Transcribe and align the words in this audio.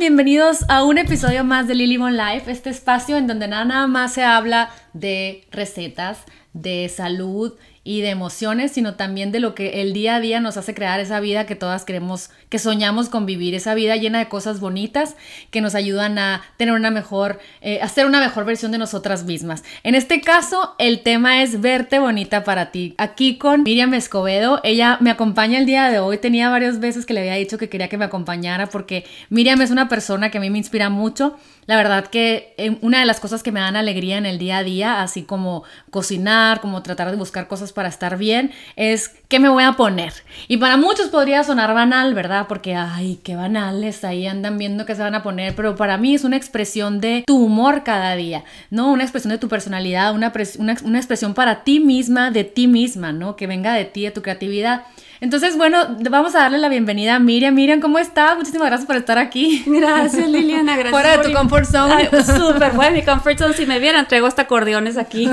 Bienvenidos 0.00 0.64
a 0.70 0.82
un 0.82 0.96
episodio 0.96 1.44
más 1.44 1.68
de 1.68 1.74
Lily 1.74 1.98
Mon 1.98 2.16
Life, 2.16 2.50
este 2.50 2.70
espacio 2.70 3.18
en 3.18 3.26
donde 3.26 3.46
nada, 3.48 3.66
nada 3.66 3.86
más 3.86 4.14
se 4.14 4.24
habla 4.24 4.70
de 4.94 5.44
recetas, 5.50 6.20
de 6.54 6.88
salud 6.88 7.52
y 7.82 8.02
de 8.02 8.10
emociones, 8.10 8.72
sino 8.72 8.94
también 8.94 9.32
de 9.32 9.40
lo 9.40 9.54
que 9.54 9.80
el 9.80 9.94
día 9.94 10.16
a 10.16 10.20
día 10.20 10.40
nos 10.40 10.58
hace 10.58 10.74
crear 10.74 11.00
esa 11.00 11.18
vida 11.18 11.46
que 11.46 11.56
todas 11.56 11.84
queremos, 11.84 12.30
que 12.50 12.58
soñamos 12.58 13.08
con 13.08 13.24
vivir, 13.24 13.54
esa 13.54 13.74
vida 13.74 13.96
llena 13.96 14.18
de 14.18 14.28
cosas 14.28 14.60
bonitas 14.60 15.16
que 15.50 15.62
nos 15.62 15.74
ayudan 15.74 16.18
a 16.18 16.42
tener 16.58 16.74
una 16.74 16.90
mejor, 16.90 17.40
eh, 17.62 17.80
hacer 17.80 18.04
una 18.04 18.20
mejor 18.20 18.44
versión 18.44 18.70
de 18.70 18.78
nosotras 18.78 19.24
mismas. 19.24 19.64
En 19.82 19.94
este 19.94 20.20
caso, 20.20 20.74
el 20.78 21.00
tema 21.00 21.42
es 21.42 21.60
verte 21.62 21.98
bonita 21.98 22.44
para 22.44 22.70
ti. 22.70 22.94
Aquí 22.98 23.38
con 23.38 23.62
Miriam 23.62 23.94
Escobedo, 23.94 24.60
ella 24.62 24.98
me 25.00 25.10
acompaña 25.10 25.58
el 25.58 25.64
día 25.64 25.88
de 25.88 26.00
hoy, 26.00 26.18
tenía 26.18 26.50
varias 26.50 26.80
veces 26.80 27.06
que 27.06 27.14
le 27.14 27.20
había 27.20 27.34
dicho 27.34 27.56
que 27.56 27.70
quería 27.70 27.88
que 27.88 27.96
me 27.96 28.04
acompañara 28.04 28.66
porque 28.66 29.04
Miriam 29.30 29.60
es 29.62 29.70
una 29.70 29.88
persona 29.88 30.30
que 30.30 30.36
a 30.36 30.40
mí 30.40 30.50
me 30.50 30.58
inspira 30.58 30.90
mucho. 30.90 31.36
La 31.70 31.76
verdad 31.76 32.08
que 32.08 32.52
eh, 32.56 32.78
una 32.80 32.98
de 32.98 33.06
las 33.06 33.20
cosas 33.20 33.44
que 33.44 33.52
me 33.52 33.60
dan 33.60 33.76
alegría 33.76 34.18
en 34.18 34.26
el 34.26 34.40
día 34.40 34.58
a 34.58 34.64
día, 34.64 35.02
así 35.02 35.22
como 35.22 35.62
cocinar, 35.92 36.60
como 36.60 36.82
tratar 36.82 37.12
de 37.12 37.16
buscar 37.16 37.46
cosas 37.46 37.72
para 37.72 37.88
estar 37.88 38.18
bien, 38.18 38.50
es 38.74 39.14
qué 39.28 39.38
me 39.38 39.48
voy 39.48 39.62
a 39.62 39.74
poner. 39.74 40.12
Y 40.48 40.56
para 40.56 40.76
muchos 40.76 41.10
podría 41.10 41.44
sonar 41.44 41.72
banal, 41.72 42.12
¿verdad? 42.12 42.46
Porque, 42.48 42.74
ay, 42.74 43.20
qué 43.22 43.36
banales, 43.36 44.02
ahí 44.02 44.26
andan 44.26 44.58
viendo 44.58 44.84
qué 44.84 44.96
se 44.96 45.02
van 45.02 45.14
a 45.14 45.22
poner, 45.22 45.54
pero 45.54 45.76
para 45.76 45.96
mí 45.96 46.12
es 46.12 46.24
una 46.24 46.36
expresión 46.36 47.00
de 47.00 47.22
tu 47.24 47.36
humor 47.36 47.84
cada 47.84 48.16
día, 48.16 48.42
¿no? 48.70 48.90
Una 48.90 49.04
expresión 49.04 49.30
de 49.30 49.38
tu 49.38 49.46
personalidad, 49.46 50.12
una, 50.12 50.32
una, 50.58 50.76
una 50.82 50.98
expresión 50.98 51.34
para 51.34 51.62
ti 51.62 51.78
misma, 51.78 52.32
de 52.32 52.42
ti 52.42 52.66
misma, 52.66 53.12
¿no? 53.12 53.36
Que 53.36 53.46
venga 53.46 53.74
de 53.74 53.84
ti, 53.84 54.02
de 54.02 54.10
tu 54.10 54.22
creatividad. 54.22 54.86
Entonces, 55.20 55.58
bueno, 55.58 55.96
vamos 56.10 56.34
a 56.34 56.38
darle 56.38 56.56
la 56.56 56.70
bienvenida 56.70 57.16
a 57.16 57.18
Miriam. 57.18 57.54
Miriam, 57.54 57.80
¿cómo 57.80 57.98
estás? 57.98 58.38
Muchísimas 58.38 58.68
gracias 58.68 58.86
por 58.86 58.96
estar 58.96 59.18
aquí. 59.18 59.62
Gracias, 59.66 60.26
Liliana. 60.26 60.76
Gracias. 60.76 60.92
Fuera 60.92 61.18
de 61.18 61.28
tu 61.28 61.34
comfort 61.34 61.66
zone. 61.66 62.08
Súper, 62.24 62.72
fuera 62.72 62.90
de 62.90 62.96
mi 62.96 63.02
comfort 63.02 63.38
zone. 63.38 63.54
Si 63.54 63.66
me 63.66 63.78
vieran, 63.78 64.08
traigo 64.08 64.26
hasta 64.26 64.42
acordeones 64.42 64.96
aquí. 64.96 65.28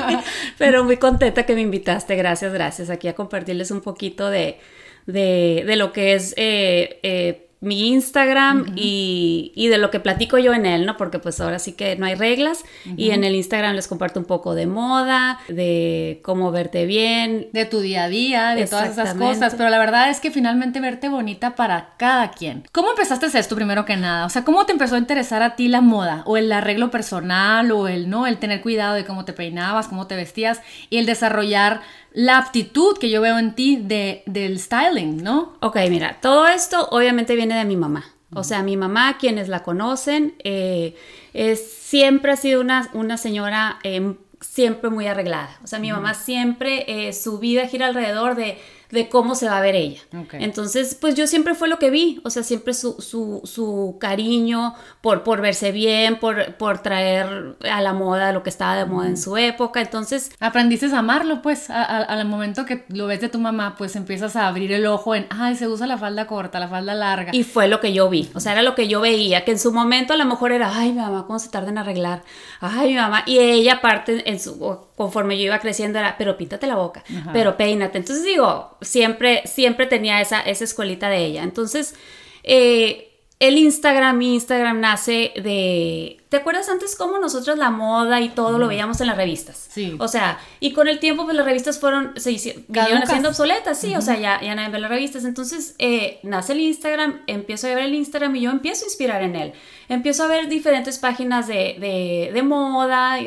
Pero 0.58 0.84
muy 0.84 0.98
contenta 0.98 1.46
que 1.46 1.54
me 1.54 1.62
invitaste. 1.62 2.14
Gracias, 2.14 2.52
gracias. 2.52 2.90
Aquí 2.90 3.08
a 3.08 3.14
compartirles 3.14 3.70
un 3.70 3.80
poquito 3.80 4.28
de, 4.28 4.58
de, 5.06 5.64
de 5.66 5.76
lo 5.76 5.92
que 5.92 6.12
es 6.12 6.34
eh, 6.36 7.00
eh, 7.02 7.48
mi 7.62 7.88
Instagram 7.90 8.72
y, 8.76 9.52
y, 9.54 9.68
de 9.68 9.78
lo 9.78 9.90
que 9.90 10.00
platico 10.00 10.36
yo 10.36 10.52
en 10.52 10.66
él, 10.66 10.84
¿no? 10.84 10.96
Porque 10.96 11.18
pues 11.18 11.40
ahora 11.40 11.58
sí 11.58 11.72
que 11.72 11.96
no 11.96 12.06
hay 12.06 12.16
reglas 12.16 12.64
y 12.96 13.12
en 13.12 13.24
el 13.24 13.34
Instagram 13.36 13.76
les 13.76 13.88
comparto 13.88 14.18
un 14.18 14.26
poco 14.26 14.54
de 14.54 14.66
moda, 14.66 15.38
de 15.48 16.20
cómo 16.22 16.50
verte 16.50 16.86
bien. 16.86 17.48
De 17.52 17.64
tu 17.64 17.80
día 17.80 18.04
a 18.04 18.08
día, 18.08 18.54
de 18.54 18.66
todas 18.66 18.90
esas 18.90 19.14
cosas, 19.14 19.54
pero 19.56 19.70
la 19.70 19.78
verdad 19.78 20.10
es 20.10 20.20
que 20.20 20.30
finalmente 20.30 20.80
verte 20.80 21.08
bonita 21.08 21.54
para 21.54 21.94
cada 21.96 22.32
quien. 22.32 22.64
¿Cómo 22.72 22.90
empezaste 22.90 23.26
esto 23.38 23.54
primero 23.54 23.84
que 23.84 23.96
nada? 23.96 24.26
O 24.26 24.28
sea, 24.28 24.44
¿cómo 24.44 24.66
te 24.66 24.72
empezó 24.72 24.96
a 24.96 24.98
interesar 24.98 25.42
a 25.42 25.54
ti 25.54 25.68
la 25.68 25.80
moda 25.80 26.22
o 26.26 26.36
el 26.36 26.50
arreglo 26.50 26.90
personal 26.90 27.70
o 27.70 27.86
el, 27.86 28.10
¿no? 28.10 28.26
El 28.26 28.38
tener 28.38 28.60
cuidado 28.60 28.94
de 28.94 29.04
cómo 29.04 29.24
te 29.24 29.32
peinabas, 29.32 29.86
cómo 29.86 30.08
te 30.08 30.16
vestías 30.16 30.60
y 30.90 30.98
el 30.98 31.06
desarrollar 31.06 31.80
la 32.12 32.38
aptitud 32.38 32.98
que 32.98 33.10
yo 33.10 33.20
veo 33.20 33.38
en 33.38 33.54
ti 33.54 33.76
de, 33.76 34.22
del 34.26 34.58
styling, 34.58 35.22
¿no? 35.22 35.56
Ok, 35.60 35.76
mira, 35.88 36.18
todo 36.20 36.46
esto 36.46 36.88
obviamente 36.90 37.36
viene 37.36 37.56
de 37.56 37.64
mi 37.64 37.76
mamá. 37.76 38.04
O 38.34 38.44
sea, 38.44 38.62
mi 38.62 38.76
mamá, 38.76 39.18
quienes 39.18 39.48
la 39.48 39.62
conocen, 39.62 40.34
eh, 40.42 40.96
es, 41.34 41.72
siempre 41.72 42.32
ha 42.32 42.36
sido 42.36 42.60
una, 42.60 42.88
una 42.94 43.18
señora 43.18 43.78
eh, 43.82 44.14
siempre 44.40 44.90
muy 44.90 45.06
arreglada. 45.06 45.58
O 45.62 45.66
sea, 45.66 45.78
mi 45.78 45.92
mamá 45.92 46.14
siempre, 46.14 46.84
eh, 47.08 47.12
su 47.12 47.38
vida 47.38 47.66
gira 47.66 47.86
alrededor 47.86 48.34
de 48.34 48.58
de 48.92 49.08
cómo 49.08 49.34
se 49.34 49.48
va 49.48 49.58
a 49.58 49.60
ver 49.62 49.74
ella. 49.74 50.00
Entonces, 50.32 50.94
pues 50.94 51.14
yo 51.14 51.26
siempre 51.26 51.54
fue 51.54 51.68
lo 51.68 51.78
que 51.78 51.90
vi, 51.90 52.20
o 52.24 52.30
sea, 52.30 52.42
siempre 52.42 52.74
su, 52.74 53.00
su, 53.00 53.40
su 53.44 53.96
cariño 53.98 54.74
por, 55.00 55.24
por 55.24 55.40
verse 55.40 55.72
bien, 55.72 56.20
por, 56.20 56.54
por 56.56 56.80
traer 56.80 57.56
a 57.68 57.80
la 57.80 57.94
moda 57.94 58.32
lo 58.32 58.42
que 58.42 58.50
estaba 58.50 58.76
de 58.76 58.84
moda 58.84 59.08
en 59.08 59.16
su 59.16 59.36
época. 59.36 59.80
Entonces... 59.80 60.30
Aprendiste 60.38 60.86
a 60.86 60.98
amarlo, 60.98 61.40
pues, 61.40 61.70
al 61.70 62.26
momento 62.26 62.66
que 62.66 62.84
lo 62.88 63.06
ves 63.06 63.20
de 63.20 63.30
tu 63.30 63.38
mamá, 63.38 63.76
pues 63.78 63.96
empiezas 63.96 64.36
a 64.36 64.46
abrir 64.46 64.72
el 64.72 64.84
ojo 64.86 65.14
en, 65.14 65.26
ay, 65.30 65.56
se 65.56 65.66
usa 65.68 65.86
la 65.86 65.96
falda 65.96 66.26
corta, 66.26 66.60
la 66.60 66.68
falda 66.68 66.94
larga. 66.94 67.30
Y 67.34 67.44
fue 67.44 67.68
lo 67.68 67.80
que 67.80 67.94
yo 67.94 68.10
vi, 68.10 68.30
o 68.34 68.40
sea, 68.40 68.52
era 68.52 68.62
lo 68.62 68.74
que 68.74 68.88
yo 68.88 69.00
veía, 69.00 69.44
que 69.46 69.52
en 69.52 69.58
su 69.58 69.72
momento 69.72 70.12
a 70.12 70.16
lo 70.16 70.26
mejor 70.26 70.52
era, 70.52 70.76
ay, 70.76 70.92
mi 70.92 71.00
mamá, 71.00 71.24
¿cómo 71.26 71.38
se 71.38 71.48
tarda 71.48 71.70
en 71.70 71.78
arreglar? 71.78 72.24
Ay, 72.60 72.90
mi 72.90 72.96
mamá. 72.96 73.22
Y 73.24 73.38
ella 73.38 73.74
aparte, 73.74 74.28
en 74.28 74.38
su, 74.38 74.58
conforme 74.96 75.38
yo 75.38 75.44
iba 75.44 75.58
creciendo, 75.60 75.98
era, 75.98 76.16
pero 76.18 76.36
píntate 76.36 76.66
la 76.66 76.76
boca, 76.76 77.02
pero 77.32 77.56
peínate. 77.56 77.96
Entonces 77.96 78.24
digo, 78.24 78.76
siempre, 78.82 79.42
siempre 79.46 79.86
tenía 79.86 80.20
esa, 80.20 80.40
esa 80.40 80.64
escuelita 80.64 81.08
de 81.08 81.24
ella. 81.24 81.42
Entonces, 81.42 81.94
eh, 82.42 83.12
el 83.42 83.58
Instagram, 83.58 84.18
mi 84.18 84.34
Instagram 84.34 84.78
nace 84.78 85.32
de... 85.34 86.20
¿Te 86.28 86.36
acuerdas 86.36 86.68
antes 86.68 86.94
cómo 86.94 87.18
nosotros 87.18 87.58
la 87.58 87.70
moda 87.70 88.20
y 88.20 88.28
todo 88.28 88.56
lo 88.56 88.68
veíamos 88.68 89.00
en 89.00 89.08
las 89.08 89.16
revistas? 89.16 89.68
Sí. 89.68 89.96
O 89.98 90.06
sea, 90.06 90.38
y 90.60 90.72
con 90.72 90.86
el 90.86 91.00
tiempo 91.00 91.24
pues 91.24 91.36
las 91.36 91.44
revistas 91.44 91.80
fueron, 91.80 92.12
se 92.14 92.30
hicieron, 92.30 92.64
haciendo 93.02 93.30
obsoletas, 93.30 93.80
sí, 93.80 93.96
o 93.96 94.00
sea, 94.00 94.16
ya, 94.16 94.40
ya 94.40 94.54
nadie 94.54 94.70
ve 94.70 94.78
las 94.78 94.90
revistas. 94.90 95.24
Entonces, 95.24 95.74
eh, 95.80 96.20
nace 96.22 96.52
el 96.52 96.60
Instagram, 96.60 97.22
empiezo 97.26 97.66
a 97.66 97.74
ver 97.74 97.86
el 97.86 97.94
Instagram 97.96 98.36
y 98.36 98.42
yo 98.42 98.52
empiezo 98.52 98.84
a 98.84 98.86
inspirar 98.86 99.24
en 99.24 99.34
él. 99.34 99.52
Empiezo 99.88 100.22
a 100.22 100.28
ver 100.28 100.46
diferentes 100.46 100.98
páginas 100.98 101.48
de, 101.48 102.30
de, 102.32 102.42
moda, 102.44 103.18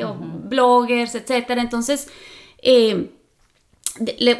bloggers, 0.48 1.14
etcétera. 1.14 1.60
Entonces, 1.60 2.08
eh, 2.62 3.10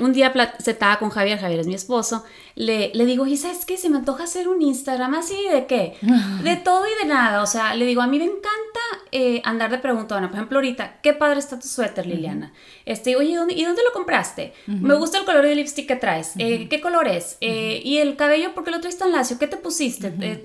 un 0.01 0.13
día 0.13 0.33
se 0.59 0.73
estaba 0.73 0.99
con 0.99 1.11
Javier, 1.11 1.39
Javier 1.39 1.61
es 1.61 1.67
mi 1.67 1.75
esposo, 1.75 2.25
le, 2.57 2.91
le 2.95 3.05
digo, 3.05 3.27
¿y 3.27 3.37
sabes 3.37 3.67
qué? 3.67 3.77
Se 3.77 3.91
me 3.91 3.99
antoja 3.99 4.25
hacer 4.25 4.49
un 4.49 4.63
Instagram 4.63 5.13
así 5.15 5.37
de 5.53 5.67
qué? 5.67 5.97
De 6.43 6.57
todo 6.57 6.85
y 6.87 7.03
de 7.03 7.09
nada. 7.09 7.43
O 7.43 7.47
sea, 7.47 7.75
le 7.75 7.85
digo, 7.85 8.01
a 8.01 8.07
mí 8.07 8.19
me 8.19 8.25
encanta 8.25 8.81
eh, 9.13 9.43
andar 9.45 9.71
de 9.71 9.79
preguntona. 9.79 10.29
Por 10.29 10.37
ejemplo, 10.37 10.59
ahorita, 10.59 11.01
qué 11.03 11.13
padre 11.13 11.39
está 11.39 11.59
tu 11.59 11.69
suéter, 11.69 12.07
Liliana. 12.07 12.53
Este, 12.87 13.15
oye, 13.17 13.31
¿y 13.31 13.65
dónde 13.65 13.83
lo 13.83 13.93
compraste? 13.93 14.55
Me 14.67 14.95
gusta 14.95 15.19
el 15.19 15.25
color 15.25 15.45
de 15.45 15.55
lipstick 15.55 15.87
que 15.87 15.97
traes. 15.97 16.33
Eh, 16.39 16.69
¿Qué 16.69 16.81
color 16.81 17.09
es? 17.09 17.37
Eh, 17.43 17.83
y 17.85 17.99
el 17.99 18.17
cabello, 18.17 18.55
¿por 18.55 18.65
qué 18.65 18.71
lo 18.71 18.81
traes 18.81 18.97
tan 18.97 19.13
lacio? 19.13 19.39
¿Qué 19.39 19.49
te 19.49 19.59
pusiste? 19.59 20.11
¿Te, 20.11 20.37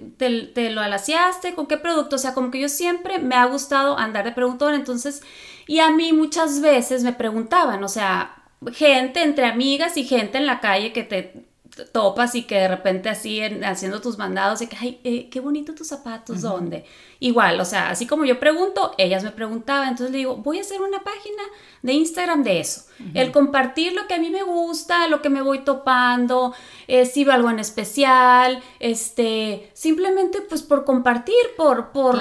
te, 0.53 0.69
lo 0.69 0.81
alaciaste? 0.81 1.53
¿Con 1.53 1.67
qué 1.67 1.77
producto? 1.77 2.17
O 2.17 2.19
sea, 2.19 2.33
como 2.33 2.51
que 2.51 2.59
yo 2.59 2.67
siempre 2.67 3.19
me 3.19 3.35
ha 3.35 3.45
gustado 3.45 3.97
andar 3.97 4.25
de 4.25 4.33
preguntona. 4.33 4.75
Entonces, 4.75 5.21
y 5.65 5.79
a 5.79 5.91
mí 5.91 6.11
muchas 6.11 6.59
veces 6.59 7.03
me 7.03 7.13
preguntaban, 7.13 7.83
o 7.83 7.87
sea, 7.87 8.40
gente 8.73 9.23
entre 9.23 9.45
amigas 9.45 9.97
y 9.97 10.03
gente 10.03 10.37
en 10.37 10.45
la 10.45 10.59
calle 10.59 10.93
que 10.93 11.03
te 11.03 11.51
topas 11.91 12.35
y 12.35 12.43
que 12.43 12.55
de 12.55 12.67
repente 12.67 13.09
así 13.09 13.41
haciendo 13.63 14.01
tus 14.01 14.17
mandados 14.17 14.61
y 14.61 14.67
que, 14.67 14.77
ay, 14.79 14.99
eh, 15.03 15.29
qué 15.29 15.39
bonito 15.39 15.73
tus 15.73 15.87
zapatos, 15.87 16.41
¿dónde? 16.41 16.85
Igual, 17.19 17.59
o 17.59 17.65
sea, 17.65 17.89
así 17.89 18.05
como 18.05 18.25
yo 18.25 18.39
pregunto, 18.39 18.93
ellas 18.97 19.23
me 19.23 19.31
preguntaban, 19.31 19.89
entonces 19.89 20.11
le 20.11 20.17
digo, 20.17 20.37
voy 20.37 20.57
a 20.57 20.61
hacer 20.61 20.81
una 20.81 20.99
página 21.03 21.43
de 21.81 21.93
Instagram 21.93 22.43
de 22.43 22.59
eso, 22.59 22.85
el 23.13 23.31
compartir 23.31 23.93
lo 23.93 24.07
que 24.07 24.15
a 24.15 24.19
mí 24.19 24.29
me 24.29 24.43
gusta, 24.43 25.07
lo 25.07 25.21
que 25.21 25.29
me 25.29 25.41
voy 25.41 25.59
topando, 25.59 26.53
eh, 26.87 27.05
si 27.05 27.23
veo 27.23 27.33
algo 27.33 27.49
en 27.49 27.59
especial, 27.59 28.61
este, 28.79 29.69
simplemente 29.73 30.41
pues 30.41 30.61
por 30.63 30.83
compartir, 30.83 31.35
por, 31.57 31.91
por, 31.91 32.19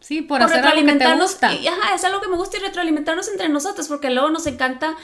sí, 0.00 0.22
por, 0.22 0.42
hacer 0.42 0.64
algo 0.64 0.86
que 0.86 0.92
te 0.94 1.14
gusta. 1.14 1.48
ajá, 1.48 1.94
es 1.94 2.04
algo 2.04 2.20
que 2.20 2.28
me 2.28 2.36
gusta 2.36 2.56
y 2.56 2.60
retroalimentarnos 2.60 3.28
entre 3.28 3.48
nosotros, 3.48 3.86
porque 3.88 4.10
luego 4.10 4.30
nos 4.30 4.46
encanta 4.46 4.96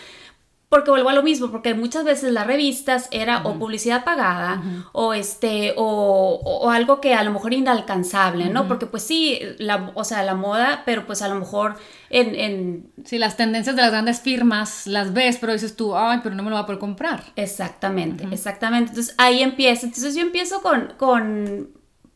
porque 0.75 0.91
vuelvo 0.91 1.09
a 1.09 1.13
lo 1.13 1.23
mismo, 1.23 1.53
porque 1.53 1.73
muchas 1.73 2.03
veces 2.03 2.33
las 2.33 2.49
revistas 2.49 3.07
era 3.13 3.43
o 3.45 3.61
publicidad 3.61 4.03
pagada 4.03 4.61
o 4.91 5.15
este 5.15 5.73
o, 5.77 6.69
algo 6.69 7.01
que 7.01 7.15
a 7.15 7.23
lo 7.23 7.31
mejor 7.31 7.55
inalcanzable, 7.55 8.51
¿no? 8.51 8.67
Porque 8.67 8.87
pues 8.87 9.05
sí, 9.05 9.39
la, 9.59 9.93
o 9.95 10.03
sea, 10.03 10.25
la 10.25 10.35
moda, 10.35 10.83
pero 10.85 11.07
pues 11.07 11.23
a 11.23 11.29
lo 11.29 11.37
mejor 11.37 11.77
en, 12.11 12.35
en... 12.35 12.93
Sí, 13.05 13.19
las 13.19 13.37
tendencias 13.37 13.77
de 13.77 13.83
las 13.83 13.93
grandes 13.93 14.21
firmas 14.21 14.89
las 14.89 15.13
ves, 15.13 15.39
pero 15.41 15.53
dices 15.53 15.77
tú, 15.77 15.97
ay, 15.97 16.19
pero 16.25 16.35
no 16.35 16.43
me 16.43 16.51
lo 16.51 16.57
voy 16.57 16.65
a 16.65 16.67
poder 16.67 16.81
comprar. 16.81 17.23
Exactamente, 17.37 18.27
exactamente. 18.33 18.91
Entonces 18.91 19.15
ahí 19.17 19.45
empieza. 19.45 19.87
Entonces 19.87 20.17
yo 20.17 20.23
empiezo 20.23 20.61
con, 20.61 20.93
con 20.97 21.69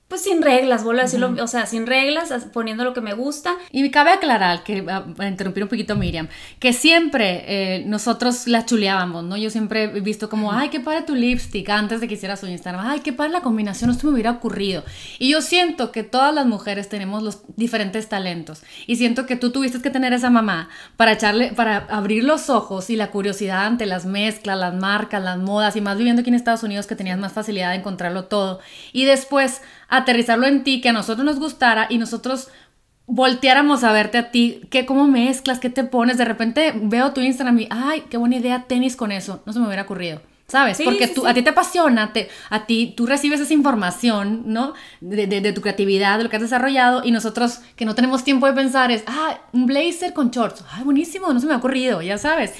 pues 0.09 0.23
sin 0.23 0.41
reglas, 0.41 0.85
vuelvo 0.85 1.03
a 1.03 1.05
decirlo, 1.05 1.35
o 1.39 1.47
sea, 1.47 1.67
sin 1.67 1.87
reglas, 1.87 2.33
poniendo 2.51 2.83
lo 2.83 2.95
que 2.95 3.03
me 3.03 3.13
gusta. 3.13 3.57
Y 3.71 3.83
me 3.83 3.91
cabe 3.91 4.11
aclarar, 4.11 4.63
que 4.65 4.83
a 4.89 5.29
interrumpir 5.29 5.63
un 5.63 5.69
poquito 5.69 5.97
Miriam, 5.97 6.29
que 6.59 6.73
siempre 6.73 7.45
eh, 7.47 7.85
nosotros 7.85 8.47
la 8.47 8.65
chuleábamos, 8.65 9.25
¿no? 9.25 9.37
Yo 9.37 9.51
siempre 9.51 9.85
he 9.85 10.01
visto 10.01 10.31
como, 10.31 10.51
ay, 10.51 10.71
qué 10.71 10.81
padre 10.81 11.03
tu 11.03 11.15
lipstick, 11.15 11.69
antes 11.69 12.01
de 12.01 12.09
que 12.09 12.15
hicieras 12.15 12.41
su 12.41 12.47
Instagram, 12.47 12.87
ay, 12.87 13.01
qué 13.01 13.13
padre 13.13 13.33
la 13.33 13.43
combinación, 13.43 13.91
esto 13.91 14.07
me 14.07 14.15
hubiera 14.15 14.31
ocurrido. 14.31 14.83
Y 15.19 15.29
yo 15.29 15.43
siento 15.43 15.93
que 15.93 16.05
todas 16.05 16.35
las 16.35 16.47
mujeres 16.47 16.89
tenemos 16.89 17.23
los 17.23 17.43
diferentes 17.57 18.09
talentos. 18.09 18.63
Y 18.87 18.97
siento 18.97 19.27
que 19.27 19.37
tú 19.37 19.51
tuviste 19.51 19.83
que 19.83 19.91
tener 19.91 20.15
esa 20.15 20.31
mamá 20.31 20.71
para 20.97 21.13
echarle, 21.13 21.53
para 21.53 21.87
abrir 21.91 22.25
los 22.25 22.49
ojos 22.49 22.89
y 22.89 22.97
la 22.97 23.11
curiosidad 23.11 23.67
ante 23.67 23.85
las 23.85 24.07
mezclas, 24.07 24.57
las 24.57 24.75
marcas, 24.75 25.23
las 25.23 25.37
modas, 25.37 25.77
y 25.77 25.83
más 25.83 25.99
viviendo 25.99 26.21
aquí 26.21 26.31
en 26.31 26.37
Estados 26.37 26.63
Unidos 26.63 26.87
que 26.87 26.97
tenías 26.97 27.19
más 27.19 27.33
facilidad 27.33 27.71
de 27.71 27.77
encontrarlo 27.77 28.25
todo. 28.25 28.61
Y 28.95 29.05
después 29.05 29.61
aterrizarlo 29.89 30.47
en 30.47 30.65
ti, 30.65 30.81
que 30.81 30.91
a 30.91 30.93
nosotros 30.93 31.25
nos 31.25 31.41
gustara 31.41 31.87
y 31.89 31.99
nosotros 31.99 32.49
volteáramos 33.07 33.85
a 33.85 33.93
verte 33.93 34.19
a 34.19 34.31
ti, 34.31 34.61
que 34.71 34.87
cómo 34.87 35.07
mezclas, 35.07 35.59
qué 35.59 35.71
te 35.71 35.83
pones, 35.83 36.19
de 36.19 36.27
repente 36.27 36.75
veo 36.75 37.13
tu 37.13 37.23
Instagram 37.23 37.59
y, 37.61 37.69
ay, 37.71 38.05
qué 38.11 38.19
buena 38.19 38.37
idea, 38.37 38.67
tenis 38.69 38.97
con 38.97 39.11
eso, 39.11 39.43
no 39.47 39.53
se 39.53 39.59
me 39.59 39.67
hubiera 39.67 39.83
ocurrido. 39.83 40.21
¿Sabes? 40.47 40.81
Porque 40.83 41.09
tú, 41.09 41.27
a 41.27 41.35
ti 41.35 41.43
te 41.43 41.51
apasiona, 41.51 42.15
te, 42.15 42.31
a 42.49 42.65
ti 42.65 42.95
tú 42.97 43.05
recibes 43.05 43.39
esa 43.39 43.53
información, 43.53 44.45
¿no? 44.47 44.73
De, 45.03 45.27
de, 45.27 45.53
tu 45.53 45.61
creatividad, 45.61 46.17
de 46.17 46.25
lo 46.25 46.31
que 46.31 46.37
has 46.37 46.43
desarrollado, 46.43 47.03
y 47.05 47.11
nosotros 47.11 47.61
que 47.77 47.85
no 47.85 47.95
tenemos 47.95 48.25
tiempo 48.25 48.47
de 48.47 48.55
pensar 48.55 48.91
es, 48.91 49.05
ah, 49.07 49.41
un 49.53 49.67
blazer 49.67 50.15
con 50.15 50.31
shorts, 50.31 50.65
ah, 50.71 50.81
buenísimo, 50.85 51.31
no 51.35 51.41
se 51.41 51.47
me 51.47 51.53
ha 51.53 51.59
ocurrido, 51.59 52.01
ya 52.01 52.17
sabes. 52.17 52.55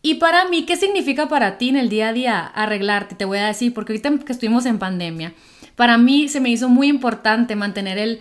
Y 0.00 0.14
para 0.14 0.48
mí, 0.48 0.64
¿qué 0.64 0.76
significa 0.76 1.28
para 1.28 1.58
ti 1.58 1.70
en 1.70 1.76
el 1.76 1.88
día 1.88 2.10
a 2.10 2.12
día 2.12 2.46
arreglarte? 2.46 3.16
Te 3.16 3.24
voy 3.24 3.38
a 3.38 3.46
decir, 3.46 3.74
porque 3.74 3.94
ahorita 3.94 4.24
que 4.24 4.32
estuvimos 4.32 4.64
en 4.66 4.78
pandemia, 4.78 5.34
para 5.76 5.98
mí 5.98 6.28
se 6.28 6.40
me 6.40 6.50
hizo 6.50 6.68
muy 6.68 6.88
importante 6.88 7.56
mantener 7.56 7.98
el, 7.98 8.20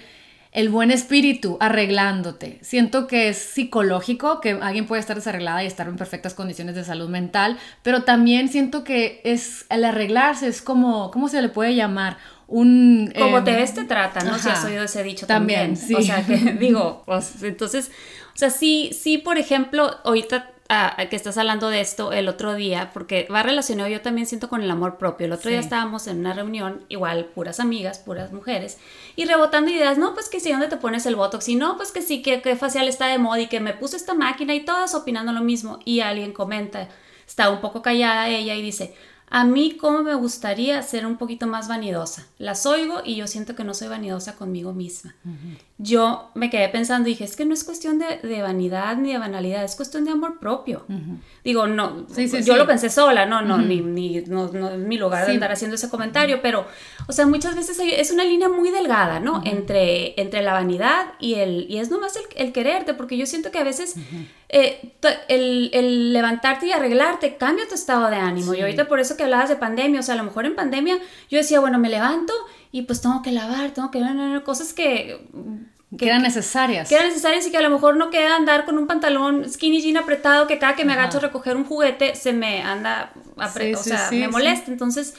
el 0.54 0.70
buen 0.70 0.92
espíritu 0.92 1.58
arreglándote. 1.60 2.60
Siento 2.62 3.08
que 3.08 3.30
es 3.30 3.38
psicológico, 3.38 4.40
que 4.40 4.52
alguien 4.52 4.86
puede 4.86 5.00
estar 5.00 5.16
desarreglada 5.16 5.64
y 5.64 5.68
estar 5.68 5.88
en 5.88 5.96
perfectas 5.96 6.36
condiciones 6.36 6.76
de 6.76 6.84
salud 6.84 7.10
mental, 7.10 7.58
pero 7.82 8.04
también 8.04 8.50
siento 8.50 8.84
que 8.84 9.22
es 9.24 9.66
el 9.70 9.84
arreglarse, 9.84 10.48
es 10.48 10.62
como, 10.62 11.10
¿cómo 11.12 11.28
se 11.28 11.42
le 11.42 11.50
puede 11.50 11.76
llamar? 11.76 12.18
Un, 12.48 13.12
como 13.18 13.44
te 13.44 13.52
em, 13.52 13.58
ves 13.58 13.74
te 13.74 13.86
trata, 13.86 14.24
¿no? 14.24 14.38
Si 14.38 14.48
has 14.48 14.64
oído 14.64 14.84
ese 14.84 15.02
dicho 15.04 15.26
también. 15.26 15.74
O 15.98 16.02
sea, 16.02 16.24
que 16.24 16.36
digo, 16.60 17.02
pues, 17.06 17.42
entonces, 17.42 17.90
o 18.36 18.38
sea, 18.38 18.52
sí, 18.52 18.92
sí, 18.94 19.18
por 19.18 19.40
ejemplo, 19.40 19.98
ahorita 20.04 20.53
que 21.10 21.16
estás 21.16 21.38
hablando 21.38 21.70
de 21.70 21.82
esto 21.82 22.14
el 22.14 22.28
otro 22.28 22.56
día, 22.56 22.92
porque 22.94 23.28
va 23.32 23.44
relacionado 23.44 23.90
yo 23.90 24.02
también 24.02 24.28
siento 24.28 24.50
con 24.50 24.62
el 24.64 24.72
amor 24.72 24.98
propio. 24.98 25.26
El 25.26 25.34
otro 25.34 25.50
día 25.50 25.60
estábamos 25.60 26.08
en 26.08 26.20
una 26.20 26.34
reunión, 26.34 26.86
igual 26.90 27.26
puras 27.26 27.60
amigas, 27.60 28.00
puras 28.00 28.32
mujeres, 28.32 28.78
y 29.16 29.26
rebotando 29.26 29.72
ideas, 29.72 29.98
no, 29.98 30.14
pues 30.14 30.30
que 30.30 30.40
sí, 30.40 30.52
¿dónde 30.52 30.70
te 30.70 30.78
pones 30.78 31.06
el 31.06 31.16
Botox? 31.16 31.48
Y 31.50 31.56
no, 31.56 31.78
pues 31.78 31.92
que 31.92 32.02
sí, 32.02 32.22
que, 32.22 32.42
que 32.42 32.56
facial 32.56 32.88
está 32.88 33.08
de 33.08 33.18
moda 33.18 33.42
y 33.42 33.48
que 33.48 33.60
me 33.60 33.74
puse 33.74 33.98
esta 33.98 34.14
máquina 34.14 34.56
y 34.56 34.66
todas 34.66 34.96
opinando 34.96 35.32
lo 35.32 35.42
mismo. 35.42 35.80
Y 35.86 36.00
alguien 36.00 36.34
comenta, 36.34 36.90
está 37.28 37.50
un 37.50 37.62
poco 37.62 37.82
callada 37.82 38.30
ella 38.30 38.56
y 38.56 38.62
dice, 38.62 38.96
a 39.36 39.46
mí, 39.46 39.78
¿cómo 39.82 40.04
me 40.04 40.14
gustaría 40.14 40.80
ser 40.84 41.08
un 41.08 41.18
poquito 41.18 41.48
más 41.48 41.68
vanidosa? 41.68 42.28
Las 42.38 42.68
oigo 42.68 43.02
y 43.04 43.16
yo 43.16 43.26
siento 43.26 43.56
que 43.56 43.64
no 43.64 43.74
soy 43.74 43.88
vanidosa 43.88 44.36
conmigo 44.36 44.74
misma. 44.74 45.16
Yo 45.80 46.30
me 46.36 46.52
quedé 46.52 46.70
pensando 46.70 47.10
y 47.10 47.14
dije, 47.14 47.24
es 47.24 47.36
que 47.36 47.44
no 47.44 47.56
es 47.56 47.64
cuestión 47.64 47.98
de, 47.98 48.42
vanidad 48.44 48.96
ni 48.96 49.12
de 49.12 49.18
banalidad, 49.18 49.64
es 49.64 49.76
cuestión 49.76 50.06
de 50.06 50.12
amor 50.12 50.40
propio. 50.40 50.86
Digo, 51.44 51.66
no, 51.66 52.06
yo 52.46 52.58
lo 52.58 52.68
pensé 52.68 52.92
sola, 52.92 53.26
no, 53.26 53.42
no, 53.42 53.58
ni, 53.58 53.82
ni 53.82 54.22
no, 54.28 54.46
es 54.46 54.78
mi 54.78 55.00
lugar 55.00 55.26
de 55.26 55.34
andar 55.34 55.52
haciendo 55.52 55.78
ese 55.78 55.90
comentario, 55.90 56.40
pero, 56.44 56.68
o 57.08 57.12
sea, 57.12 57.26
muchas 57.26 57.56
veces 57.56 57.80
es 57.80 58.12
una 58.12 58.26
línea 58.26 58.50
muy 58.50 58.70
delgada, 58.70 59.20
¿no? 59.20 59.42
entre, 59.46 60.20
entre 60.22 60.44
la 60.44 60.54
vanidad 60.54 61.14
y 61.20 61.36
el, 61.36 61.66
y 61.70 61.80
es 61.80 61.90
nomás 61.90 62.16
el, 62.18 62.24
el 62.36 62.54
quererte, 62.54 62.94
porque 62.94 63.18
yo 63.18 63.26
siento 63.26 63.50
que 63.50 63.58
a 63.58 63.64
veces 63.64 63.96
eh, 64.56 64.94
el, 65.30 65.72
el, 65.74 66.14
levantarte 66.14 66.68
y 66.68 66.72
arreglarte 66.72 67.38
cambia 67.38 67.68
tu 67.68 67.74
estado 67.74 68.12
de 68.12 68.18
ánimo. 68.18 68.54
Y 68.54 68.62
ahorita 68.62 68.88
por 68.88 69.00
eso 69.00 69.18
que 69.18 69.24
hablabas 69.24 69.50
de 69.50 69.56
pandemia, 69.56 70.00
o 70.00 70.04
sea, 70.04 70.14
a 70.14 70.18
lo 70.18 70.24
mejor 70.24 70.46
en 70.46 70.54
pandemia 70.54 71.00
yo 71.28 71.40
decía, 71.40 71.60
bueno, 71.60 71.80
me 71.80 71.90
levanto 71.90 72.34
y 72.72 72.84
pues 72.84 73.02
tengo 73.02 73.24
que 73.24 73.32
lavar, 73.32 73.72
tengo 73.72 73.90
que... 73.90 74.00
Cosas 74.46 74.74
que... 74.74 75.20
Que, 75.98 76.06
eran 76.08 76.22
necesarias. 76.22 76.88
Que 76.88 76.96
eran 76.96 77.08
necesarias 77.08 77.48
y 77.48 77.52
que 77.52 77.58
a 77.58 77.62
lo 77.62 77.72
mejor 77.72 77.98
no 77.98 78.12
queda 78.12 78.36
andar 78.36 78.66
con 78.66 78.78
un 78.78 78.86
pantalón 78.86 79.50
skinny 79.50 79.82
jean 79.82 79.98
apretado 79.98 80.46
que 80.46 80.60
cada 80.60 80.76
que 80.76 80.86
me 80.86 80.94
agacho 80.94 81.18
a 81.18 81.22
recoger 81.22 81.56
un 81.56 81.66
juguete 81.66 82.16
se 82.16 82.32
me 82.34 82.62
anda, 82.62 83.12
apretado, 83.38 83.82
o 83.82 83.84
sea, 83.84 84.10
me 84.12 84.28
molesta. 84.28 84.72
Entonces, 84.72 85.16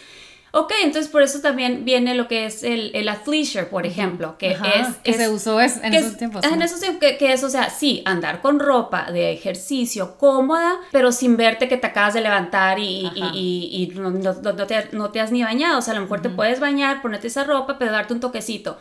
Ok, 0.56 0.72
entonces 0.84 1.10
por 1.10 1.22
eso 1.22 1.40
también 1.40 1.84
viene 1.84 2.14
lo 2.14 2.28
que 2.28 2.46
es 2.46 2.62
el, 2.62 2.92
el 2.94 3.08
athleisure, 3.08 3.66
por 3.66 3.86
ejemplo, 3.86 4.38
que 4.38 4.52
es... 4.52 4.96
Que 5.02 5.12
se 5.12 5.28
usó 5.28 5.60
es, 5.60 5.82
en 5.82 5.94
esos 5.94 6.16
tiempos. 6.16 6.44
En 6.44 6.62
esos 6.62 6.78
tiempos, 6.78 7.00
que, 7.18 7.32
es, 7.32 7.42
o 7.42 7.50
sea, 7.50 7.70
sí, 7.70 8.02
andar 8.04 8.40
con 8.40 8.60
ropa 8.60 9.10
de 9.10 9.32
ejercicio 9.32 10.16
cómoda, 10.16 10.76
pero 10.92 11.10
sin 11.10 11.36
verte 11.36 11.66
que 11.66 11.76
te 11.76 11.88
acabas 11.88 12.14
de 12.14 12.20
levantar 12.20 12.78
y, 12.78 13.10
y, 13.16 13.92
y, 13.92 13.98
no, 13.98 14.10
no, 14.10 14.32
te, 14.66 14.88
no, 14.92 15.10
te, 15.10 15.20
has 15.20 15.32
ni 15.32 15.42
bañado. 15.42 15.78
O 15.78 15.82
sea, 15.82 15.92
a 15.92 15.96
lo 15.96 16.02
mejor 16.02 16.22
te 16.22 16.30
puedes 16.30 16.60
bañar, 16.60 17.02
ponerte 17.02 17.26
esa 17.26 17.42
ropa, 17.42 17.76
pero 17.76 17.90
darte 17.90 18.14
un 18.14 18.20
toquecito 18.20 18.78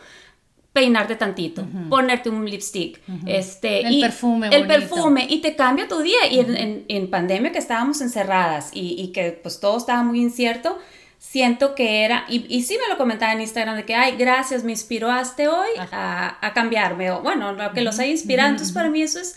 peinarte 0.72 1.14
tantito, 1.14 1.64
ponerte 1.88 2.28
un 2.28 2.44
lipstick, 2.50 3.00
este, 3.26 3.86
el 3.86 4.00
perfume, 4.00 4.48
el 4.50 4.66
perfume 4.66 5.24
y 5.30 5.40
te 5.40 5.54
cambia 5.54 5.86
tu 5.86 6.00
día. 6.00 6.26
Y 6.28 6.40
en, 6.40 6.56
en, 6.56 6.84
en, 6.88 7.10
pandemia 7.10 7.52
que 7.52 7.58
estábamos 7.58 8.00
encerradas 8.00 8.70
y, 8.74 9.00
y, 9.00 9.12
que 9.12 9.38
pues 9.40 9.60
todo 9.60 9.78
estaba 9.78 10.02
muy 10.02 10.20
incierto, 10.20 10.76
siento 11.30 11.74
que 11.74 12.04
era, 12.04 12.26
y, 12.28 12.46
y, 12.54 12.62
sí 12.62 12.78
me 12.80 12.88
lo 12.88 12.96
comentaba 12.96 13.32
en 13.32 13.40
Instagram, 13.40 13.76
de 13.76 13.84
que, 13.84 13.94
ay, 13.94 14.16
gracias, 14.16 14.62
me 14.62 14.70
inspiraste 14.70 15.48
hoy 15.48 15.68
a, 15.90 16.36
a, 16.40 16.52
cambiarme, 16.52 17.10
o 17.10 17.22
bueno, 17.22 17.52
lo 17.52 17.72
que 17.72 17.80
los 17.80 17.98
haya 17.98 18.10
inspirado, 18.10 18.50
entonces 18.50 18.72
para 18.72 18.88
mí 18.88 19.02
eso 19.02 19.18
es 19.18 19.34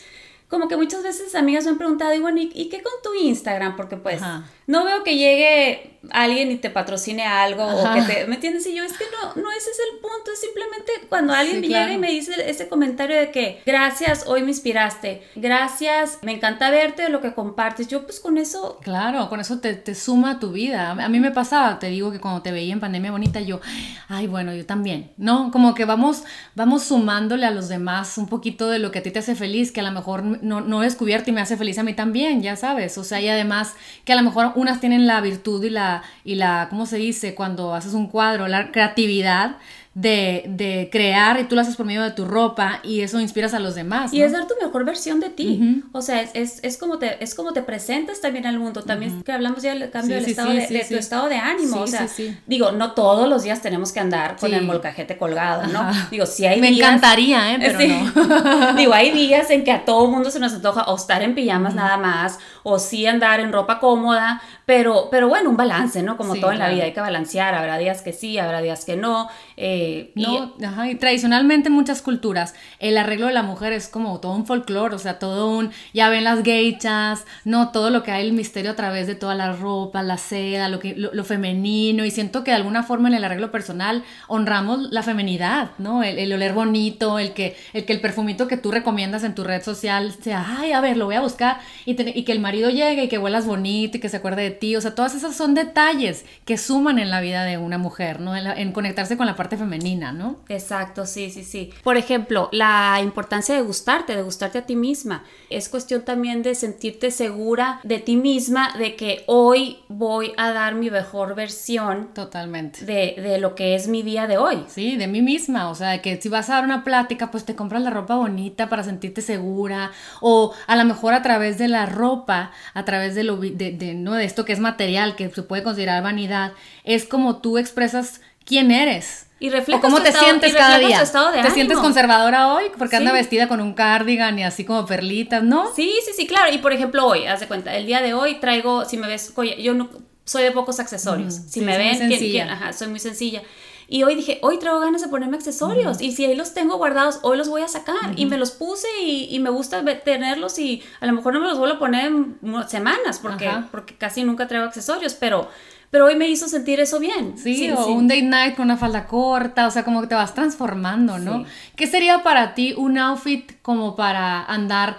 como 0.47 0.67
que 0.67 0.77
muchas 0.77 1.01
veces 1.01 1.33
amigas 1.33 1.63
me 1.63 1.71
han 1.71 1.77
preguntado, 1.77 2.13
y 2.13 2.19
bueno, 2.19 2.39
¿y, 2.39 2.69
qué 2.69 2.83
con 2.83 2.93
tu 3.03 3.15
Instagram? 3.15 3.75
Porque 3.75 3.97
pues 3.97 4.21
no 4.67 4.83
veo 4.83 5.03
que 5.03 5.15
llegue 5.15 5.97
alguien 6.11 6.51
y 6.51 6.57
te 6.57 6.69
patrocine 6.69 7.25
algo 7.25 7.65
o 7.65 7.93
que 7.93 8.01
te, 8.01 8.27
¿me 8.27 8.35
entiendes? 8.35 8.65
Y 8.67 8.75
yo, 8.75 8.83
es 8.83 8.97
que 8.97 9.05
no, 9.11 9.41
no 9.41 9.51
ese 9.51 9.69
es 9.69 9.79
el 9.91 9.99
punto, 9.99 10.31
es 10.31 10.39
simplemente 10.39 10.91
cuando 11.09 11.33
alguien 11.33 11.61
llega 11.61 11.91
y 11.91 11.97
me 11.97 12.11
dice 12.11 12.33
ese 12.49 12.67
comentario 12.67 13.17
de 13.17 13.31
que, 13.31 13.61
gracias, 13.65 14.25
hoy 14.27 14.43
me 14.43 14.49
inspiraste, 14.49 15.23
gracias, 15.35 16.19
me 16.21 16.33
encanta 16.33 16.69
verte, 16.69 17.09
lo 17.09 17.21
que 17.21 17.33
compartes, 17.33 17.87
yo 17.87 18.03
pues 18.03 18.19
con 18.19 18.37
eso... 18.37 18.79
Claro, 18.81 19.29
con 19.29 19.39
eso 19.39 19.59
te, 19.59 19.73
te 19.73 19.95
suma 19.95 20.31
a 20.31 20.39
tu 20.39 20.51
vida. 20.51 20.91
A 20.91 21.09
mí 21.09 21.19
me 21.19 21.31
pasaba, 21.31 21.79
te 21.79 21.87
digo 21.87 22.11
que 22.11 22.19
cuando 22.19 22.41
te 22.41 22.51
veía 22.51 22.73
en 22.73 22.79
Pandemia 22.79 23.11
Bonita, 23.11 23.41
yo, 23.41 23.59
ay, 24.07 24.27
bueno, 24.27 24.53
yo 24.53 24.65
también, 24.65 25.11
¿no? 25.17 25.51
Como 25.51 25.73
que 25.73 25.85
vamos, 25.85 26.23
vamos 26.55 26.83
sumándole 26.83 27.45
a 27.45 27.51
los 27.51 27.69
demás 27.69 28.17
un 28.17 28.27
poquito 28.27 28.69
de 28.69 28.79
lo 28.79 28.91
que 28.91 28.99
a 28.99 29.03
ti 29.03 29.11
te 29.11 29.19
hace 29.19 29.35
feliz, 29.35 29.71
que 29.71 29.81
a 29.81 29.83
lo 29.83 29.91
mejor 29.91 30.23
no, 30.23 30.61
no 30.61 30.81
he 30.81 30.85
descubierto 30.85 31.29
y 31.29 31.33
me 31.33 31.41
hace 31.41 31.57
feliz 31.57 31.77
a 31.79 31.83
mí 31.83 31.93
también, 31.93 32.41
ya 32.41 32.55
sabes, 32.55 32.97
o 32.97 33.03
sea, 33.03 33.19
y 33.21 33.29
además 33.29 33.75
que 34.05 34.13
a 34.13 34.15
lo 34.15 34.23
mejor 34.23 34.53
unas 34.57 34.79
tienen 34.79 35.05
la 35.07 35.21
virtud 35.21 35.63
y 35.63 35.69
la, 35.69 36.01
y 36.23 36.35
la, 36.35 36.67
¿cómo 36.69 36.85
se 36.85 36.97
dice? 36.97 37.35
Cuando 37.35 37.75
haces 37.75 37.93
un 37.93 38.07
cuadro, 38.07 38.47
la 38.47 38.71
creatividad 38.71 39.57
de, 39.97 40.43
de, 40.49 40.89
crear 40.91 41.39
y 41.39 41.45
tú 41.45 41.55
lo 41.55 41.61
haces 41.61 41.75
por 41.75 41.83
medio 41.83 42.03
de 42.03 42.11
tu 42.11 42.25
ropa 42.25 42.81
y 42.83 43.01
eso 43.01 43.19
inspiras 43.19 43.55
a 43.55 43.59
los 43.59 43.73
demás. 43.73 44.13
Y 44.13 44.21
es 44.21 44.31
dar 44.31 44.45
tu 44.45 44.53
mejor 44.61 44.85
versión 44.85 45.19
de 45.19 45.31
ti. 45.31 45.81
O 45.91 46.03
sea, 46.03 46.21
es, 46.21 46.29
es, 46.35 46.59
es, 46.61 46.77
como 46.77 46.99
te, 46.99 47.23
es 47.23 47.33
como 47.33 47.51
te 47.51 47.63
presentas 47.63 48.21
también 48.21 48.45
al 48.45 48.59
mundo. 48.59 48.83
También 48.83 49.23
que 49.23 49.31
hablamos 49.31 49.63
ya 49.63 49.73
del 49.73 49.89
cambio 49.89 50.17
del 50.17 50.25
estado 50.25 50.51
de, 50.51 50.85
tu 50.87 50.95
estado 50.95 51.29
de 51.29 51.37
ánimo. 51.37 51.81
o 51.81 51.87
sea, 51.87 52.07
digo, 52.45 52.71
no 52.73 52.91
todos 52.91 53.27
los 53.27 53.41
días 53.41 53.63
tenemos 53.63 53.91
que 53.91 53.99
andar 53.99 54.37
con 54.37 54.53
el 54.53 54.65
molcajete 54.65 55.17
colgado, 55.17 55.65
¿no? 55.65 55.89
Digo, 56.11 56.27
si 56.27 56.45
hay 56.45 56.61
Me 56.61 56.69
encantaría, 56.69 57.55
¿eh? 57.55 57.57
Pero 57.59 57.79
no. 57.79 58.73
digo, 58.75 58.93
hay 58.93 59.09
días 59.09 59.49
en 59.49 59.63
que 59.63 59.71
a 59.71 59.83
todo 59.83 60.05
mundo 60.11 60.29
se 60.29 60.39
nos 60.39 60.53
antoja 60.53 60.83
o 60.83 60.95
estar 60.95 61.23
en 61.23 61.33
pijamas 61.33 61.73
nada 61.73 61.97
más 61.97 62.37
o 62.61 62.77
sí 62.77 63.07
andar 63.07 63.39
en 63.39 63.51
ropa 63.51 63.79
cómoda, 63.79 64.41
pero, 64.67 65.07
pero 65.09 65.29
bueno, 65.29 65.49
un 65.49 65.55
balance, 65.55 66.03
¿no? 66.03 66.17
Como 66.17 66.35
todo 66.35 66.51
en 66.51 66.59
la 66.59 66.67
vida, 66.67 66.83
hay 66.83 66.91
que 66.91 66.99
balancear. 66.99 67.55
Habrá 67.55 67.77
días 67.77 68.01
que 68.01 68.11
sí, 68.11 68.37
habrá 68.37 68.61
días 68.61 68.83
que 68.83 68.97
no. 68.97 69.29
Eh, 69.55 70.11
no, 70.13 70.53
y, 70.85 70.95
tradicionalmente 70.95 71.69
en 71.69 71.73
muchas 71.73 72.01
culturas 72.01 72.53
el 72.79 72.97
arreglo 72.97 73.27
de 73.27 73.33
la 73.33 73.43
mujer 73.43 73.71
es 73.71 73.87
como 73.87 74.19
todo 74.19 74.33
un 74.33 74.45
folclore, 74.45 74.93
o 74.93 74.99
sea, 74.99 75.19
todo 75.19 75.55
un, 75.55 75.71
ya 75.93 76.09
ven 76.09 76.25
las 76.25 76.43
geichas, 76.43 77.25
no, 77.45 77.71
todo 77.71 77.91
lo 77.91 78.03
que 78.03 78.11
hay 78.11 78.27
el 78.27 78.33
misterio 78.33 78.71
a 78.71 78.75
través 78.75 79.07
de 79.07 79.15
toda 79.15 79.35
la 79.35 79.53
ropa, 79.53 80.03
la 80.03 80.17
seda, 80.17 80.67
lo, 80.67 80.79
que, 80.79 80.95
lo, 80.97 81.23
femenino, 81.23 82.03
y 82.03 82.11
siento 82.11 82.43
que 82.43 82.51
de 82.51 82.57
alguna 82.57 82.83
forma 82.83 83.07
en 83.07 83.15
el 83.15 83.23
arreglo 83.23 83.51
personal 83.51 84.03
honramos 84.27 84.91
la 84.91 85.01
femenidad, 85.01 85.71
¿no? 85.77 86.03
El, 86.03 86.33
oler 86.33 86.51
bonito, 86.51 87.19
el 87.19 87.33
que, 87.33 87.55
el 87.71 87.85
que 87.85 87.93
el 87.93 88.01
perfumito 88.01 88.49
que 88.49 88.57
tú 88.57 88.71
recomiendas 88.71 89.23
en 89.23 89.33
tu 89.33 89.45
red 89.45 89.63
social 89.63 90.13
sea, 90.21 90.57
ay, 90.59 90.73
a 90.73 90.81
ver, 90.81 90.97
lo 90.97 91.05
voy 91.05 91.15
a 91.15 91.21
buscar, 91.21 91.61
y, 91.85 91.95
y 92.19 92.23
que 92.25 92.33
el 92.33 92.41
marido 92.41 92.69
llegue 92.69 93.05
y 93.05 93.07
que 93.07 93.17
huelas 93.17 93.45
bonito 93.45 93.95
y 93.95 93.99
que 94.01 94.09
se 94.09 94.17
acuerde 94.17 94.41
de 94.43 94.56
ti, 94.59 94.75
o 94.75 94.81
sea, 94.81 94.95
todas 94.95 95.15
esas 95.15 95.35
son 95.35 95.53
detalles 95.53 96.25
que 96.45 96.57
suman 96.57 96.99
en 96.99 97.09
la 97.09 97.21
vida 97.21 97.43
de 97.43 97.57
una 97.57 97.77
mujer, 97.77 98.19
¿no? 98.19 98.35
en 98.35 98.71
conectarse 98.71 99.17
con 99.17 99.25
la 99.25 99.35
parte 99.35 99.57
femenina 99.57 100.07
¿no? 100.13 100.37
Exacto, 100.49 101.05
sí, 101.05 101.29
sí, 101.29 101.43
sí. 101.43 101.71
Por 101.83 101.97
ejemplo, 101.97 102.49
la 102.51 102.99
importancia 103.01 103.55
de 103.55 103.61
gustarte, 103.61 104.15
de 104.15 104.21
gustarte 104.21 104.59
a 104.59 104.65
ti 104.65 104.75
misma. 104.75 105.23
Es 105.49 105.69
cuestión 105.69 106.03
también 106.03 106.43
de 106.43 106.55
sentirte 106.55 107.11
segura 107.11 107.79
de 107.83 107.99
ti 107.99 108.15
misma, 108.15 108.73
de 108.77 108.95
que 108.95 109.23
hoy 109.27 109.79
voy 109.87 110.33
a 110.37 110.51
dar 110.51 110.75
mi 110.75 110.89
mejor 110.89 111.35
versión. 111.35 112.13
Totalmente. 112.13 112.85
De, 112.85 113.37
lo 113.39 113.55
que 113.55 113.75
es 113.75 113.87
mi 113.87 114.03
día 114.03 114.27
de 114.27 114.37
hoy. 114.37 114.63
Sí, 114.67 114.95
de 114.95 115.07
mí 115.07 115.21
misma. 115.21 115.69
O 115.69 115.75
sea, 115.75 116.01
que 116.01 116.19
si 116.21 116.29
vas 116.29 116.49
a 116.49 116.55
dar 116.55 116.63
una 116.63 116.83
plática, 116.83 117.31
pues 117.31 117.45
te 117.45 117.55
compras 117.55 117.81
la 117.81 117.89
ropa 117.89 118.15
bonita 118.15 118.69
para 118.69 118.83
sentirte 118.83 119.21
segura. 119.21 119.91
O 120.21 120.53
a 120.65 120.75
lo 120.75 120.85
mejor 120.85 121.13
a 121.13 121.21
través 121.21 121.57
de 121.57 121.67
la 121.67 121.85
ropa, 121.85 122.51
a 122.73 122.85
través 122.85 123.15
de, 123.15 123.23
lo, 123.23 123.37
de, 123.37 123.93
¿no? 123.95 124.13
de 124.13 124.25
esto 124.25 124.45
que 124.47 124.53
es 124.53 124.59
material, 124.59 125.15
que 125.15 125.29
se 125.29 125.43
puede 125.43 125.61
considerar 125.61 126.01
vanidad, 126.01 126.53
es 126.85 127.05
como 127.05 127.41
tú 127.41 127.59
expresas 127.59 128.21
quién 128.45 128.71
eres. 128.71 129.27
Y 129.39 129.51
refleja 129.51 129.81
cómo 129.81 130.01
te 130.01 130.11
sientes 130.11 130.55
cada 130.55 130.79
día. 130.79 131.03
¿Te 131.43 131.51
sientes 131.51 131.77
conservadora 131.77 132.55
hoy? 132.55 132.63
Porque 132.75 132.95
anda 132.95 133.11
vestida 133.11 133.47
con 133.47 133.61
un 133.61 133.73
cardigan 133.73 134.39
y 134.39 134.43
así 134.43 134.65
como 134.65 134.87
perlitas, 134.87 135.43
¿no? 135.43 135.71
Sí, 135.75 135.93
sí, 136.03 136.11
sí, 136.15 136.25
claro. 136.25 136.51
Y 136.51 136.57
por 136.57 136.73
ejemplo, 136.73 137.05
hoy, 137.05 137.27
haz 137.27 137.41
de 137.41 137.47
cuenta, 137.47 137.75
el 137.75 137.85
día 137.85 138.01
de 138.01 138.15
hoy 138.15 138.39
traigo, 138.39 138.85
si 138.85 138.97
me 138.97 139.07
ves, 139.07 139.31
yo 139.59 139.75
no 139.75 139.89
soy 140.23 140.43
de 140.43 140.51
pocos 140.51 140.79
accesorios. 140.79 141.35
si 141.35 141.61
me 141.61 141.77
ven, 141.77 141.97
sencilla. 141.97 142.51
ajá, 142.51 142.73
soy 142.73 142.87
muy 142.87 142.99
sencilla. 142.99 143.43
Y 143.89 144.03
hoy 144.03 144.15
dije, 144.15 144.39
hoy 144.41 144.59
traigo 144.59 144.79
ganas 144.79 145.01
de 145.01 145.07
ponerme 145.07 145.37
accesorios. 145.37 146.01
Y 146.01 146.11
si 146.11 146.25
ahí 146.25 146.35
los 146.35 146.53
tengo 146.53 146.77
guardados, 146.77 147.19
hoy 147.21 147.37
los 147.37 147.47
voy 147.47 147.61
a 147.61 147.69
sacar. 147.69 148.17
Y 148.17 148.25
me 148.25 148.37
los 148.37 148.51
puse 148.51 148.87
y, 149.01 149.39
me 149.39 149.49
gusta 149.49 149.83
tenerlos 150.03 150.59
y 150.59 150.83
a 150.99 151.05
lo 151.05 151.13
mejor 151.13 151.33
no 151.33 151.39
me 151.39 151.47
los 151.47 151.57
vuelvo 151.57 151.75
a 151.75 151.79
poner 151.79 152.05
en 152.05 152.37
semanas 152.67 153.19
porque, 153.21 153.49
porque 153.71 153.95
casi 153.95 154.23
nunca 154.23 154.47
traigo 154.47 154.65
accesorios, 154.65 155.13
pero... 155.13 155.49
Pero 155.89 156.03
hoy 156.07 156.17
me 156.17 156.27
hizo 156.27 156.49
sentir 156.49 156.81
eso 156.81 156.99
bien. 156.99 157.37
Sí, 157.37 157.71
o 157.71 157.87
un 157.87 158.09
day 158.09 158.21
night 158.21 158.57
con 158.57 158.65
una 158.65 158.75
falda 158.75 159.07
corta, 159.07 159.67
o 159.67 159.71
sea, 159.71 159.85
como 159.85 160.01
que 160.01 160.07
te 160.07 160.15
vas 160.15 160.33
transformando, 160.33 161.17
¿no? 161.17 161.45
¿Qué 161.77 161.87
sería 161.87 162.23
para 162.23 162.55
ti 162.55 162.73
un 162.75 162.97
outfit 162.97 163.53
como 163.61 163.95
para 163.95 164.43
andar 164.43 164.97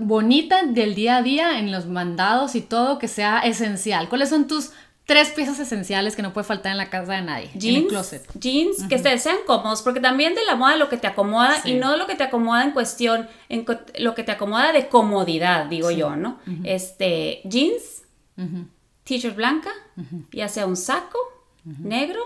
bonita 0.00 0.64
del 0.64 0.94
día 0.94 1.16
a 1.16 1.22
día 1.22 1.58
en 1.58 1.72
los 1.72 1.86
mandados 1.86 2.54
y 2.54 2.60
todo 2.60 2.98
que 2.98 3.08
sea 3.08 3.38
esencial? 3.38 4.10
¿Cuáles 4.10 4.28
son 4.28 4.46
tus 4.46 4.72
tres 5.04 5.30
piezas 5.30 5.58
esenciales 5.60 6.16
que 6.16 6.22
no 6.22 6.32
puede 6.32 6.46
faltar 6.46 6.72
en 6.72 6.78
la 6.78 6.90
casa 6.90 7.14
de 7.14 7.22
nadie. 7.22 7.50
Jeans, 7.54 7.88
closet. 7.88 8.26
jeans 8.38 8.84
que 8.88 8.98
sean 8.98 9.36
cómodos, 9.46 9.82
porque 9.82 10.00
también 10.00 10.34
de 10.34 10.44
la 10.44 10.56
moda 10.56 10.76
lo 10.76 10.88
que 10.88 10.96
te 10.96 11.06
acomoda 11.06 11.60
y 11.64 11.74
no 11.74 11.96
lo 11.96 12.06
que 12.06 12.14
te 12.14 12.24
acomoda 12.24 12.64
en 12.64 12.70
cuestión, 12.70 13.28
en 13.48 13.66
lo 13.98 14.14
que 14.14 14.24
te 14.24 14.32
acomoda 14.32 14.72
de 14.72 14.88
comodidad, 14.88 15.66
digo 15.66 15.90
yo, 15.90 16.16
¿no? 16.16 16.38
Este, 16.64 17.42
jeans, 17.44 18.02
t-shirt 19.04 19.36
blanca, 19.36 19.70
ya 20.32 20.48
sea 20.48 20.66
un 20.66 20.76
saco 20.76 21.18
negro 21.64 22.20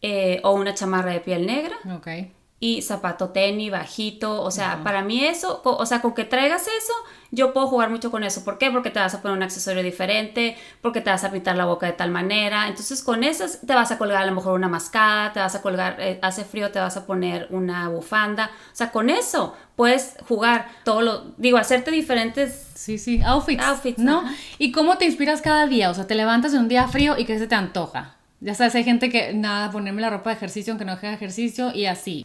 eh, 0.00 0.40
o 0.44 0.52
una 0.52 0.74
chamarra 0.74 1.12
de 1.12 1.20
piel 1.20 1.46
negra. 1.46 1.76
Okay 1.98 2.32
y 2.60 2.82
zapato 2.82 3.28
tenis, 3.30 3.70
bajito, 3.70 4.42
o 4.42 4.50
sea, 4.50 4.82
para 4.82 5.02
mí 5.02 5.24
eso, 5.24 5.60
o 5.62 5.86
sea, 5.86 6.02
con 6.02 6.12
que 6.12 6.24
traigas 6.24 6.62
eso, 6.62 6.92
yo 7.30 7.52
puedo 7.52 7.68
jugar 7.68 7.90
mucho 7.90 8.10
con 8.10 8.24
eso. 8.24 8.44
¿Por 8.44 8.58
qué? 8.58 8.70
Porque 8.70 8.90
te 8.90 8.98
vas 8.98 9.14
a 9.14 9.22
poner 9.22 9.36
un 9.36 9.42
accesorio 9.42 9.82
diferente, 9.82 10.56
porque 10.80 11.00
te 11.00 11.10
vas 11.10 11.22
a 11.22 11.30
pintar 11.30 11.56
la 11.56 11.66
boca 11.66 11.86
de 11.86 11.92
tal 11.92 12.10
manera. 12.10 12.66
Entonces, 12.66 13.02
con 13.02 13.22
esas 13.22 13.60
te 13.60 13.74
vas 13.74 13.92
a 13.92 13.98
colgar 13.98 14.22
a 14.22 14.26
lo 14.26 14.34
mejor 14.34 14.54
una 14.54 14.68
mascada, 14.68 15.32
te 15.32 15.40
vas 15.40 15.54
a 15.54 15.62
colgar, 15.62 16.00
eh, 16.00 16.18
hace 16.22 16.44
frío, 16.44 16.72
te 16.72 16.80
vas 16.80 16.96
a 16.96 17.06
poner 17.06 17.46
una 17.50 17.88
bufanda. 17.88 18.50
O 18.72 18.76
sea, 18.76 18.90
con 18.90 19.10
eso 19.10 19.54
puedes 19.76 20.16
jugar 20.26 20.68
todo 20.84 21.02
lo, 21.02 21.24
digo, 21.36 21.58
hacerte 21.58 21.90
diferentes 21.90 22.68
Sí, 22.74 22.98
sí, 22.98 23.20
outfits. 23.24 23.62
Outfits, 23.62 23.98
¿no? 23.98 24.24
¿Y 24.58 24.72
cómo 24.72 24.98
te 24.98 25.04
inspiras 25.04 25.42
cada 25.42 25.66
día? 25.66 25.90
O 25.90 25.94
sea, 25.94 26.06
te 26.06 26.14
levantas 26.14 26.54
en 26.54 26.60
un 26.60 26.68
día 26.68 26.88
frío 26.88 27.18
y 27.18 27.24
¿qué 27.24 27.38
se 27.38 27.46
te 27.46 27.54
antoja? 27.54 28.16
Ya 28.40 28.54
sabes, 28.54 28.74
hay 28.76 28.84
gente 28.84 29.10
que, 29.10 29.34
nada, 29.34 29.70
ponerme 29.70 30.00
la 30.00 30.10
ropa 30.10 30.30
de 30.30 30.36
ejercicio 30.36 30.72
aunque 30.72 30.84
no 30.84 30.92
haga 30.92 31.12
ejercicio 31.12 31.72
y 31.74 31.86
así. 31.86 32.24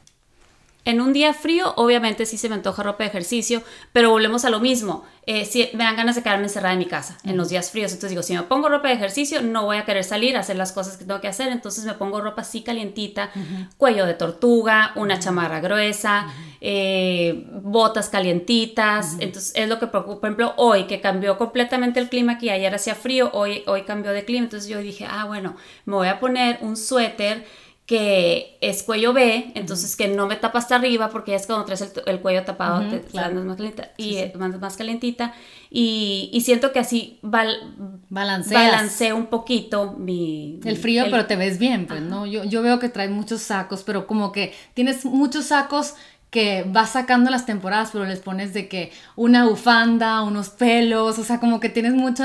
En 0.85 0.99
un 0.99 1.13
día 1.13 1.33
frío, 1.33 1.73
obviamente 1.77 2.25
sí 2.25 2.37
se 2.37 2.49
me 2.49 2.55
antoja 2.55 2.83
ropa 2.83 3.03
de 3.03 3.09
ejercicio, 3.09 3.63
pero 3.93 4.09
volvemos 4.09 4.43
a 4.43 4.49
lo 4.49 4.59
mismo. 4.59 5.05
Eh, 5.25 5.45
si 5.45 5.69
me 5.73 5.85
dan 5.85 5.95
ganas 5.95 6.15
de 6.15 6.21
quedarme 6.21 6.43
encerrada 6.43 6.73
en 6.73 6.79
mi 6.79 6.85
casa 6.85 7.17
en 7.23 7.37
los 7.37 7.47
días 7.47 7.71
fríos. 7.71 7.93
Entonces 7.93 8.09
digo, 8.09 8.23
si 8.23 8.33
me 8.33 8.43
pongo 8.43 8.67
ropa 8.67 8.89
de 8.89 8.95
ejercicio, 8.95 9.41
no 9.41 9.63
voy 9.63 9.77
a 9.77 9.85
querer 9.85 10.03
salir 10.03 10.35
a 10.35 10.41
hacer 10.41 10.57
las 10.57 10.73
cosas 10.73 10.97
que 10.97 11.05
tengo 11.05 11.21
que 11.21 11.29
hacer. 11.29 11.47
Entonces 11.47 11.85
me 11.85 11.93
pongo 11.93 12.19
ropa 12.19 12.41
así 12.41 12.61
calientita, 12.61 13.31
cuello 13.77 14.05
de 14.05 14.15
tortuga, 14.15 14.91
una 14.95 15.19
chamarra 15.19 15.61
gruesa, 15.61 16.27
eh, 16.59 17.47
botas 17.61 18.09
calientitas. 18.09 19.15
Entonces 19.19 19.53
es 19.55 19.69
lo 19.69 19.79
que, 19.79 19.87
por 19.87 20.19
ejemplo, 20.21 20.53
hoy 20.57 20.83
que 20.83 20.99
cambió 20.99 21.37
completamente 21.37 22.01
el 22.01 22.09
clima, 22.09 22.37
que 22.37 22.51
ayer 22.51 22.75
hacía 22.75 22.95
frío, 22.95 23.29
hoy, 23.31 23.63
hoy 23.67 23.83
cambió 23.83 24.11
de 24.11 24.25
clima. 24.25 24.43
Entonces 24.43 24.69
yo 24.69 24.79
dije, 24.79 25.07
ah, 25.09 25.23
bueno, 25.23 25.55
me 25.85 25.95
voy 25.95 26.09
a 26.09 26.19
poner 26.19 26.57
un 26.59 26.75
suéter 26.75 27.45
que 27.85 28.57
es 28.61 28.81
cuello 28.83 29.11
B, 29.11 29.51
entonces 29.55 29.97
que 29.97 30.07
no 30.07 30.25
me 30.25 30.37
tapa 30.37 30.59
hasta 30.59 30.75
arriba 30.75 31.09
porque 31.09 31.35
es 31.35 31.45
cuando 31.45 31.65
traes 31.65 31.91
el, 32.05 32.21
cuello 32.21 32.43
tapado 32.43 32.81
te, 32.87 33.03
más 33.13 33.57
calientita 33.57 33.91
y 33.97 34.17
Más, 34.37 34.77
calientita 34.77 35.33
y, 35.69 36.41
siento 36.45 36.71
que 36.71 36.79
así 36.79 37.19
balanceo 37.21 39.17
un 39.17 39.25
poquito 39.25 39.95
mi... 39.97 40.61
El 40.63 40.77
frío, 40.77 41.05
pero 41.11 41.25
te 41.25 41.35
ves 41.35 41.59
bien, 41.59 41.85
pues, 41.85 42.01
¿no? 42.01 42.25
Yo, 42.25 42.45
yo 42.45 42.61
veo 42.61 42.79
que 42.79 42.87
traes 42.87 43.11
muchos 43.11 43.41
sacos, 43.41 43.83
pero 43.83 44.07
como 44.07 44.31
que 44.31 44.53
tienes 44.73 45.03
muchos 45.03 45.47
sacos 45.47 45.95
que 46.33 46.65
vas 46.67 46.89
sacando 46.89 47.29
las 47.29 47.45
temporadas, 47.45 47.89
pero 47.93 48.05
les 48.05 48.19
pones 48.19 48.55
de 48.55 48.67
que 48.67 48.91
una 49.15 49.45
bufanda, 49.45 50.23
unos 50.23 50.49
pelos, 50.49 51.19
o 51.19 51.23
sea, 51.23 51.39
como 51.39 51.59
que 51.59 51.69
tienes 51.69 51.93
mucho, 51.93 52.23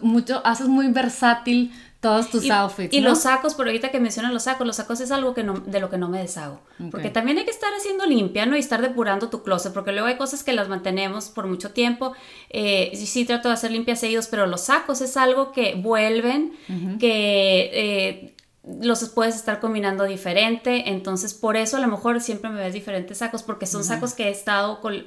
mucho 0.00 0.40
haces 0.46 0.66
muy 0.66 0.88
versátil 0.88 1.70
todos 2.04 2.28
tus 2.28 2.50
outfits. 2.50 2.92
Y 2.92 3.00
los 3.00 3.22
sacos, 3.22 3.54
por 3.54 3.66
ahorita 3.66 3.90
que 3.90 3.98
mencionan 3.98 4.34
los 4.34 4.42
sacos, 4.42 4.66
los 4.66 4.76
sacos 4.76 5.00
es 5.00 5.10
algo 5.10 5.32
que 5.32 5.42
no, 5.42 5.54
de 5.54 5.80
lo 5.80 5.88
que 5.88 5.96
no 5.96 6.10
me 6.10 6.18
deshago. 6.18 6.60
Porque 6.90 7.08
también 7.08 7.38
hay 7.38 7.46
que 7.46 7.50
estar 7.50 7.72
haciendo 7.72 8.04
limpia, 8.04 8.44
¿no? 8.44 8.56
Y 8.56 8.60
estar 8.60 8.82
depurando 8.82 9.30
tu 9.30 9.42
closet, 9.42 9.72
porque 9.72 9.92
luego 9.92 10.06
hay 10.08 10.18
cosas 10.18 10.44
que 10.44 10.52
las 10.52 10.68
mantenemos 10.68 11.30
por 11.30 11.46
mucho 11.46 11.70
tiempo. 11.70 12.12
Eh, 12.50 12.92
sí, 12.94 13.24
trato 13.24 13.48
de 13.48 13.54
hacer 13.54 13.70
limpias 13.70 14.00
seguidos, 14.00 14.26
pero 14.26 14.46
los 14.46 14.60
sacos 14.60 15.00
es 15.00 15.16
algo 15.16 15.50
que 15.50 15.76
vuelven, 15.76 16.52
que 17.00 17.70
eh, 17.72 18.33
los 18.80 19.06
puedes 19.10 19.36
estar 19.36 19.60
combinando 19.60 20.04
diferente, 20.04 20.88
entonces 20.90 21.34
por 21.34 21.56
eso 21.56 21.76
a 21.76 21.80
lo 21.80 21.88
mejor 21.88 22.20
siempre 22.22 22.48
me 22.50 22.60
ves 22.60 22.72
diferentes 22.72 23.18
sacos, 23.18 23.42
porque 23.42 23.66
son 23.66 23.84
sacos 23.84 24.14
que 24.14 24.28
he 24.28 24.30
estado 24.30 24.80
con... 24.80 25.06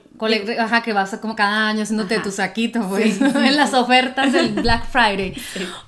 Ajá, 0.60 0.84
que 0.84 0.94
vas 0.94 1.18
como 1.18 1.36
cada 1.36 1.68
año 1.70 1.82
haciéndote 1.82 2.20
tu 2.20 2.32
saquito, 2.32 2.88
pues, 2.88 3.20
en 3.22 3.56
las 3.56 3.74
ofertas 3.74 4.32
del 4.32 4.54
Black 4.62 4.88
Friday. 4.88 5.34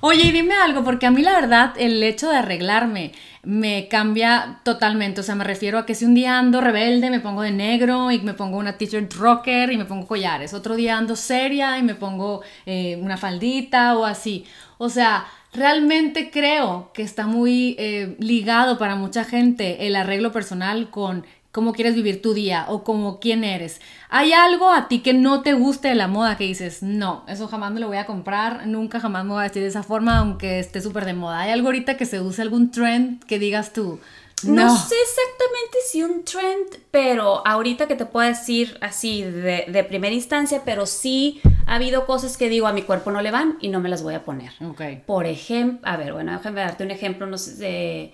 Oye, 0.00 0.32
dime 0.32 0.54
algo, 0.54 0.82
porque 0.82 1.06
a 1.06 1.12
mí 1.12 1.22
la 1.22 1.32
verdad 1.32 1.72
el 1.76 2.02
hecho 2.02 2.28
de 2.28 2.38
arreglarme 2.38 3.12
me 3.42 3.86
cambia 3.88 4.60
totalmente, 4.64 5.20
o 5.20 5.24
sea, 5.24 5.36
me 5.36 5.44
refiero 5.44 5.78
a 5.78 5.86
que 5.86 5.94
si 5.94 6.04
un 6.04 6.14
día 6.14 6.38
ando 6.38 6.60
rebelde 6.60 7.08
me 7.08 7.20
pongo 7.20 7.42
de 7.42 7.52
negro 7.52 8.10
y 8.10 8.18
me 8.18 8.34
pongo 8.34 8.58
una 8.58 8.76
t-shirt 8.76 9.14
rocker 9.14 9.72
y 9.72 9.78
me 9.78 9.84
pongo 9.84 10.06
collares, 10.06 10.52
otro 10.52 10.74
día 10.74 10.98
ando 10.98 11.14
seria 11.16 11.78
y 11.78 11.82
me 11.82 11.94
pongo 11.94 12.42
eh, 12.66 12.98
una 13.00 13.16
faldita 13.16 13.96
o 13.96 14.04
así, 14.04 14.44
o 14.76 14.90
sea 14.90 15.24
Realmente 15.52 16.30
creo 16.30 16.90
que 16.94 17.02
está 17.02 17.26
muy 17.26 17.74
eh, 17.78 18.16
ligado 18.18 18.78
para 18.78 18.94
mucha 18.94 19.24
gente 19.24 19.86
el 19.86 19.96
arreglo 19.96 20.30
personal 20.30 20.90
con 20.90 21.24
cómo 21.52 21.72
quieres 21.72 21.96
vivir 21.96 22.22
tu 22.22 22.34
día 22.34 22.66
o 22.68 22.84
como 22.84 23.18
quién 23.18 23.42
eres. 23.42 23.80
¿Hay 24.08 24.32
algo 24.32 24.70
a 24.70 24.88
ti 24.88 25.00
que 25.00 25.12
no 25.12 25.42
te 25.42 25.54
guste 25.54 25.88
de 25.88 25.94
la 25.94 26.06
moda 26.06 26.36
que 26.36 26.44
dices, 26.44 26.82
no, 26.82 27.24
eso 27.26 27.48
jamás 27.48 27.72
me 27.72 27.80
lo 27.80 27.88
voy 27.88 27.96
a 27.96 28.06
comprar, 28.06 28.66
nunca 28.66 29.00
jamás 29.00 29.24
me 29.24 29.30
voy 29.30 29.40
a 29.40 29.44
vestir 29.44 29.62
de 29.62 29.68
esa 29.68 29.82
forma 29.82 30.18
aunque 30.18 30.60
esté 30.60 30.80
súper 30.80 31.04
de 31.04 31.14
moda? 31.14 31.40
¿Hay 31.40 31.50
algo 31.50 31.68
ahorita 31.68 31.96
que 31.96 32.06
se 32.06 32.20
use 32.20 32.42
algún 32.42 32.70
trend 32.70 33.24
que 33.24 33.38
digas 33.38 33.72
tú? 33.72 33.98
No. 34.42 34.74
sé 34.74 34.94
exactamente 35.02 35.78
si 35.90 36.02
un 36.02 36.24
trend, 36.24 36.82
pero 36.90 37.46
ahorita 37.46 37.86
que 37.86 37.94
te 37.94 38.06
puedo 38.06 38.26
decir 38.26 38.78
así 38.80 39.22
de, 39.22 39.84
primera 39.88 40.14
instancia, 40.14 40.62
pero 40.64 40.86
sí 40.86 41.40
ha 41.70 41.76
habido 41.76 42.04
cosas 42.04 42.36
que 42.36 42.48
digo 42.48 42.66
a 42.66 42.72
mi 42.72 42.82
cuerpo 42.82 43.12
no 43.12 43.22
le 43.22 43.30
van 43.30 43.56
y 43.60 43.68
no 43.68 43.78
me 43.78 43.88
las 43.88 44.02
voy 44.02 44.14
a 44.14 44.24
poner. 44.24 44.50
Okay. 44.72 45.04
Por 45.06 45.24
ejemplo, 45.24 45.88
a 45.88 45.96
ver, 45.96 46.12
bueno, 46.12 46.32
déjame 46.32 46.62
darte 46.62 46.82
un 46.82 46.90
ejemplo, 46.90 47.26
no 47.26 47.38
sé, 47.38 47.54
de 47.58 48.12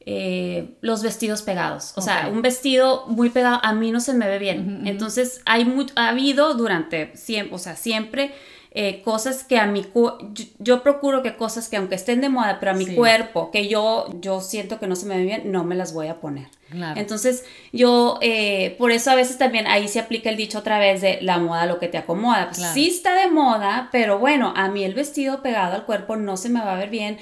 eh, 0.00 0.76
los 0.82 1.02
vestidos 1.02 1.40
pegados. 1.40 1.94
O 1.96 2.02
sea, 2.02 2.28
un 2.30 2.42
vestido 2.42 3.06
muy 3.06 3.30
pegado 3.30 3.60
a 3.62 3.72
mí 3.72 3.92
no 3.92 4.00
se 4.00 4.12
me 4.12 4.28
ve 4.28 4.38
bien. 4.38 4.82
Entonces, 4.86 5.40
hay 5.46 5.66
ha 5.96 6.08
habido 6.10 6.52
durante 6.52 7.16
siempre, 7.16 7.54
o 7.54 7.58
sea, 7.58 7.76
siempre 7.76 8.34
eh, 8.70 9.02
cosas 9.02 9.44
que 9.44 9.58
a 9.58 9.66
mi 9.66 9.84
yo, 10.58 10.82
procuro 10.82 11.22
que 11.22 11.36
cosas 11.36 11.68
que 11.68 11.76
aunque 11.76 11.94
estén 11.94 12.20
de 12.20 12.28
moda, 12.28 12.58
pero 12.60 12.72
a 12.72 12.74
mi 12.74 12.94
cuerpo, 12.94 13.50
que 13.50 13.66
yo, 13.66 14.06
yo 14.20 14.40
siento 14.40 14.78
que 14.78 14.86
no 14.86 14.94
se 14.94 15.06
me 15.06 15.16
ve 15.16 15.24
bien, 15.24 15.50
no 15.50 15.64
me 15.64 15.74
las 15.74 15.94
voy 15.94 16.08
a 16.08 16.20
poner. 16.20 16.48
Entonces, 16.96 17.44
yo, 17.72 18.18
eh, 18.20 18.76
por 18.78 18.92
eso 18.92 19.10
a 19.10 19.14
veces 19.14 19.38
también 19.38 19.66
ahí 19.66 19.88
se 19.88 20.00
aplica 20.00 20.28
el 20.28 20.36
dicho 20.36 20.58
otra 20.58 20.78
vez 20.78 21.00
de 21.00 21.18
la 21.22 21.38
moda 21.38 21.64
lo 21.64 21.78
que 21.78 21.88
te 21.88 21.96
acomoda. 21.96 22.50
Pues 22.50 22.66
sí 22.74 22.88
está 22.88 23.14
de 23.14 23.28
moda, 23.28 23.88
pero 23.90 24.18
bueno, 24.18 24.52
a 24.54 24.68
mí 24.68 24.84
el 24.84 24.92
vestido 24.92 25.42
pegado 25.42 25.74
al 25.74 25.86
cuerpo 25.86 26.16
no 26.16 26.36
se 26.36 26.50
me 26.50 26.60
va 26.60 26.74
a 26.74 26.78
ver 26.78 26.90
bien. 26.90 27.18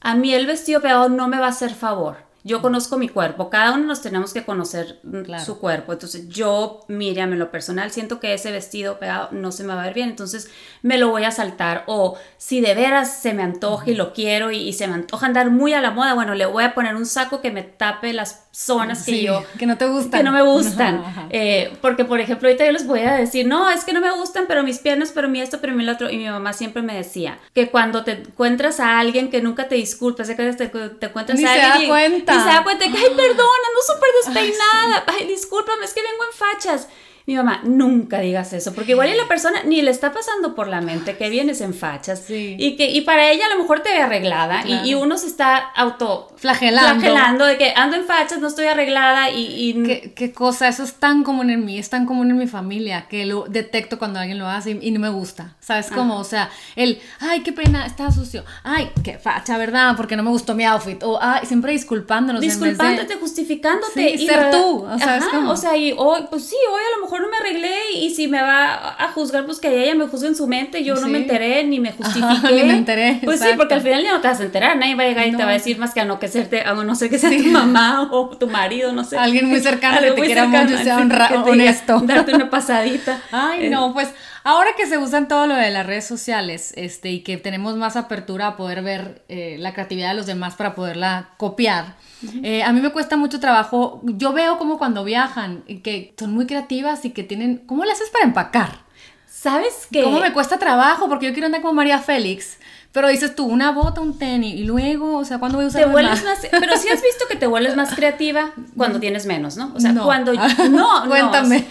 A 0.00 0.14
mí 0.14 0.34
el 0.34 0.46
vestido 0.46 0.80
pegado 0.80 1.08
no 1.08 1.26
me 1.26 1.38
va 1.38 1.46
a 1.46 1.50
hacer 1.50 1.74
favor 1.74 2.18
yo 2.46 2.60
conozco 2.60 2.98
mi 2.98 3.08
cuerpo, 3.08 3.48
cada 3.48 3.72
uno 3.72 3.86
nos 3.86 4.02
tenemos 4.02 4.34
que 4.34 4.44
conocer 4.44 5.00
su 5.42 5.58
cuerpo. 5.58 5.94
Entonces 5.94 6.28
yo, 6.28 6.84
Miriam, 6.88 7.32
en 7.32 7.38
lo 7.38 7.50
personal, 7.50 7.90
siento 7.90 8.20
que 8.20 8.34
ese 8.34 8.52
vestido 8.52 8.98
pegado 8.98 9.30
no 9.32 9.50
se 9.50 9.64
me 9.64 9.74
va 9.74 9.80
a 9.80 9.86
ver 9.86 9.94
bien, 9.94 10.10
entonces 10.10 10.50
me 10.82 10.98
lo 10.98 11.08
voy 11.08 11.24
a 11.24 11.30
saltar. 11.30 11.84
O 11.86 12.18
si 12.36 12.60
de 12.60 12.74
veras 12.74 13.18
se 13.22 13.32
me 13.32 13.42
antoja 13.42 13.90
y 13.90 13.94
lo 13.94 14.12
quiero 14.12 14.50
y, 14.50 14.74
se 14.74 14.86
me 14.86 14.92
antoja 14.92 15.24
andar 15.24 15.50
muy 15.50 15.72
a 15.72 15.80
la 15.80 15.90
moda, 15.90 16.12
bueno, 16.12 16.34
le 16.34 16.44
voy 16.44 16.64
a 16.64 16.74
poner 16.74 16.96
un 16.96 17.06
saco 17.06 17.40
que 17.40 17.50
me 17.50 17.62
tape 17.62 18.12
las 18.12 18.44
zonas 18.50 19.06
que 19.06 19.22
yo... 19.22 19.42
Que 19.58 19.64
no 19.64 19.78
te 19.78 19.86
gustan. 19.86 20.20
Que 20.20 20.24
no 20.24 20.32
me 20.32 20.42
gustan. 20.42 21.02
Eh, 21.30 21.72
porque, 21.80 22.04
por 22.04 22.20
ejemplo, 22.20 22.48
ahorita 22.48 22.66
yo 22.66 22.72
les 22.72 22.86
voy 22.86 23.00
a 23.00 23.14
decir, 23.14 23.46
no, 23.46 23.70
es 23.70 23.84
que 23.84 23.94
no 23.94 24.02
me 24.02 24.10
gustan, 24.10 24.44
pero 24.46 24.62
mis 24.62 24.80
piernas, 24.80 25.12
pero 25.14 25.30
mi 25.30 25.40
esto, 25.40 25.60
pero 25.62 25.72
mi 25.74 25.88
otro. 25.88 26.10
Y 26.10 26.18
mi 26.18 26.28
mamá 26.28 26.52
siempre 26.52 26.82
me 26.82 26.94
decía 26.94 27.38
que 27.54 27.70
cuando 27.70 28.04
te 28.04 28.12
encuentras 28.12 28.80
a 28.80 28.98
alguien 28.98 29.30
que 29.30 29.40
nunca 29.40 29.66
te 29.66 29.76
disculpa, 29.76 30.24
que 30.24 30.34
te, 30.34 30.68
te 30.68 31.06
encuentras 31.06 31.42
a 31.42 31.52
alguien... 31.52 31.72
Se 31.72 31.80
da 31.80 31.88
cuenta 31.88 32.33
y 32.36 32.40
se 32.40 32.46
da 32.46 32.62
cuenta 32.64 32.84
que, 32.84 32.96
ay, 32.96 33.14
perdona, 33.14 33.68
no 33.74 33.94
súper 33.94 34.10
despeinada, 34.24 35.04
ay, 35.06 35.26
discúlpame, 35.26 35.84
es 35.84 35.94
que 35.94 36.02
vengo 36.02 36.24
en 36.24 36.32
fachas. 36.32 36.88
Mi 37.26 37.36
mamá, 37.36 37.62
nunca 37.64 38.20
digas 38.20 38.52
eso, 38.52 38.74
porque 38.74 38.92
igual 38.92 39.08
y 39.08 39.16
la 39.16 39.26
persona 39.26 39.62
ni 39.64 39.80
le 39.80 39.90
está 39.90 40.12
pasando 40.12 40.54
por 40.54 40.68
la 40.68 40.82
mente 40.82 41.16
que 41.16 41.30
vienes 41.30 41.62
en 41.62 41.72
fachas 41.72 42.22
y 42.28 42.76
que 42.76 42.90
y 42.90 43.00
para 43.00 43.30
ella 43.30 43.46
a 43.46 43.54
lo 43.54 43.62
mejor 43.62 43.80
te 43.80 43.88
ve 43.88 44.02
arreglada 44.02 44.62
y, 44.66 44.92
uno 44.94 45.16
se 45.16 45.28
está 45.28 45.56
auto 45.56 46.28
flagelando. 46.36 47.00
flagelando 47.00 47.46
de 47.46 47.56
que 47.56 47.72
ando 47.74 47.96
en 47.96 48.04
fachas, 48.04 48.40
no 48.40 48.48
estoy 48.48 48.66
arreglada 48.66 49.30
y... 49.30 50.12
¿Qué, 50.14 50.32
cosa, 50.34 50.68
eso 50.68 50.82
es 50.82 50.94
tan 50.94 51.22
común 51.22 51.48
en 51.48 51.64
mí, 51.64 51.78
es 51.78 51.88
tan 51.88 52.04
común 52.04 52.30
en 52.30 52.36
mi 52.36 52.46
familia 52.46 53.06
que 53.08 53.24
lo 53.24 53.44
detecto 53.48 53.98
cuando 53.98 54.18
alguien 54.18 54.38
lo 54.38 54.46
hace 54.46 54.78
y, 54.78 54.90
no 54.90 55.00
me 55.00 55.08
gusta, 55.08 55.56
¿sabes 55.60 55.90
cómo? 55.90 56.18
O 56.18 56.24
sea, 56.24 56.50
el, 56.76 57.00
ay, 57.20 57.40
qué 57.40 57.52
pena, 57.52 57.86
está 57.86 58.12
sucio, 58.12 58.44
ay, 58.64 58.90
qué 59.02 59.18
facha, 59.18 59.56
¿verdad? 59.56 59.96
Porque 59.96 60.14
no 60.16 60.22
me 60.22 60.30
gustó 60.30 60.54
mi 60.54 60.64
outfit, 60.64 61.02
o 61.02 61.18
ay, 61.20 61.46
siempre 61.46 61.72
disculpándonos. 61.72 62.42
Disculpándote, 62.42 63.16
justificándote. 63.16 64.10
y 64.10 64.26
ser 64.26 64.50
tú, 64.50 64.84
o 64.84 64.98
sea, 64.98 65.20
O 65.48 65.56
sea, 65.56 65.76
y 65.76 65.94
hoy, 65.96 66.26
pues 66.28 66.44
sí, 66.44 66.56
hoy 66.70 66.82
a 66.92 66.98
lo 66.98 67.04
mejor 67.04 67.13
no 67.18 67.28
me 67.28 67.36
arreglé 67.36 67.74
y 67.96 68.10
si 68.10 68.28
me 68.28 68.40
va 68.42 68.96
a 68.98 69.08
juzgar, 69.12 69.44
pues 69.44 69.58
que 69.60 69.84
ella 69.84 69.94
me 69.94 70.06
juzgue 70.06 70.28
en 70.28 70.34
su 70.36 70.46
mente, 70.46 70.82
yo 70.84 70.94
no 70.96 71.08
me 71.08 71.18
enteré 71.18 71.64
ni 71.64 71.80
me 71.80 71.92
justifiqué. 71.96 72.52
ni 72.52 72.62
me 72.64 72.74
enteré. 72.74 73.20
Pues 73.24 73.40
sí, 73.40 73.48
porque 73.56 73.74
al 73.74 73.80
final 73.80 74.02
ya 74.02 74.12
no 74.12 74.20
te 74.20 74.28
vas 74.28 74.40
a 74.40 74.44
enterar, 74.44 74.76
nadie 74.76 74.94
va 74.94 75.04
a 75.04 75.06
llegar 75.06 75.26
y 75.28 75.32
te 75.36 75.44
va 75.44 75.50
a 75.50 75.54
decir 75.54 75.78
más 75.78 75.94
que 75.94 76.00
a 76.00 76.04
no 76.04 76.18
que 76.18 76.28
serte, 76.28 76.62
a 76.62 76.74
no 76.74 76.94
ser 76.94 77.10
que 77.10 77.18
sea 77.18 77.30
tu 77.30 77.44
mamá 77.48 78.08
o 78.10 78.28
tu 78.36 78.46
marido, 78.48 78.92
no 78.92 79.04
sé. 79.04 79.16
Alguien 79.16 79.46
muy 79.48 79.60
cercano 79.60 80.00
que 80.00 80.12
te 80.12 80.22
quiera 80.22 80.46
mucho, 80.46 80.78
sea 80.78 80.98
honesto. 81.46 82.00
darte 82.00 82.34
una 82.34 82.50
pasadita. 82.50 83.20
Ay, 83.32 83.68
no, 83.68 83.92
pues 83.92 84.08
ahora 84.44 84.70
que 84.76 84.86
se 84.86 84.98
usan 84.98 85.26
todo 85.26 85.48
lo 85.48 85.56
de 85.56 85.70
las 85.70 85.84
redes 85.84 86.06
sociales, 86.06 86.72
este, 86.76 87.10
y 87.10 87.20
que 87.20 87.36
tenemos 87.36 87.76
más 87.76 87.96
apertura 87.96 88.46
a 88.46 88.56
poder 88.56 88.82
ver 88.82 89.24
eh, 89.28 89.56
la 89.58 89.74
creatividad 89.74 90.10
de 90.10 90.14
los 90.14 90.26
demás 90.26 90.54
para 90.54 90.76
poderla 90.76 91.30
copiar 91.36 91.96
eh, 92.42 92.62
a 92.62 92.72
mí 92.72 92.80
me 92.80 92.90
cuesta 92.90 93.16
mucho 93.16 93.40
trabajo. 93.40 94.00
Yo 94.04 94.32
veo 94.32 94.58
como 94.58 94.78
cuando 94.78 95.04
viajan, 95.04 95.62
que 95.82 96.14
son 96.18 96.32
muy 96.32 96.46
creativas 96.46 97.04
y 97.04 97.10
que 97.10 97.22
tienen... 97.22 97.58
¿Cómo 97.66 97.84
le 97.84 97.92
haces 97.92 98.10
para 98.10 98.24
empacar? 98.24 98.84
¿Sabes 99.26 99.88
qué? 99.90 100.02
¿Cómo 100.02 100.20
me 100.20 100.32
cuesta 100.32 100.58
trabajo? 100.58 101.08
Porque 101.08 101.26
yo 101.26 101.32
quiero 101.32 101.46
andar 101.46 101.60
como 101.60 101.74
María 101.74 101.98
Félix. 101.98 102.58
Pero 102.94 103.08
dices 103.08 103.34
tú, 103.34 103.46
una 103.46 103.72
bota, 103.72 104.00
un 104.00 104.16
tenis, 104.16 104.54
y 104.54 104.62
luego, 104.62 105.18
o 105.18 105.24
sea, 105.24 105.40
¿cuándo 105.40 105.58
voy 105.58 105.64
a 105.64 105.68
usar 105.68 105.82
te 105.82 105.88
vuelves 105.88 106.22
más? 106.22 106.38
Pero 106.48 106.76
sí 106.76 106.88
has 106.88 107.02
visto 107.02 107.24
que 107.28 107.34
te 107.34 107.48
vuelves 107.48 107.74
más 107.74 107.92
creativa 107.92 108.52
cuando 108.76 109.00
tienes 109.00 109.26
menos, 109.26 109.56
¿no? 109.56 109.72
O 109.74 109.80
sea, 109.80 109.92
cuando... 109.94 110.32
No, 110.70 111.04
Cuéntame. 111.08 111.66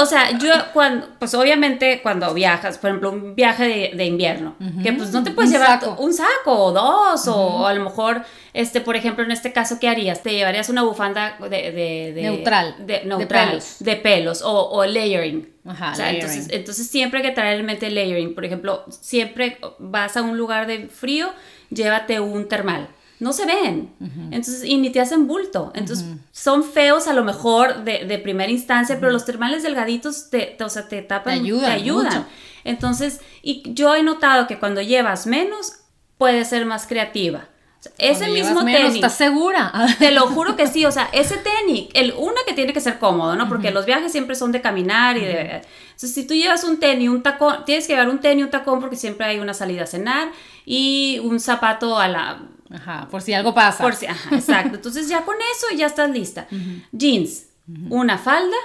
o 0.00 0.06
sea, 0.06 0.30
yo 0.38 0.48
cuando... 0.72 1.06
Pues 1.18 1.34
obviamente 1.34 2.00
cuando 2.02 2.32
viajas, 2.32 2.78
por 2.78 2.88
ejemplo, 2.88 3.10
un 3.10 3.34
viaje 3.34 3.92
de, 3.94 4.04
invierno, 4.06 4.56
que 4.82 4.94
pues 4.94 5.12
no 5.12 5.22
te 5.22 5.32
puedes 5.32 5.50
llevar 5.50 5.78
un 5.98 6.14
saco 6.14 6.52
o 6.52 6.72
dos, 6.72 7.28
o, 7.28 7.66
a 7.66 7.74
lo 7.74 7.84
mejor, 7.84 8.22
este, 8.54 8.80
por 8.80 8.96
ejemplo, 8.96 9.22
en 9.24 9.30
este 9.30 9.52
caso, 9.52 9.78
¿qué 9.78 9.90
harías? 9.90 10.22
Te 10.22 10.32
llevarías 10.32 10.70
una 10.70 10.84
bufanda 10.84 11.36
de... 11.50 12.14
neutral. 12.16 12.76
De, 12.86 13.04
neutral. 13.04 13.62
De 13.78 13.96
pelos. 13.96 14.40
o, 14.40 14.70
o 14.70 14.86
layering. 14.86 15.52
Ajá, 15.64 15.92
entonces, 16.10 16.48
entonces 16.50 16.88
siempre 16.88 17.20
hay 17.20 17.26
que 17.26 17.34
traer 17.34 17.58
el 17.58 17.62
mente 17.62 17.88
layering. 17.88 18.34
Por 18.34 18.44
ejemplo, 18.44 18.84
siempre 18.88 19.58
vas 19.78 20.16
a 20.16 20.22
un 20.22 20.36
lugar 20.36 20.61
de 20.66 20.88
frío, 20.88 21.32
llévate 21.70 22.20
un 22.20 22.48
termal. 22.48 22.88
No 23.20 23.32
se 23.32 23.46
ven. 23.46 23.90
Entonces, 24.32 24.64
y 24.64 24.78
ni 24.78 24.90
te 24.90 25.00
hacen 25.00 25.28
bulto. 25.28 25.70
Entonces, 25.76 26.06
son 26.32 26.64
feos 26.64 27.06
a 27.06 27.12
lo 27.12 27.22
mejor 27.22 27.84
de, 27.84 28.18
primera 28.18 28.50
instancia, 28.50 28.98
pero 28.98 29.12
los 29.12 29.24
termales 29.24 29.62
delgaditos 29.62 30.28
te, 30.28 30.56
o 30.60 30.68
sea, 30.68 30.88
te 30.88 31.02
tapan, 31.02 31.34
te 31.34 31.40
ayudan. 31.40 31.64
Te 31.64 31.70
ayudan. 31.70 32.26
Entonces, 32.64 33.20
y 33.40 33.62
yo 33.74 33.94
he 33.94 34.02
notado 34.02 34.48
que 34.48 34.58
cuando 34.58 34.82
llevas 34.82 35.28
menos, 35.28 35.74
puedes 36.18 36.48
ser 36.48 36.66
más 36.66 36.86
creativa. 36.86 37.48
Ese 37.98 38.28
mismo 38.28 38.64
tenis. 38.64 38.96
¿Estás 38.96 39.16
segura? 39.16 39.72
Te 39.98 40.10
lo 40.12 40.26
juro 40.28 40.56
que 40.56 40.66
sí. 40.66 40.84
O 40.84 40.92
sea, 40.92 41.08
ese 41.12 41.36
tenis, 41.36 41.88
el 41.94 42.14
una 42.16 42.40
que 42.46 42.54
tiene 42.54 42.72
que 42.72 42.80
ser 42.80 42.98
cómodo, 42.98 43.34
¿no? 43.36 43.48
Porque 43.48 43.70
los 43.70 43.86
viajes 43.86 44.12
siempre 44.12 44.36
son 44.36 44.52
de 44.52 44.60
caminar 44.60 45.16
y 45.16 45.24
de. 45.24 45.40
Entonces, 45.60 46.14
si 46.14 46.26
tú 46.26 46.34
llevas 46.34 46.64
un 46.64 46.78
tenis, 46.78 47.08
un 47.08 47.22
tacón, 47.22 47.64
tienes 47.64 47.86
que 47.86 47.92
llevar 47.94 48.08
un 48.08 48.20
tenis, 48.20 48.44
un 48.44 48.50
tacón, 48.50 48.80
porque 48.80 48.96
siempre 48.96 49.26
hay 49.26 49.38
una 49.40 49.54
salida 49.54 49.84
a 49.84 49.86
cenar 49.86 50.28
y 50.64 51.20
un 51.24 51.40
zapato 51.40 51.98
a 51.98 52.08
la. 52.08 52.42
Ajá, 52.70 53.08
por 53.10 53.20
si 53.20 53.34
algo 53.34 53.52
pasa. 53.52 53.82
Por 53.82 53.94
si, 53.94 54.06
ajá, 54.06 54.34
exacto. 54.34 54.76
Entonces, 54.76 55.08
ya 55.08 55.24
con 55.24 55.36
eso 55.36 55.76
ya 55.76 55.86
estás 55.86 56.10
lista. 56.10 56.46
Jeans, 56.92 57.46
una 57.90 58.16
falda 58.16 58.56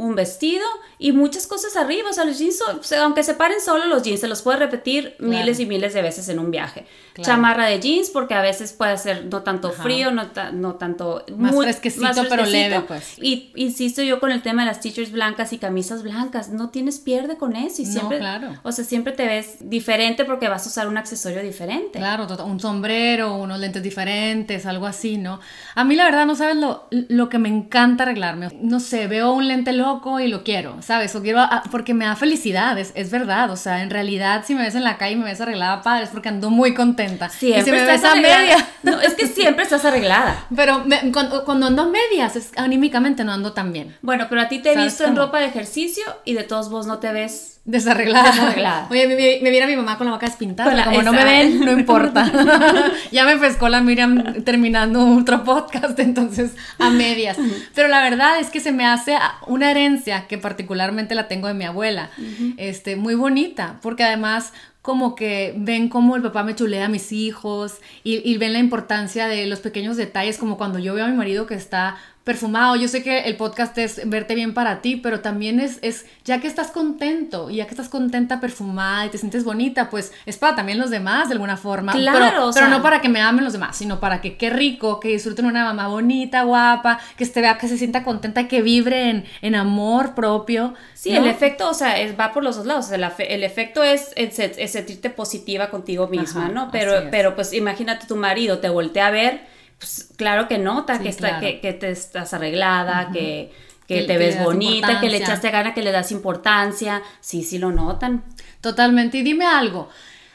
un 0.00 0.14
vestido 0.14 0.64
y 0.98 1.12
muchas 1.12 1.46
cosas 1.46 1.76
arriba. 1.76 2.08
O 2.08 2.12
sea, 2.12 2.24
los 2.24 2.38
jeans, 2.38 2.62
aunque 2.98 3.22
se 3.22 3.34
paren 3.34 3.60
solo 3.60 3.86
los 3.86 4.02
jeans, 4.02 4.20
se 4.20 4.28
los 4.28 4.40
puede 4.40 4.58
repetir 4.58 5.14
miles 5.18 5.60
y 5.60 5.66
miles 5.66 5.92
de 5.92 6.00
veces 6.00 6.28
en 6.30 6.38
un 6.38 6.50
viaje. 6.50 6.86
Chamarra 7.20 7.66
de 7.66 7.80
jeans, 7.80 8.08
porque 8.08 8.32
a 8.32 8.40
veces 8.40 8.72
puede 8.72 8.96
ser 8.96 9.26
no 9.26 9.42
tanto 9.42 9.72
frío, 9.72 10.10
no, 10.10 10.30
no 10.52 10.74
tanto... 10.76 11.24
Más, 11.36 11.54
fresquecito, 11.54 12.24
pero 12.30 12.46
leve, 12.46 12.80
pues. 12.80 13.18
Y 13.18 13.52
insisto 13.56 14.02
yo 14.02 14.20
con 14.20 14.32
el 14.32 14.40
tema 14.40 14.62
de 14.62 14.68
las 14.68 14.80
t-shirts 14.80 15.12
blancas 15.12 15.52
y 15.52 15.58
camisas 15.58 16.02
blancas. 16.02 16.48
No 16.48 16.70
tienes 16.70 16.98
pierde 16.98 17.36
con 17.36 17.54
eso 17.54 17.82
y 17.82 17.86
siempre... 17.86 18.18
claro. 18.18 18.58
O 18.62 18.72
sea, 18.72 18.86
siempre 18.86 19.12
te 19.12 19.26
ves 19.26 19.56
diferente 19.60 20.24
porque 20.24 20.48
vas 20.48 20.64
a 20.64 20.70
usar 20.70 20.88
un 20.88 20.96
accesorio 20.96 21.42
diferente. 21.42 21.98
Claro, 21.98 22.26
un 22.46 22.58
sombrero, 22.58 23.34
unos 23.34 23.58
lentes 23.58 23.82
diferentes, 23.82 24.64
algo 24.64 24.86
así, 24.86 25.18
¿no? 25.18 25.40
A 25.74 25.84
mí 25.84 25.94
la 25.94 26.04
verdad 26.04 26.24
no 26.24 26.36
sabes 26.36 26.56
lo, 26.56 26.86
lo 26.90 27.28
que 27.28 27.38
me 27.38 27.50
encanta 27.50 28.04
arreglarme. 28.04 28.48
No 28.62 28.80
sé, 28.80 29.06
veo 29.06 29.32
un 29.32 29.46
lente 29.46 29.72
loco 29.74 29.89
y 30.20 30.28
lo 30.28 30.42
quiero, 30.44 30.76
¿sabes? 30.82 31.14
O 31.14 31.22
quiero, 31.22 31.40
porque 31.70 31.94
me 31.94 32.04
da 32.04 32.16
felicidad, 32.16 32.78
es, 32.78 33.10
verdad. 33.10 33.50
O 33.50 33.56
sea, 33.56 33.82
en 33.82 33.90
realidad, 33.90 34.44
si 34.46 34.54
me 34.54 34.62
ves 34.62 34.74
en 34.74 34.84
la 34.84 34.96
calle 34.98 35.12
y 35.12 35.16
me 35.16 35.24
ves 35.24 35.40
arreglada, 35.40 35.82
padre, 35.82 36.04
es 36.04 36.10
porque 36.10 36.28
ando 36.28 36.50
muy 36.50 36.74
contenta. 36.74 37.28
Siempre 37.28 37.60
y 37.60 37.64
si 37.64 37.70
me 37.70 37.84
ves 37.84 38.04
a 38.04 38.14
media. 38.14 38.68
No, 38.82 39.00
es 39.00 39.14
que 39.14 39.26
siempre 39.26 39.64
estás 39.64 39.84
arreglada. 39.84 40.46
Pero 40.56 40.84
cuando, 41.12 41.66
ando 41.66 41.90
medias, 41.90 42.36
es, 42.36 42.52
anímicamente 42.56 43.24
no 43.24 43.32
ando 43.32 43.52
tan 43.52 43.72
bien. 43.72 43.96
Bueno, 44.02 44.26
pero 44.28 44.40
a 44.42 44.48
ti 44.48 44.60
te 44.60 44.72
he 44.72 44.76
visto 44.76 45.04
en 45.04 45.16
ropa 45.16 45.38
de 45.38 45.46
ejercicio 45.46 46.04
y 46.24 46.34
de 46.34 46.44
todos 46.44 46.70
vos 46.70 46.86
no 46.86 46.98
te 46.98 47.12
ves 47.12 47.59
Desarreglada. 47.64 48.88
Oye, 48.90 49.06
me, 49.06 49.16
me, 49.16 49.50
viera 49.50 49.66
mi 49.66 49.76
mamá 49.76 49.98
con 49.98 50.06
la 50.06 50.14
boca 50.14 50.26
despintada. 50.26 50.84
como 50.84 51.02
no 51.02 51.12
me 51.12 51.24
ven, 51.24 51.60
no 51.60 51.72
importa. 51.72 52.30
ya 53.12 53.24
me 53.24 53.36
pescó 53.36 53.68
la 53.68 53.82
Miriam 53.82 54.42
terminando 54.44 55.06
otro 55.16 55.44
podcast, 55.44 55.98
entonces 55.98 56.52
a 56.78 56.90
medias. 56.90 57.36
Pero 57.74 57.88
la 57.88 58.00
verdad 58.02 58.40
es 58.40 58.48
que 58.48 58.60
se 58.60 58.72
me 58.72 58.86
hace 58.86 59.16
una 59.46 59.70
herencia 59.70 60.26
que 60.26 60.38
particularmente 60.38 61.14
la 61.14 61.28
tengo 61.28 61.48
de 61.48 61.54
mi 61.54 61.64
abuela. 61.64 62.10
este, 62.56 62.96
muy 62.96 63.14
bonita, 63.14 63.78
porque 63.82 64.04
además 64.04 64.52
como 64.82 65.14
que 65.14 65.52
ven 65.58 65.90
cómo 65.90 66.16
el 66.16 66.22
papá 66.22 66.42
me 66.42 66.54
chulea 66.54 66.86
a 66.86 66.88
mis 66.88 67.12
hijos 67.12 67.80
y, 68.02 68.26
y, 68.28 68.38
ven 68.38 68.54
la 68.54 68.58
importancia 68.58 69.28
de 69.28 69.44
los 69.44 69.60
pequeños 69.60 69.98
detalles, 69.98 70.38
como 70.38 70.56
cuando 70.56 70.78
yo 70.78 70.94
veo 70.94 71.04
a 71.04 71.08
mi 71.08 71.16
marido 71.16 71.46
que 71.46 71.54
está 71.54 71.98
perfumado. 72.24 72.76
Yo 72.76 72.86
sé 72.88 73.02
que 73.02 73.20
el 73.20 73.36
podcast 73.36 73.76
es 73.78 74.08
verte 74.08 74.34
bien 74.34 74.52
para 74.52 74.82
ti, 74.82 74.96
pero 74.96 75.20
también 75.20 75.58
es, 75.58 75.78
es 75.82 76.06
ya 76.24 76.40
que 76.40 76.46
estás 76.46 76.70
contento 76.70 77.50
y 77.50 77.56
ya 77.56 77.64
que 77.64 77.70
estás 77.70 77.88
contenta, 77.88 78.40
perfumada 78.40 79.06
y 79.06 79.08
te 79.08 79.18
sientes 79.18 79.42
bonita, 79.42 79.88
pues 79.88 80.12
es 80.26 80.36
para 80.36 80.54
también 80.54 80.78
los 80.78 80.90
demás 80.90 81.28
de 81.28 81.34
alguna 81.34 81.56
forma. 81.56 81.92
Claro, 81.92 82.50
pero, 82.54 82.68
no 82.68 82.82
para 82.82 83.00
que 83.00 83.08
me 83.08 83.20
amen 83.20 83.42
los 83.42 83.54
demás, 83.54 83.76
sino 83.76 84.00
para 84.00 84.20
que 84.20 84.36
qué 84.36 84.50
rico, 84.50 85.00
que 85.00 85.08
disfruten 85.08 85.46
una 85.46 85.64
mamá 85.64 85.88
bonita, 85.88 86.42
guapa, 86.42 87.00
que 87.16 87.24
esté 87.24 87.40
vea 87.40 87.56
que 87.56 87.68
se 87.68 87.78
sienta 87.78 88.04
contenta, 88.04 88.48
que 88.48 88.60
vibre 88.60 89.24
en, 89.40 89.54
amor 89.54 90.14
propio. 90.14 90.74
Sí, 90.94 91.10
el 91.10 91.26
efecto, 91.26 91.70
o 91.70 91.74
sea, 91.74 91.94
va 92.18 92.32
por 92.32 92.44
los 92.44 92.56
dos 92.56 92.66
lados. 92.66 92.90
El, 92.92 93.04
el 93.18 93.44
efecto 93.44 93.82
es, 93.82 94.12
es, 94.16 94.70
sentirte 94.70 95.10
positiva 95.10 95.70
contigo 95.70 96.06
misma, 96.08 96.48
¿no? 96.48 96.70
Pero, 96.70 97.10
pero 97.10 97.34
pues 97.34 97.52
imagínate 97.52 98.06
tu 98.06 98.16
marido 98.16 98.58
te 98.58 98.68
voltea 98.68 99.08
a 99.08 99.10
ver 99.10 99.59
pues 99.80 100.12
claro 100.16 100.46
que 100.46 100.58
nota 100.58 101.00
que, 101.00 101.08
está, 101.08 101.40
que, 101.40 101.58
que, 101.60 101.72
te 101.72 101.90
estás 101.90 102.34
arreglada, 102.34 103.10
que, 103.12 103.50
que, 103.88 104.02
te 104.02 104.18
ves 104.18 104.44
bonita, 104.44 105.00
que 105.00 105.08
le 105.08 105.16
echaste 105.16 105.50
gana, 105.50 105.72
que 105.72 105.82
le 105.82 105.90
das 105.90 106.12
importancia. 106.12 107.02
Sí, 107.20 107.42
sí 107.42 107.58
lo 107.58 107.72
notan. 107.72 108.22
Totalmente. 108.60 109.18
Y 109.18 109.22
dime 109.22 109.46
algo. 109.46 109.88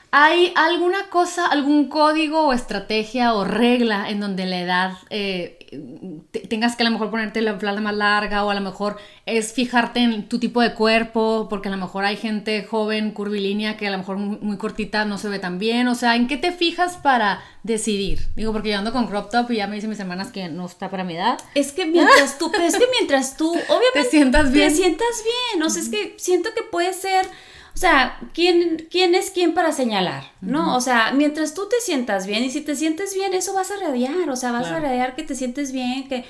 ¿Hay 0.09 0.51
alguna 0.55 1.09
cosa, 1.09 1.45
algún 1.45 1.89
código 1.89 2.47
o 2.47 2.53
estrategia 2.53 3.35
o 3.35 3.43
regla 3.43 4.09
en 4.09 4.19
donde 4.19 4.47
la 4.47 4.59
edad 4.59 4.91
eh, 5.11 5.64
tengas 6.49 6.75
que 6.75 6.83
a 6.83 6.85
lo 6.85 6.91
mejor 6.91 7.09
ponerte 7.09 7.41
la 7.41 7.59
falda 7.59 7.81
más 7.81 7.95
larga 7.95 8.43
o 8.45 8.49
a 8.49 8.55
lo 8.55 8.61
mejor 8.61 8.97
es 9.25 9.53
fijarte 9.53 9.99
en 10.01 10.27
tu 10.27 10.39
tipo 10.39 10.61
de 10.61 10.73
cuerpo 10.73 11.47
porque 11.49 11.69
a 11.69 11.71
lo 11.71 11.77
mejor 11.77 12.05
hay 12.05 12.17
gente 12.17 12.63
joven, 12.63 13.11
curvilínea, 13.11 13.77
que 13.77 13.87
a 13.87 13.91
lo 13.91 13.97
mejor 13.97 14.17
muy, 14.17 14.57
cortita 14.57 15.05
no 15.05 15.17
se 15.17 15.29
ve 15.29 15.39
tan 15.39 15.59
bien? 15.59 15.87
O 15.87 15.95
sea, 15.95 16.15
¿en 16.15 16.27
qué 16.27 16.37
te 16.37 16.51
fijas 16.51 16.97
para 16.97 17.43
decidir? 17.63 18.27
Digo, 18.35 18.51
porque 18.53 18.69
yo 18.69 18.77
ando 18.77 18.91
con 18.91 19.07
crop 19.07 19.31
top 19.31 19.51
y 19.51 19.57
ya 19.57 19.67
me 19.67 19.75
dicen 19.75 19.89
mis 19.89 19.99
hermanas 19.99 20.31
que 20.31 20.47
no 20.49 20.65
está 20.65 20.89
para 20.89 21.03
mi 21.03 21.15
edad. 21.15 21.37
Es 21.55 21.71
que 21.71 21.85
mientras 21.85 22.37
tú, 22.37 22.51
pero 22.51 22.63
es 22.63 22.75
que 22.75 22.87
mientras 22.91 23.37
tú, 23.37 23.49
obviamente... 23.69 24.03
Te 24.03 24.09
sientas 24.09 24.51
bien. 24.51 24.69
Te 24.69 24.75
sientas 24.75 25.23
bien, 25.23 25.63
o 25.63 25.69
sea, 25.69 25.81
es 25.81 25.89
que 25.89 26.15
siento 26.17 26.49
que 26.55 26.63
puede 26.63 26.93
ser 26.93 27.25
o 27.75 27.77
sea, 27.77 28.17
¿quién, 28.33 28.87
quién 28.89 29.15
es 29.15 29.31
quién 29.31 29.53
para 29.53 29.73
señalar? 29.73 30.31
¿No? 30.39 30.77
O 30.77 30.81
sea, 30.81 31.11
mientras 31.11 31.53
tú 31.53 31.67
te 31.67 31.75
sientas 31.81 32.25
bien 32.25 32.41
y 32.45 32.49
si 32.49 32.61
te 32.61 32.73
sientes 32.73 33.13
bien, 33.13 33.33
eso 33.33 33.53
vas 33.53 33.69
a 33.69 33.75
radiar, 33.75 34.29
o 34.29 34.35
sea, 34.37 34.53
vas 34.53 34.67
a 34.67 34.79
radiar 34.79 35.15
que 35.15 35.23
te 35.23 35.35
sientes 35.35 35.73
bien, 35.73 36.07
que... 36.07 36.23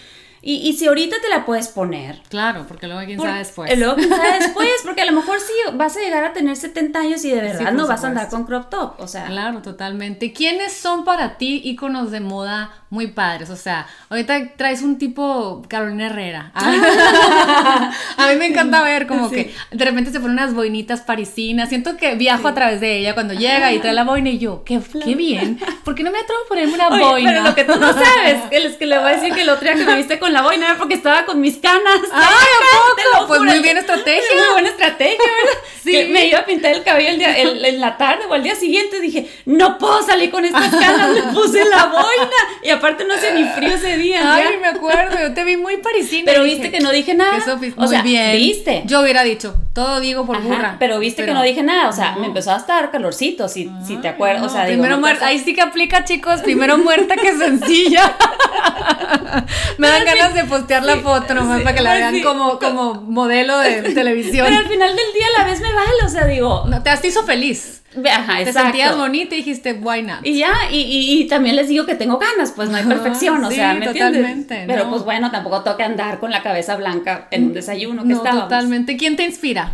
Y, 0.48 0.58
y 0.58 0.74
si 0.74 0.86
ahorita 0.86 1.16
te 1.22 1.28
la 1.30 1.44
puedes 1.44 1.70
poner. 1.70 2.22
Claro, 2.30 2.66
porque 2.68 2.86
luego 2.86 3.04
quién 3.04 3.18
por- 3.18 3.26
sabe 3.26 3.40
después. 3.40 3.80
Luego 3.80 3.96
quién 3.96 4.10
sabe 4.10 4.40
después, 4.40 4.70
porque 4.86 5.02
a 5.02 5.06
lo 5.06 5.14
mejor 5.14 5.40
sí 5.40 5.52
vas 5.74 5.98
a 5.98 6.00
llegar 6.02 6.24
a 6.24 6.34
tener 6.34 6.56
70 6.56 7.00
años 7.00 7.26
y 7.26 7.32
de 7.32 7.42
verdad 7.42 7.64
por 7.66 7.74
no 7.74 7.88
vas 7.88 8.04
a 8.04 8.08
andar 8.08 8.26
supuesto. 8.30 8.38
con 8.38 8.46
crop 8.46 8.70
top. 8.70 8.94
O 9.04 9.08
sea, 9.08 9.26
Claro, 9.26 9.64
totalmente. 9.64 10.32
¿Quiénes 10.34 10.72
son 10.74 11.04
para 11.04 11.38
ti 11.40 11.62
íconos 11.66 12.12
de 12.12 12.20
moda 12.20 12.72
muy 12.92 13.08
padres? 13.08 13.50
O 13.50 13.56
sea, 13.56 13.88
ahorita 14.10 14.54
traes 14.56 14.84
un 14.84 15.00
tipo 15.00 15.64
Carolina 15.68 16.06
Herrera. 16.06 16.52
a 18.18 18.28
mí 18.30 18.36
me 18.38 18.46
encanta 18.48 18.84
ver 18.84 19.08
como 19.08 19.30
que 19.30 19.54
de 19.72 19.86
repente 19.86 20.12
se 20.12 20.20
ponen 20.20 20.38
unas 20.38 20.54
boinitas 20.54 21.02
parisinas. 21.02 21.70
Siento 21.70 21.98
que 21.98 22.16
viajo 22.16 22.48
a 22.48 22.54
través 22.54 22.80
de 22.82 23.00
ella 23.00 23.14
cuando 23.14 23.34
llega 23.34 23.72
y 23.74 23.80
trae 23.80 23.94
la 23.94 24.04
boina 24.04 24.30
y 24.30 24.38
yo, 24.38 24.64
qué, 24.64 24.80
qué 25.04 25.16
bien. 25.16 25.60
¿Por 25.84 25.96
qué 25.96 26.04
no 26.04 26.12
me 26.12 26.20
atrevo 26.20 26.42
a 26.46 26.48
ponerme 26.50 26.74
una 26.76 26.88
Oye, 26.90 27.04
boina? 27.04 27.32
pero 27.32 27.44
lo 27.44 27.56
que 27.56 27.64
tú 27.64 27.80
no 27.80 27.94
sabes, 27.94 28.42
que 28.50 28.58
es 28.58 28.76
que 28.78 28.86
le 28.86 28.98
voy 29.00 29.08
a 29.12 29.16
decir 29.16 29.34
que 29.34 29.42
el 29.42 29.50
otro 29.50 29.64
día 29.64 29.74
que 29.76 29.86
me 29.86 29.96
viste 29.96 30.20
con 30.20 30.34
la 30.36 30.42
boina 30.42 30.66
era 30.68 30.78
porque 30.78 30.94
estaba 30.96 31.26
con 31.26 31.40
mis 31.42 31.58
canas. 31.58 32.00
¡Ay, 32.12 32.24
¿a 32.24 33.18
poco? 33.18 33.28
Pues 33.28 33.42
muy 33.42 33.60
bien 33.60 33.78
estrategia. 33.78 34.22
Muy 34.36 34.54
buena 34.54 34.70
estrategia, 34.70 35.18
¿verdad? 35.18 35.60
Sí. 35.86 35.92
Que 35.92 36.06
me 36.08 36.26
iba 36.26 36.40
a 36.40 36.46
pintar 36.46 36.72
el 36.74 36.82
cabello 36.82 37.10
el 37.10 37.20
día, 37.20 37.38
el- 37.38 37.64
en 37.64 37.80
la 37.80 37.96
tarde 37.96 38.24
o 38.28 38.34
al 38.34 38.42
día 38.42 38.56
siguiente. 38.56 39.00
Dije, 39.00 39.30
no 39.46 39.78
puedo 39.78 40.02
salir 40.02 40.32
con 40.32 40.44
estas 40.44 40.74
canas. 40.76 41.12
Me 41.12 41.22
puse 41.32 41.64
la 41.64 41.86
boina. 41.86 42.36
Y 42.64 42.72
aparte 42.72 43.06
no 43.06 43.14
hacía 43.14 43.34
ni 43.36 43.44
frío 43.44 43.76
ese 43.76 43.96
día. 43.98 44.34
Ay, 44.34 44.46
ya. 44.56 44.60
me 44.60 44.68
acuerdo, 44.68 45.16
yo 45.20 45.32
te 45.36 45.44
vi 45.44 45.58
muy 45.58 45.78
parisina. 45.78 46.24
Pero 46.26 46.44
viste 46.44 46.72
que 46.72 46.80
no 46.80 46.90
dije 46.92 47.14
nada. 47.14 47.36
Qué 47.36 47.52
sofis- 47.52 47.74
o 47.78 47.82
muy 47.82 47.88
sea, 47.90 48.02
bien. 48.02 48.32
¿viste? 48.36 48.82
Yo 48.88 49.02
hubiera 49.02 49.22
dicho, 49.24 49.54
todo 49.76 50.00
digo 50.00 50.26
por 50.26 50.38
Ajá, 50.38 50.48
burra. 50.48 50.76
pero 50.80 50.98
viste 50.98 51.24
que 51.24 51.34
no 51.34 51.44
dije 51.44 51.62
nada, 51.62 51.88
o 51.90 51.94
sea, 51.94 52.16
me 52.16 52.26
empezó 52.26 52.52
a 52.52 52.58
estar 52.58 52.90
calorcito, 52.90 53.48
si, 53.48 53.70
si 53.86 53.98
te 53.98 54.08
acuerdas, 54.08 54.42
o 54.42 54.50
sea, 54.50 54.62
digo, 54.66 54.78
primero 54.80 54.96
no 54.96 55.02
muerta, 55.02 55.28
ahí 55.28 55.38
sí 55.38 55.54
que 55.54 55.62
aplica, 55.62 56.04
chicos, 56.04 56.42
primero 56.42 56.80
muerta 56.80 57.16
que 57.16 57.38
sencilla. 57.38 58.12
Me 59.78 59.88
dan 59.88 60.08
al 60.08 60.18
ganas 60.30 60.34
de 60.44 60.44
postear 60.50 60.84
la 60.84 60.98
foto 60.98 61.34
nomás 61.34 61.62
para 61.62 61.76
que 61.76 61.82
la 61.82 61.94
vean 61.94 62.22
como, 62.22 62.60
como 62.60 62.96
modelo 62.96 63.58
de 63.60 63.82
televisión. 63.94 64.46
Pero 64.48 64.60
al 64.60 64.68
final 64.68 64.90
del 64.90 65.14
día 65.14 65.26
a 65.36 65.40
la 65.42 65.46
vez 65.48 65.62
me 65.62 65.74
vale, 65.74 65.90
o 66.06 66.10
sea, 66.10 66.26
digo, 66.26 66.66
No, 66.68 66.82
te 66.84 66.90
has 66.90 67.04
hizo 67.06 67.24
feliz. 67.24 67.84
ajá, 68.12 68.44
Te 68.44 68.52
sentías 68.54 68.98
bonita 68.98 69.36
y 69.36 69.38
dijiste, 69.40 69.74
why 69.74 70.02
not? 70.04 70.20
Y 70.24 70.40
ya, 70.40 70.54
y, 70.72 70.78
y, 70.82 71.22
y 71.22 71.28
también 71.28 71.56
les 71.56 71.68
digo 71.70 71.86
que 71.86 71.96
tengo 71.96 72.18
ganas, 72.18 72.52
pues 72.56 72.70
no 72.70 72.78
hay 72.78 72.84
perfección, 72.86 73.44
o 73.44 73.50
sí, 73.50 73.56
sea, 73.56 73.74
¿me 73.74 73.86
entiendes? 73.86 74.22
totalmente, 74.22 74.64
Pero 74.68 74.84
no. 74.86 74.90
pues 74.92 75.04
bueno, 75.04 75.32
tampoco 75.32 75.64
que 75.78 75.84
andar 75.84 76.20
con 76.20 76.32
la 76.32 76.42
cabeza 76.44 76.76
blanca 76.76 77.28
en 77.32 77.46
un 77.46 77.54
desayuno 77.54 78.04
que 78.04 78.10
no, 78.10 78.16
estábamos. 78.18 78.44
totalmente. 78.46 78.98
¿Quién 78.98 79.16
te 79.16 79.24
inspira? 79.24 79.74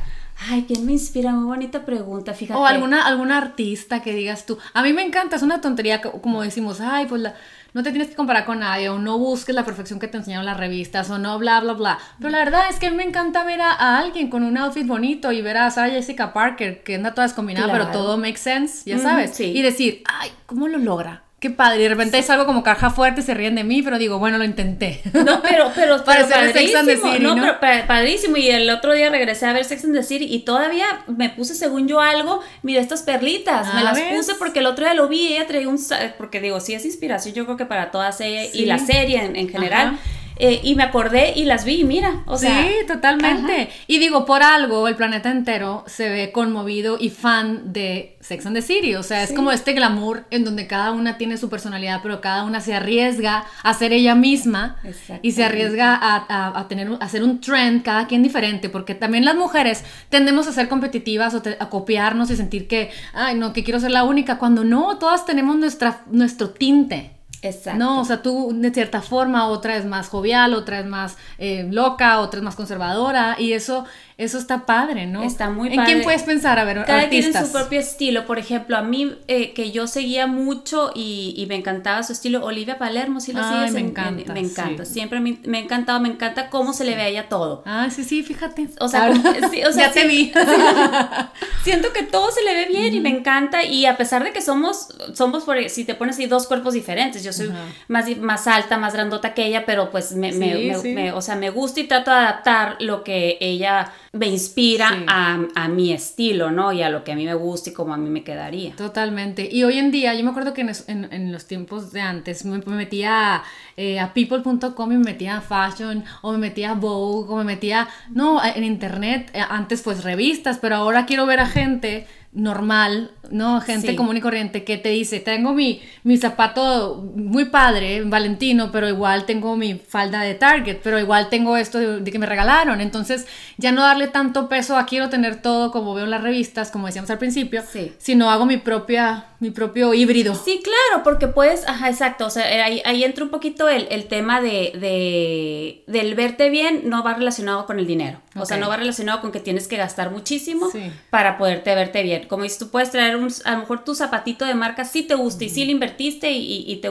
Ay, 0.49 0.65
¿quién 0.67 0.85
me 0.87 0.93
inspira? 0.93 1.31
Muy 1.31 1.45
bonita 1.45 1.85
pregunta, 1.85 2.33
fíjate. 2.33 2.59
O 2.59 2.65
alguna, 2.65 3.05
alguna 3.05 3.37
artista 3.37 4.01
que 4.01 4.13
digas 4.15 4.45
tú. 4.47 4.57
A 4.73 4.81
mí 4.81 4.91
me 4.91 5.03
encanta, 5.03 5.35
es 5.35 5.43
una 5.43 5.61
tontería 5.61 6.01
co- 6.01 6.19
como 6.21 6.41
decimos, 6.41 6.81
ay, 6.81 7.05
pues 7.05 7.21
la- 7.21 7.35
no 7.73 7.83
te 7.83 7.91
tienes 7.91 8.09
que 8.09 8.15
comparar 8.15 8.45
con 8.45 8.59
nadie, 8.59 8.89
o 8.89 8.99
no 8.99 9.17
busques 9.17 9.55
la 9.55 9.63
perfección 9.63 9.99
que 9.99 10.07
te 10.07 10.17
enseñaron 10.17 10.45
las 10.45 10.57
revistas, 10.57 11.09
o 11.09 11.17
no, 11.17 11.37
bla, 11.39 11.59
bla, 11.61 11.73
bla. 11.73 11.99
Pero 12.19 12.29
la 12.31 12.39
verdad 12.39 12.63
es 12.69 12.79
que 12.79 12.91
me 12.91 13.03
encanta 13.03 13.43
ver 13.43 13.61
a, 13.61 13.71
a 13.71 13.97
alguien 13.99 14.29
con 14.29 14.43
un 14.43 14.57
outfit 14.57 14.85
bonito 14.85 15.31
y 15.31 15.41
ver 15.41 15.57
a 15.57 15.71
Sarah 15.71 15.89
Jessica 15.91 16.33
Parker, 16.33 16.83
que 16.83 16.95
anda 16.95 17.13
toda 17.13 17.27
descombinada, 17.27 17.67
Claro. 17.69 17.85
pero 17.87 17.97
todo 17.97 18.17
makes 18.17 18.39
sense, 18.39 18.89
ya 18.89 18.97
sabes. 18.99 19.31
sí. 19.35 19.45
Y 19.55 19.61
decir, 19.61 20.03
ay, 20.19 20.31
¿cómo 20.45 20.67
lo 20.67 20.77
logra? 20.77 21.23
Qué 21.41 21.49
padre. 21.49 21.79
Y 21.79 21.83
de 21.83 21.89
repente 21.89 22.19
es 22.19 22.29
algo 22.29 22.45
como 22.45 22.61
caja 22.61 22.91
fuerte, 22.91 23.23
se 23.23 23.33
ríen 23.33 23.55
de 23.55 23.63
mí, 23.63 23.81
pero 23.81 23.97
digo, 23.97 24.19
bueno, 24.19 24.37
lo 24.37 24.43
intenté. 24.45 25.01
No, 25.11 25.41
pero, 25.41 25.71
pero, 25.73 26.03
Para 26.05 26.27
pero 26.27 26.53
Sex 26.53 26.75
and 26.75 26.87
the 26.87 26.97
padrísimo, 26.97 27.11
City, 27.13 27.23
no, 27.23 27.35
¿no? 27.35 27.41
pero 27.41 27.59
pa- 27.59 27.87
padrísimo. 27.87 28.37
Y 28.37 28.49
el 28.49 28.69
otro 28.69 28.93
día 28.93 29.09
regresé 29.09 29.47
a 29.47 29.53
ver 29.53 29.65
Sex 29.65 29.83
and 29.83 29.95
the 29.95 30.03
City 30.03 30.27
y 30.29 30.41
todavía 30.45 30.85
me 31.07 31.29
puse, 31.29 31.55
según 31.55 31.87
yo, 31.87 31.99
algo. 31.99 32.41
Mira, 32.61 32.79
estas 32.79 33.01
perlitas, 33.01 33.73
me 33.73 33.79
Ah, 33.81 33.83
las 33.85 33.95
¿ves? 33.97 34.13
puse 34.15 34.35
porque 34.35 34.59
el 34.59 34.67
otro 34.67 34.85
día 34.85 34.93
lo 34.93 35.07
vi 35.07 35.29
y 35.29 35.33
ella 35.33 35.47
traía 35.47 35.67
un. 35.67 35.79
Porque 36.19 36.39
digo, 36.41 36.59
sí 36.59 36.75
es 36.75 36.85
inspiración, 36.85 37.33
yo 37.33 37.45
creo 37.45 37.57
que 37.57 37.65
para 37.65 37.89
todas 37.89 38.21
ella 38.21 38.43
Sí. 38.51 38.59
y 38.61 38.65
la 38.65 38.77
serie 38.77 39.23
en, 39.25 39.35
en 39.35 39.49
general. 39.49 39.87
Ajá. 39.87 39.97
Eh, 40.37 40.59
y 40.63 40.75
me 40.75 40.83
acordé 40.83 41.33
y 41.35 41.43
las 41.45 41.65
vi 41.65 41.81
y 41.81 41.83
mira, 41.83 42.23
o 42.25 42.37
sea. 42.37 42.63
sí, 42.63 42.69
totalmente. 42.87 43.69
Y 43.87 43.99
digo, 43.99 44.25
por 44.25 44.41
algo, 44.43 44.87
el 44.87 44.95
planeta 44.95 45.29
entero 45.29 45.83
se 45.87 46.09
ve 46.09 46.31
conmovido 46.31 46.97
y 46.99 47.09
fan 47.09 47.73
de 47.73 48.17
Sex 48.21 48.45
and 48.45 48.55
the 48.55 48.61
City. 48.61 48.95
O 48.95 49.03
sea, 49.03 49.23
es 49.23 49.31
como 49.33 49.51
este 49.51 49.73
glamour 49.73 50.25
en 50.31 50.43
donde 50.43 50.65
cada 50.67 50.91
una 50.91 51.17
tiene 51.17 51.37
su 51.37 51.49
personalidad, 51.49 51.99
pero 52.01 52.21
cada 52.21 52.43
una 52.43 52.59
se 52.61 52.73
arriesga 52.73 53.45
a 53.63 53.73
ser 53.73 53.93
ella 53.93 54.15
misma 54.15 54.77
y 55.21 55.31
se 55.33 55.43
arriesga 55.43 55.95
a, 55.95 56.15
a- 56.27 56.59
a 56.59 56.67
tener, 56.67 56.89
a 56.91 56.95
hacer 57.05 57.23
un 57.23 57.39
trend, 57.39 57.83
cada 57.83 58.07
quien 58.07 58.23
diferente, 58.23 58.69
porque 58.69 58.95
también 58.95 59.25
las 59.25 59.35
mujeres 59.35 59.83
tendemos 60.09 60.47
a 60.47 60.53
ser 60.53 60.67
competitivas 60.69 61.33
o 61.35 61.41
te- 61.41 61.57
a 61.59 61.69
copiarnos 61.69 62.31
y 62.31 62.35
sentir 62.35 62.67
que, 62.67 62.89
ay, 63.13 63.35
no, 63.35 63.53
que 63.53 63.63
quiero 63.63 63.79
ser 63.79 63.91
la 63.91 64.03
única, 64.03 64.37
cuando 64.39 64.63
no, 64.63 64.97
todas 64.97 65.25
tenemos 65.25 65.55
nuestra, 65.57 66.01
nuestro 66.09 66.49
tinte. 66.51 67.11
Exacto. 67.43 67.79
No, 67.79 68.01
o 68.01 68.05
sea, 68.05 68.21
tú 68.21 68.51
de 68.53 68.71
cierta 68.71 69.01
forma, 69.01 69.47
otra 69.47 69.75
es 69.75 69.85
más 69.85 70.09
jovial, 70.09 70.53
otra 70.53 70.79
es 70.79 70.85
más 70.85 71.17
eh, 71.39 71.67
loca, 71.71 72.19
otra 72.19 72.37
es 72.39 72.43
más 72.43 72.55
conservadora, 72.55 73.35
y 73.39 73.53
eso, 73.53 73.85
eso 74.23 74.37
está 74.37 74.65
padre, 74.65 75.05
¿no? 75.07 75.23
Está 75.23 75.49
muy 75.49 75.69
¿En 75.69 75.75
padre. 75.75 75.91
quién 75.93 76.03
puedes 76.03 76.23
pensar? 76.23 76.59
A 76.59 76.63
ver, 76.63 76.83
Cada 76.85 77.09
quien 77.09 77.23
artistas. 77.23 77.41
en 77.41 77.47
su 77.47 77.53
propio 77.53 77.79
estilo. 77.79 78.25
Por 78.25 78.39
ejemplo, 78.39 78.77
a 78.77 78.81
mí, 78.81 79.13
eh, 79.27 79.53
que 79.53 79.71
yo 79.71 79.87
seguía 79.87 80.27
mucho 80.27 80.91
y, 80.95 81.33
y 81.37 81.45
me 81.47 81.55
encantaba 81.55 82.03
su 82.03 82.13
estilo, 82.13 82.43
Olivia 82.45 82.77
Palermo, 82.77 83.19
sí 83.19 83.33
Ay, 83.35 83.43
sigues. 83.43 83.73
me 83.73 83.79
En- 83.79 83.85
en- 83.85 83.91
encanta, 83.91 84.33
me 84.33 84.39
encanta. 84.39 84.85
sí. 84.85 84.93
Siempre 84.93 85.19
me, 85.19 85.37
me 85.45 85.57
ha 85.57 85.61
encantado, 85.61 85.99
me 85.99 86.09
encanta 86.09 86.49
cómo 86.49 86.73
se 86.73 86.83
le 86.83 86.95
ve 86.95 87.01
a 87.03 87.07
ella 87.07 87.29
todo. 87.29 87.63
Ah, 87.65 87.89
sí, 87.89 88.03
sí, 88.03 88.23
fíjate. 88.23 88.69
O 88.79 88.87
sea, 88.87 89.07
como- 89.07 89.49
sí, 89.51 89.63
o 89.63 89.71
sea, 89.73 89.87
ya 89.87 89.91
te 89.93 90.07
vi. 90.07 90.31
Siento 91.63 91.93
que 91.93 92.03
todo 92.03 92.31
se 92.31 92.43
le 92.43 92.53
ve 92.55 92.65
bien 92.67 92.93
y 92.93 92.99
me 92.99 93.09
encanta. 93.09 93.63
Y 93.63 93.85
a 93.85 93.97
pesar 93.97 94.23
de 94.23 94.31
que 94.31 94.41
somos, 94.41 94.87
somos 95.13 95.43
por, 95.43 95.57
si 95.69 95.85
te 95.85 95.95
pones 95.95 96.15
así, 96.15 96.25
dos 96.25 96.47
cuerpos 96.47 96.73
diferentes. 96.73 97.23
Yo 97.23 97.33
soy 97.33 97.51
más, 97.87 98.05
más 98.17 98.47
alta, 98.47 98.77
más 98.77 98.93
grandota 98.93 99.33
que 99.33 99.45
ella, 99.45 99.65
pero 99.65 99.91
pues 99.91 100.13
me, 100.13 100.31
me- 100.31 100.75
me- 100.83 101.11
o 101.11 101.21
sea, 101.21 101.35
me 101.35 101.49
gusta 101.49 101.79
y 101.79 101.83
trato 101.87 102.11
de 102.11 102.17
adaptar 102.17 102.77
lo 102.79 103.03
que 103.03 103.37
ella 103.41 103.91
me 104.13 104.27
inspira 104.27 104.89
Sí. 104.89 105.05
a, 105.07 105.39
a 105.55 105.67
mi 105.69 105.93
estilo, 105.93 106.51
¿no? 106.51 106.73
Y 106.73 106.81
a 106.81 106.89
lo 106.89 107.03
que 107.05 107.13
a 107.13 107.15
mí 107.15 107.25
me 107.25 107.33
gusta 107.33 107.69
y 107.69 107.73
como 107.73 107.93
a 107.93 107.97
mí 107.97 108.09
me 108.09 108.23
quedaría. 108.25 108.75
Totalmente. 108.75 109.47
Y 109.49 109.63
hoy 109.63 109.77
en 109.77 109.89
día, 109.89 110.13
yo 110.13 110.23
me 110.25 110.31
acuerdo 110.31 110.53
que 110.53 110.61
en, 110.61 110.71
en- 110.87 111.13
en 111.13 111.31
los 111.31 111.47
tiempos 111.47 111.93
de 111.93 112.01
antes 112.01 112.43
me, 112.43 112.57
me 112.57 112.75
metía 112.75 113.35
a, 113.35 113.43
eh, 113.77 114.01
a 114.01 114.13
people.com 114.13 114.91
y 114.91 114.97
me 114.97 115.03
metía 115.05 115.37
a 115.37 115.41
fashion, 115.41 116.03
o 116.21 116.33
me 116.33 116.39
metía 116.39 116.71
a 116.71 116.73
Vogue, 116.75 117.31
o 117.33 117.37
me 117.37 117.45
metía, 117.45 117.87
no, 118.09 118.43
en 118.43 118.65
internet, 118.65 119.31
eh, 119.33 119.39
antes 119.49 119.81
pues 119.81 120.03
revistas, 120.03 120.57
pero 120.57 120.75
ahora 120.75 121.05
quiero 121.05 121.25
ver 121.25 121.39
a 121.39 121.45
gente 121.47 122.05
normal, 122.33 123.11
¿no? 123.29 123.59
Gente 123.61 123.89
Sí. 123.89 123.95
común 123.95 124.15
y 124.17 124.21
corriente 124.21 124.63
que 124.63 124.77
te 124.77 124.89
dice, 124.89 125.19
tengo 125.19 125.53
mi, 125.53 125.81
mi 126.03 126.17
zapato 126.17 127.03
muy 127.15 127.45
padre, 127.45 128.03
Valentino, 128.05 128.71
pero 128.71 128.87
igual 128.87 129.25
tengo 129.25 129.55
mi 129.57 129.75
falda 129.75 130.21
de 130.21 130.33
Target, 130.35 130.77
pero 130.81 130.97
igual 130.99 131.29
tengo 131.29 131.57
esto 131.57 131.77
de, 131.77 131.99
de 131.99 132.11
que 132.11 132.19
me 132.19 132.25
regalaron. 132.25 132.79
Entonces, 132.81 133.27
ya 133.57 133.71
no 133.73 133.81
darle 133.83 134.07
tanto 134.07 134.47
peso 134.49 134.77
a 134.77 134.85
quiero 134.85 135.09
tener 135.09 135.41
todo 135.41 135.71
como 135.71 135.93
veo 135.93 136.05
en 136.05 136.11
las 136.11 136.23
revistas, 136.23 136.71
como 136.71 136.87
decíamos 136.87 137.09
al 137.11 137.17
principio, 137.17 137.63
Sí. 137.69 137.91
sino 137.97 138.29
hago 138.31 138.45
mi 138.45 138.57
propia, 138.57 139.25
mi 139.39 139.51
propio 139.51 139.93
híbrido. 139.93 140.33
Sí, 140.35 140.61
claro, 140.63 141.03
porque 141.03 141.27
puedes, 141.27 141.67
ajá, 141.67 141.89
exacto, 141.89 142.27
o 142.27 142.29
sea, 142.29 142.49
eh, 142.49 142.61
ahí, 142.61 142.81
ahí 142.85 143.03
entra 143.03 143.23
un 143.25 143.29
poquito 143.29 143.67
el, 143.67 143.87
el 143.91 144.05
tema 144.05 144.39
de, 144.41 144.71
de- 144.79 145.83
del 145.87 146.15
verte 146.15 146.49
bien, 146.49 146.83
no 146.85 147.03
va 147.03 147.13
relacionado 147.13 147.65
con 147.65 147.77
el 147.79 147.87
dinero, 147.87 148.21
o 148.35 148.45
sea, 148.45 148.57
no 148.57 148.69
va 148.69 148.77
relacionado 148.77 149.19
con 149.21 149.31
que 149.31 149.39
tienes 149.39 149.67
que 149.67 149.75
gastar 149.77 150.09
muchísimo 150.11 150.69
Sí. 150.71 150.91
para 151.09 151.37
poderte 151.37 151.75
verte 151.75 152.01
bien. 152.03 152.27
Como 152.27 152.43
dices, 152.43 152.59
tú 152.59 152.69
puedes 152.69 152.89
traer 152.91 153.15
un, 153.17 153.27
a 153.45 153.51
lo 153.53 153.57
mejor 153.59 153.83
tu 153.83 153.93
zapatito 153.93 154.45
de 154.45 154.55
marca 154.55 154.85
sí 154.85 155.03
te 155.03 155.15
gusta 155.15 155.43
y 155.43 155.49
sí 155.49 155.65
le 155.65 155.71
invertiste 155.73 156.31
y, 156.31 156.37
y- 156.37 156.71
y 156.71 156.75
te 156.77 156.89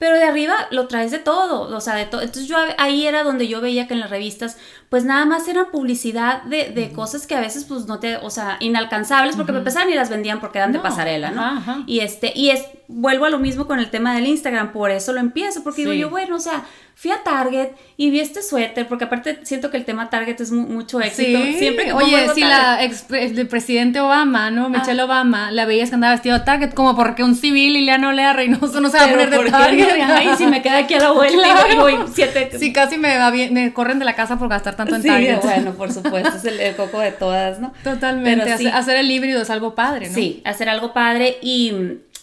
pero 0.00 0.16
de 0.16 0.24
arriba 0.24 0.54
lo 0.70 0.88
traes 0.88 1.10
de 1.10 1.18
todo, 1.18 1.76
o 1.76 1.80
sea, 1.82 1.94
de 1.94 2.06
todo. 2.06 2.22
Entonces 2.22 2.46
yo 2.48 2.56
a- 2.56 2.74
ahí 2.78 3.06
era 3.06 3.22
donde 3.22 3.46
yo 3.48 3.60
veía 3.60 3.86
que 3.86 3.92
en 3.92 4.00
las 4.00 4.08
revistas, 4.08 4.56
pues 4.88 5.04
nada 5.04 5.26
más 5.26 5.46
era 5.46 5.66
publicidad 5.70 6.42
de, 6.44 6.70
de 6.70 6.90
cosas 6.90 7.26
que 7.26 7.34
a 7.36 7.40
veces 7.40 7.64
pues 7.64 7.84
no 7.86 8.00
te, 8.00 8.16
o 8.16 8.30
sea, 8.30 8.56
inalcanzables, 8.60 9.36
porque 9.36 9.52
para 9.52 9.58
empezar 9.58 9.86
ni 9.86 9.94
las 9.94 10.08
vendían 10.08 10.40
porque 10.40 10.56
eran 10.58 10.72
de 10.72 10.78
No, 10.78 10.82
pasarela, 10.84 11.30
¿no? 11.30 11.44
ajá. 11.44 11.82
Y 11.86 12.00
este, 12.00 12.32
y 12.34 12.48
es, 12.48 12.64
vuelvo 12.88 13.26
a 13.26 13.30
lo 13.30 13.38
mismo 13.38 13.66
con 13.66 13.78
el 13.78 13.90
tema 13.90 14.14
del 14.14 14.26
Instagram, 14.26 14.72
por 14.72 14.90
eso 14.90 15.12
lo 15.12 15.20
empiezo, 15.20 15.62
porque 15.62 15.82
digo 15.82 15.92
yo, 15.92 16.08
bueno, 16.10 16.36
o 16.36 16.40
sea, 16.40 16.64
fui 16.94 17.10
a 17.12 17.22
Target 17.22 17.68
y 17.96 18.10
vi 18.10 18.20
este 18.20 18.42
suéter, 18.42 18.88
porque 18.88 19.04
aparte 19.04 19.38
siento 19.44 19.70
que 19.70 19.76
el 19.76 19.84
tema 19.84 20.10
Target 20.10 20.40
es 20.40 20.50
mu- 20.50 20.66
mucho 20.66 21.00
éxito. 21.00 21.38
Sí, 21.44 21.54
Siempre 21.58 21.84
que 21.86 21.92
oye, 21.92 22.28
si 22.34 22.40
la 22.40 22.82
ex, 22.84 23.04
el 23.10 23.46
presidente 23.48 24.00
Obama, 24.00 24.50
¿no? 24.50 24.68
Michelle 24.68 25.00
Obama, 25.02 25.50
la 25.50 25.64
veías 25.66 25.88
que 25.90 25.94
andaba 25.94 26.14
vestido 26.14 26.38
de 26.38 26.44
Target, 26.44 26.74
como 26.74 26.96
porque 26.96 27.22
un 27.22 27.36
civil 27.36 27.76
Ileana 27.76 28.08
Olea 28.08 28.32
Reynoso 28.32 28.80
no 28.80 28.88
se 28.90 28.98
va 28.98 29.04
a 29.04 29.08
poner 29.08 29.30
de 29.30 29.36
¿por 29.36 29.44
qué 29.46 29.50
Target. 29.52 29.89
Ay, 29.92 30.30
si 30.36 30.46
me 30.46 30.62
queda 30.62 30.78
aquí 30.78 30.94
a 30.94 30.98
la 31.00 31.10
vuelta 31.12 31.36
y 31.72 31.76
voy- 31.76 31.92
y 31.92 31.96
voy 31.96 32.06
siete... 32.12 32.50
Sí, 32.58 32.72
casi 32.72 32.98
me, 32.98 33.16
va 33.18 33.30
bien, 33.30 33.52
me 33.54 33.72
corren 33.72 33.98
de 33.98 34.04
la 34.04 34.14
casa 34.14 34.38
por 34.38 34.48
gastar 34.48 34.76
tanto 34.76 34.94
en 34.96 35.02
Sí, 35.02 35.08
Target. 35.08 35.40
bueno, 35.42 35.72
por 35.72 35.92
supuesto, 35.92 36.36
es 36.36 36.44
el, 36.44 36.60
el 36.60 36.74
coco 36.76 37.00
de 37.00 37.12
todas, 37.12 37.60
¿no? 37.60 37.72
Totalmente. 37.84 38.44
Pero 38.44 38.58
sí. 38.58 38.66
hacer, 38.66 38.78
hacer 38.78 38.96
el 38.96 39.10
híbrido 39.10 39.42
es 39.42 39.50
algo 39.50 39.74
padre, 39.74 40.08
¿no? 40.08 40.14
Sí, 40.14 40.42
hacer 40.44 40.68
algo 40.68 40.92
padre 40.92 41.38
y 41.42 41.72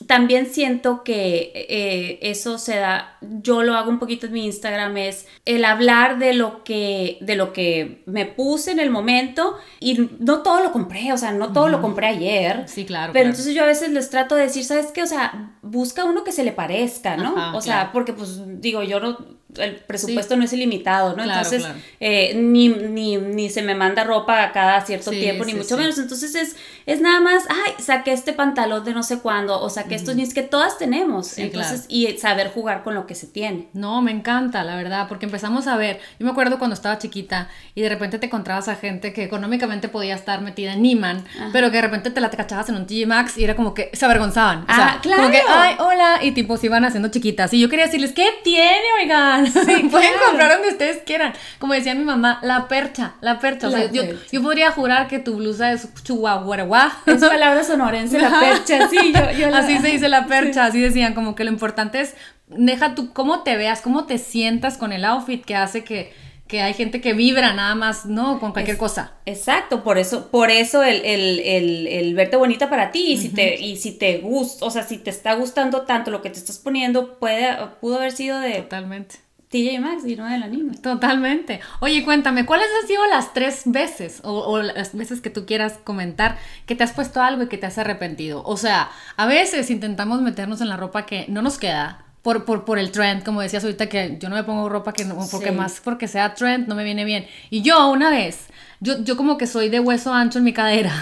también 0.06 0.46
siento 0.46 1.04
que 1.04 1.52
eh, 1.56 2.20
eso 2.22 2.58
se 2.60 2.76
da, 2.76 3.18
yo 3.22 3.64
lo 3.64 3.74
hago 3.76 3.90
un 3.90 4.00
poquito 4.00 4.28
en 4.28 4.34
mi 4.34 4.46
Instagram, 4.46 4.96
es 4.98 5.28
el 5.46 5.66
hablar 5.66 6.20
de 6.20 6.34
lo 6.34 6.64
que, 6.64 7.18
de 7.22 7.36
lo 7.36 7.52
que 7.54 8.04
me 8.06 8.26
puse 8.26 8.72
en 8.72 8.80
el 8.80 8.90
momento 8.90 9.58
y 9.80 10.10
no 10.20 10.44
todo 10.44 10.64
lo 10.64 10.72
compré, 10.72 11.12
o 11.14 11.18
sea, 11.18 11.32
no 11.32 11.52
todo 11.52 11.70
lo 11.70 11.82
compré 11.82 12.08
ayer. 12.08 12.68
Sí, 12.68 12.86
claro. 12.86 13.14
Pero 13.14 13.24
claro. 13.24 13.30
entonces 13.30 13.56
yo 13.56 13.64
a 13.64 13.68
veces 13.68 13.90
les 13.90 14.10
trato 14.10 14.36
de 14.36 14.44
decir, 14.44 14.64
¿sabes 14.64 14.92
qué? 14.92 15.02
O 15.02 15.08
sea, 15.08 15.56
busca 15.62 16.06
uno 16.06 16.24
que 16.24 16.32
se 16.32 16.44
le 16.44 16.52
parezca, 16.52 17.18
¿no? 17.18 17.38
Ajá, 17.38 17.58
o 17.58 17.62
sea, 17.62 17.74
claro. 17.74 17.90
porque 17.94 18.14
pues 18.14 18.42
digo, 18.62 18.84
yo 18.84 19.00
no, 19.00 19.18
el 19.60 19.76
presupuesto 19.76 20.36
no 20.36 20.43
es 20.43 20.54
ilimitado, 20.54 21.15
¿no? 21.15 21.24
Entonces, 21.24 21.65
eh, 22.00 22.34
ni, 22.36 22.70
ni, 22.70 23.17
ni, 23.17 23.50
se 23.50 23.62
me 23.62 23.76
manda 23.76 24.04
ropa 24.04 24.52
cada 24.52 24.82
cierto 24.86 25.12
tiempo, 25.12 25.46
ni 25.46 25.54
mucho 25.54 25.78
menos. 25.78 25.98
Entonces 25.98 26.36
es, 26.36 26.56
es 26.86 27.02
nada 27.02 27.20
más, 27.20 27.43
ay, 27.50 27.74
saqué 27.80 28.13
este 28.13 28.34
pantalón 28.34 28.84
de 28.84 28.93
no 28.93 29.04
sé 29.04 29.20
cuándo, 29.20 29.60
o 29.62 29.70
saqué 29.70 29.96
estos 29.96 30.15
jeans 30.15 30.34
que 30.34 30.43
todas 30.43 30.78
tenemos. 30.78 31.38
Entonces, 31.38 31.86
y 31.88 32.08
saber 32.17 32.52
jugar 32.52 32.84
con 32.84 32.96
lo 32.96 33.08
que 33.08 33.15
se 33.15 33.28
tiene. 33.28 33.67
No, 33.74 34.02
me 34.02 34.12
encanta, 34.12 34.63
la 34.63 34.76
verdad, 34.76 35.08
porque 35.08 35.26
empezamos 35.26 35.67
a 35.67 35.78
ver, 35.78 36.00
yo 36.20 36.26
me 36.26 36.32
acuerdo 36.32 36.58
cuando 36.58 36.74
estaba 36.74 36.98
chiquita 36.98 37.50
y 37.76 37.82
de 37.82 37.89
repente 37.89 38.20
te 38.20 38.28
encontrabas 38.28 38.67
a 38.67 38.76
gente 38.76 39.13
que 39.13 39.24
económicamente 39.24 39.89
podía 39.89 40.15
estar 40.15 40.41
metida 40.41 40.74
en 40.74 40.82
Niman, 40.82 41.26
pero 41.52 41.70
que 41.70 41.78
de 41.78 41.82
repente 41.82 42.12
te 42.12 42.22
la 42.22 42.30
te 42.30 42.38
cachabas 42.38 42.70
en 42.70 42.76
un 42.76 42.88
TG 42.88 43.08
Maxx 43.08 43.38
y 43.38 43.43
era 43.43 43.56
como 43.56 43.74
que 43.74 43.89
se 43.93 44.06
avergonzaban. 44.06 44.62
O 44.62 44.65
ah, 44.67 45.00
claro. 45.02 45.24
Como 45.24 45.32
que, 45.32 45.41
ay, 45.48 45.76
hola, 45.80 46.20
y 46.22 46.32
tipo 46.32 46.58
se 46.58 46.67
iban 46.67 46.86
haciendo 46.86 47.10
chiquitas. 47.10 47.54
Y 47.54 47.60
yo 47.60 47.70
quería 47.70 47.86
decirles, 47.86 48.13
¿qué 48.13 48.28
tiene, 48.43 48.86
oigan? 49.02 49.47
Pueden 49.92 50.14
comprar 50.26 50.52
donde 50.52 50.70
ustedes 50.70 51.04
quieran. 51.06 51.34
Como 51.60 51.74
decía 51.74 51.96
mi 51.96 52.04
mamá, 52.04 52.40
la 52.42 52.68
percha, 52.68 53.16
la 53.22 53.40
percha. 53.40 53.68
o 53.68 53.72
sea, 53.72 53.92
yo, 53.92 54.04
yo, 54.32 54.42
podría 54.42 54.72
jurar 54.72 55.08
que 55.08 55.20
tu 55.20 55.38
blusa 55.38 55.72
es 55.72 55.88
chihuahua. 56.04 56.58
Es 57.06 57.20
palabra 57.20 57.64
sonorense, 57.64 58.20
la 58.20 58.40
percha, 58.40 58.88
sí, 58.90 59.14
yo, 59.14 59.32
yo 59.32 59.56
Así 59.56 59.78
se 59.80 59.88
dice 59.88 60.10
la 60.10 60.28
percha, 60.28 60.66
así 60.66 60.80
decían, 60.80 61.14
como 61.14 61.36
que 61.36 61.44
lo 61.44 61.52
importante 61.52 62.02
es, 62.02 62.16
deja 62.48 62.96
tú 62.96 63.14
cómo 63.14 63.44
te 63.44 63.58
veas, 63.58 63.82
cómo 63.82 64.06
te 64.06 64.18
sientas 64.18 64.78
con 64.78 64.94
el 64.94 65.06
outfit 65.06 65.44
que 65.44 65.56
hace 65.56 65.84
que 65.84 66.14
que 66.48 66.62
hay 66.62 66.74
gente 66.74 67.02
que 67.02 67.14
vibra 67.14 67.54
nada 67.54 67.76
más, 67.76 68.06
¿no? 68.06 68.40
Con 68.40 68.54
cualquier 68.54 68.78
cosa. 68.78 69.14
Exacto, 69.26 69.84
por 69.84 69.98
eso, 69.98 70.32
por 70.32 70.50
eso 70.50 70.82
el, 70.82 71.04
el, 71.06 71.40
el, 71.42 71.88
el 71.88 72.16
verte 72.16 72.38
bonita 72.38 72.70
para 72.70 72.92
ti, 72.92 73.12
y 73.12 73.18
si 73.18 73.30
te, 73.30 73.60
y 73.60 73.76
si 73.78 73.92
te 73.92 74.20
gusta, 74.20 74.66
o 74.66 74.72
sea, 74.72 74.84
si 74.84 74.98
te 74.98 75.10
está 75.10 75.34
gustando 75.34 75.82
tanto 75.82 76.10
lo 76.10 76.22
que 76.22 76.30
te 76.30 76.40
estás 76.40 76.58
poniendo, 76.58 77.20
puede, 77.20 77.56
pudo 77.82 77.98
haber 77.98 78.14
sido 78.14 78.40
de... 78.40 78.62
Totalmente. 78.62 79.27
TJ 79.50 79.80
Maxx 79.80 80.06
y 80.06 80.16
no 80.16 80.26
del 80.26 80.44
anime. 80.44 80.78
Totalmente. 80.78 81.62
Oye, 81.80 82.04
cuéntame, 82.04 82.46
¿cuáles 82.46 82.68
han 82.82 82.88
sido 82.88 83.06
las 83.08 83.34
tres 83.34 83.64
veces 83.66 84.20
o, 84.24 84.40
o, 84.40 84.62
las 84.62 84.96
veces 84.96 85.22
que 85.22 85.30
tú 85.30 85.46
quieras 85.46 85.80
comentar 85.84 86.38
que 86.66 86.76
te 86.76 86.84
has 86.84 86.92
puesto 86.92 87.22
algo 87.22 87.44
y 87.44 87.48
que 87.48 87.58
te 87.58 87.66
has 87.66 87.78
arrepentido? 87.78 88.44
O 88.46 88.58
sea, 88.58 88.90
a 89.16 89.26
veces 89.26 89.70
intentamos 89.70 90.22
meternos 90.22 90.60
en 90.62 90.70
la 90.70 90.78
ropa 90.78 91.06
que 91.06 91.26
no 91.30 91.42
nos 91.42 91.58
queda 91.58 92.04
por, 92.28 92.44
por, 92.44 92.66
por, 92.66 92.78
el 92.78 92.92
trend, 92.92 93.24
como 93.24 93.40
decías 93.40 93.64
ahorita, 93.64 93.88
que 93.88 94.18
yo 94.20 94.28
no 94.28 94.36
me 94.36 94.44
pongo 94.44 94.68
ropa 94.68 94.92
que 94.92 95.06
no, 95.06 95.16
porque 95.32 95.54
más 95.54 95.80
porque 95.82 96.10
sea 96.10 96.34
trend 96.34 96.68
no 96.68 96.76
me 96.76 96.84
viene 96.84 97.06
bien. 97.06 97.26
Y 97.50 97.62
yo 97.62 97.90
una 97.90 98.10
vez 98.10 98.48
yo, 98.80 99.04
yo 99.04 99.18
como 99.18 99.38
que 99.38 99.48
soy 99.48 99.70
de 99.70 99.80
hueso 99.80 100.13
ancho 100.13 100.38
en 100.38 100.44
mi 100.46 100.54
cadera 100.54 100.94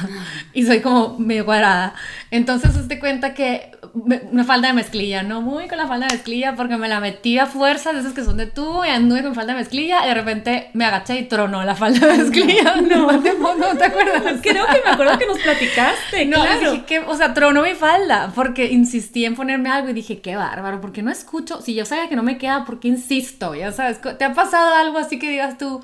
y 0.54 0.66
soy 0.66 0.80
como 0.80 1.18
medio 1.20 1.46
cuadrada. 1.46 1.94
Entonces, 2.32 2.88
te 2.88 3.00
cuenta 3.00 3.34
que 3.34 3.72
una 3.94 4.44
falda 4.44 4.70
de 4.70 4.74
mezclilla, 4.74 5.24
no 5.24 5.42
muy 5.42 5.68
con 5.68 5.78
la 5.78 5.88
falda 5.88 6.08
de 6.08 6.16
mezclilla 6.16 6.56
porque 6.56 6.78
me 6.78 6.88
la 6.88 7.00
metí 7.00 7.38
a 7.38 7.46
fuerzas 7.46 7.94
de 7.94 8.02
esas 8.02 8.14
que 8.14 8.24
son 8.24 8.38
de 8.38 8.46
tú 8.46 8.84
y 8.84 8.90
anduve 8.90 9.24
con 9.24 9.36
falda 9.36 9.54
de 9.54 9.60
mezclilla 9.60 10.06
y 10.06 10.10
de 10.10 10.14
repente 10.14 10.70
me 10.74 10.86
agaché 10.86 11.20
y 11.20 11.24
tronó 11.24 11.64
la 11.64 11.76
falda 11.76 12.08
de 12.08 12.18
mezclilla. 12.18 12.76
No, 12.86 13.12
no, 13.12 13.78
te 13.78 13.86
acuerdas? 13.86 14.40
Creo 14.42 14.66
que 14.68 14.82
me 14.86 14.92
acuerdo 14.92 15.18
que 15.18 15.26
nos 15.28 15.40
platicaste. 15.40 16.26
No, 16.26 16.42
claro. 16.42 16.72
dije 16.72 16.84
que, 16.86 17.00
o 17.00 17.16
sea, 17.16 17.34
tronó 17.34 17.64
mi 17.64 17.74
falda 17.74 18.32
porque 18.36 18.72
insistí 18.72 19.26
en 19.26 19.36
ponerme 19.36 19.70
algo 19.70 19.90
y 19.90 19.94
dije, 19.94 20.20
qué 20.22 20.36
bárbaro, 20.36 20.82
porque 20.82 21.02
no 21.02 21.12
escucho, 21.12 21.62
si 21.62 21.74
yo 21.74 21.86
sabía 21.86 22.10
que 22.10 22.16
no 22.16 22.24
me 22.24 22.38
queda, 22.38 22.66
¿por 22.66 22.80
qué 22.80 22.88
insisto? 22.88 23.56
Ya 23.56 23.72
sabes, 23.72 24.00
¿te 24.18 24.24
ha 24.24 24.34
pasado 24.34 24.76
algo 24.76 24.98
así 24.98 25.20
que 25.20 25.30
digas 25.30 25.58
tú? 25.58 25.82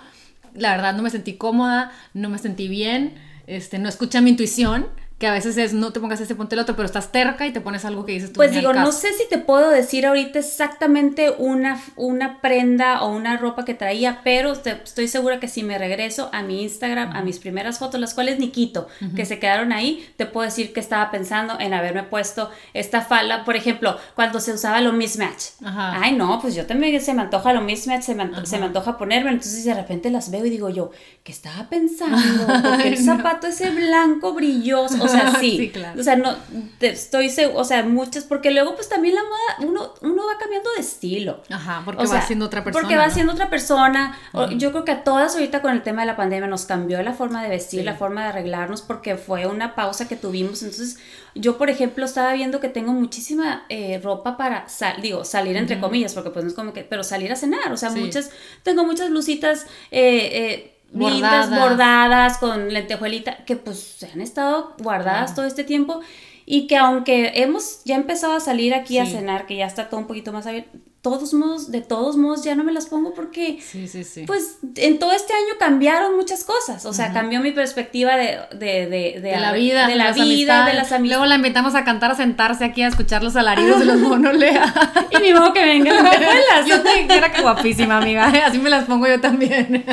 La 0.55 0.71
verdad 0.71 0.93
no 0.95 1.03
me 1.03 1.09
sentí 1.09 1.33
cómoda, 1.33 1.91
no 2.13 2.29
me 2.29 2.37
sentí 2.37 2.67
bien, 2.67 3.15
este, 3.47 3.79
no 3.79 3.89
escuché 3.89 4.21
mi 4.21 4.31
intuición 4.31 4.87
que 5.21 5.27
a 5.27 5.33
veces 5.33 5.55
es 5.57 5.71
no 5.71 5.93
te 5.93 5.99
pongas 5.99 6.19
este, 6.19 6.33
ponte 6.33 6.55
el 6.55 6.61
otro, 6.61 6.75
pero 6.75 6.87
estás 6.87 7.11
terca 7.11 7.45
y 7.45 7.51
te 7.53 7.61
pones 7.61 7.85
algo 7.85 8.05
que 8.05 8.13
dices 8.13 8.33
tú. 8.33 8.37
Pues 8.37 8.53
digo, 8.53 8.73
no 8.73 8.91
sé 8.91 9.13
si 9.13 9.29
te 9.29 9.37
puedo 9.37 9.69
decir 9.69 10.07
ahorita 10.07 10.39
exactamente 10.39 11.31
una, 11.37 11.79
una 11.95 12.41
prenda 12.41 13.03
o 13.03 13.15
una 13.15 13.37
ropa 13.37 13.63
que 13.63 13.75
traía, 13.75 14.21
pero 14.23 14.53
estoy 14.53 15.07
segura 15.07 15.39
que 15.39 15.47
si 15.47 15.61
me 15.61 15.77
regreso 15.77 16.31
a 16.33 16.41
mi 16.41 16.63
Instagram, 16.63 17.15
a 17.15 17.21
mis 17.21 17.37
primeras 17.37 17.77
fotos, 17.77 18.01
las 18.01 18.15
cuales 18.15 18.39
ni 18.39 18.49
quito, 18.49 18.87
que 19.15 19.25
se 19.25 19.37
quedaron 19.37 19.71
ahí, 19.73 20.11
te 20.17 20.25
puedo 20.25 20.43
decir 20.43 20.73
que 20.73 20.79
estaba 20.79 21.11
pensando 21.11 21.55
en 21.59 21.75
haberme 21.75 22.01
puesto 22.01 22.49
esta 22.73 23.01
falda, 23.01 23.45
por 23.45 23.55
ejemplo, 23.55 23.99
cuando 24.15 24.39
se 24.39 24.53
usaba 24.53 24.81
lo 24.81 24.91
mismatch. 24.91 25.49
Ay, 25.63 26.15
no, 26.15 26.41
pues 26.41 26.55
yo 26.55 26.65
también 26.65 26.99
se 26.99 27.13
me 27.13 27.21
antoja 27.21 27.53
lo 27.53 27.61
mismatch, 27.61 28.01
se 28.01 28.15
me, 28.15 28.43
se 28.47 28.57
me 28.57 28.65
antoja 28.65 28.97
ponerme, 28.97 29.29
entonces 29.29 29.63
de 29.65 29.75
repente 29.75 30.09
las 30.09 30.31
veo 30.31 30.47
y 30.47 30.49
digo 30.49 30.71
yo, 30.71 30.89
¿qué 31.23 31.31
estaba 31.31 31.69
pensando? 31.69 32.47
Porque 32.63 32.87
el 32.87 32.97
zapato 32.97 33.45
ese 33.45 33.69
blanco 33.69 34.33
brilloso, 34.33 35.03
o 35.03 35.10
sea, 35.11 35.35
sí. 35.39 35.69
claro. 35.73 35.99
O 35.99 36.03
sea, 36.03 36.15
no, 36.15 36.35
estoy 36.79 37.29
seguro, 37.29 37.59
o 37.59 37.63
sea, 37.63 37.83
muchas, 37.83 38.23
porque 38.23 38.51
luego 38.51 38.75
pues 38.75 38.89
también 38.89 39.15
la 39.15 39.21
moda, 39.23 39.69
uno, 39.69 39.93
uno 40.01 40.25
va 40.25 40.37
cambiando 40.39 40.69
de 40.75 40.81
estilo. 40.81 41.41
Ajá, 41.49 41.81
porque 41.85 42.05
va 42.05 42.21
siendo 42.21 42.45
otra 42.45 42.63
persona. 42.63 42.81
Porque 42.81 42.97
va 42.97 43.09
siendo 43.09 43.33
otra 43.33 43.49
persona. 43.49 44.17
Yo 44.57 44.71
creo 44.71 44.85
que 44.85 44.91
a 44.91 45.03
todas 45.03 45.33
ahorita 45.35 45.61
con 45.61 45.71
el 45.71 45.83
tema 45.83 46.01
de 46.01 46.07
la 46.07 46.15
pandemia 46.15 46.47
nos 46.47 46.65
cambió 46.65 47.01
la 47.03 47.13
forma 47.13 47.43
de 47.43 47.49
vestir, 47.49 47.83
la 47.85 47.95
forma 47.95 48.23
de 48.23 48.29
arreglarnos, 48.29 48.81
porque 48.81 49.15
fue 49.15 49.47
una 49.47 49.75
pausa 49.75 50.07
que 50.07 50.15
tuvimos. 50.15 50.61
Entonces, 50.63 50.97
yo, 51.35 51.57
por 51.57 51.69
ejemplo, 51.69 52.05
estaba 52.05 52.33
viendo 52.33 52.59
que 52.59 52.69
tengo 52.69 52.91
muchísima 52.91 53.65
eh, 53.69 53.99
ropa 54.03 54.37
para, 54.37 54.67
sal, 54.67 55.01
digo, 55.01 55.23
salir 55.23 55.55
entre 55.55 55.79
comillas, 55.79 56.13
porque 56.13 56.29
pues 56.29 56.43
no 56.43 56.49
es 56.49 56.55
como 56.55 56.73
que, 56.73 56.83
pero 56.83 57.03
salir 57.03 57.31
a 57.31 57.35
cenar, 57.35 57.71
o 57.71 57.77
sea, 57.77 57.89
muchas, 57.91 58.31
tengo 58.63 58.83
muchas 58.83 59.09
blusitas, 59.09 59.65
eh, 59.91 60.29
eh 60.33 60.70
bordadas. 60.91 61.49
bordadas 61.49 62.37
con 62.37 62.73
lentejuelita, 62.73 63.43
que 63.45 63.55
pues 63.55 63.79
se 63.79 64.07
han 64.07 64.21
estado 64.21 64.75
guardadas 64.79 65.35
todo 65.35 65.45
este 65.45 65.63
tiempo 65.63 66.01
y 66.45 66.67
que 66.67 66.77
aunque 66.77 67.31
hemos 67.35 67.83
ya 67.85 67.95
empezado 67.95 68.33
a 68.33 68.39
salir 68.39 68.73
aquí 68.73 68.97
a 68.97 69.05
cenar, 69.05 69.45
que 69.45 69.55
ya 69.55 69.65
está 69.65 69.89
todo 69.89 69.99
un 69.99 70.07
poquito 70.07 70.33
más 70.33 70.47
abierto, 70.47 70.77
todos 71.01 71.33
modos, 71.33 71.71
de 71.71 71.81
todos 71.81 72.15
modos 72.15 72.43
ya 72.43 72.53
no 72.53 72.63
me 72.63 72.71
las 72.71 72.85
pongo 72.85 73.15
porque, 73.15 73.59
sí, 73.59 73.87
sí, 73.87 74.03
sí. 74.03 74.25
pues 74.27 74.57
en 74.75 74.99
todo 74.99 75.13
este 75.13 75.33
año 75.33 75.57
cambiaron 75.57 76.15
muchas 76.15 76.43
cosas, 76.43 76.85
o 76.85 76.93
sea, 76.93 77.11
cambió 77.11 77.39
mi 77.39 77.51
perspectiva 77.51 78.15
de, 78.17 78.37
de, 78.51 78.85
de, 78.87 79.19
de 79.19 79.39
la 79.39 79.51
vida, 79.51 79.87
de 79.87 79.95
la 79.95 80.11
vida, 80.11 80.65
de 80.67 80.73
las 80.75 80.91
amistades. 80.91 81.09
Luego 81.09 81.25
la 81.25 81.35
invitamos 81.35 81.73
a 81.73 81.83
cantar, 81.83 82.11
a 82.11 82.15
sentarse 82.15 82.65
aquí 82.65 82.83
a 82.83 82.87
escuchar 82.87 83.23
los 83.23 83.35
alaridos 83.35 83.79
de 83.79 83.85
los 83.85 83.97
monolea. 83.99 84.71
y 85.09 85.21
ni 85.21 85.33
modo 85.33 85.53
que 85.53 85.65
vengan 85.65 85.95
las 85.95 86.67
Yo 86.67 86.81
te 86.83 87.07
quiera 87.07 87.31
que 87.31 87.41
guapísima, 87.41 87.97
amiga, 87.97 88.27
así 88.45 88.59
me 88.59 88.69
las 88.69 88.85
pongo 88.85 89.07
yo 89.07 89.19
también. 89.19 89.83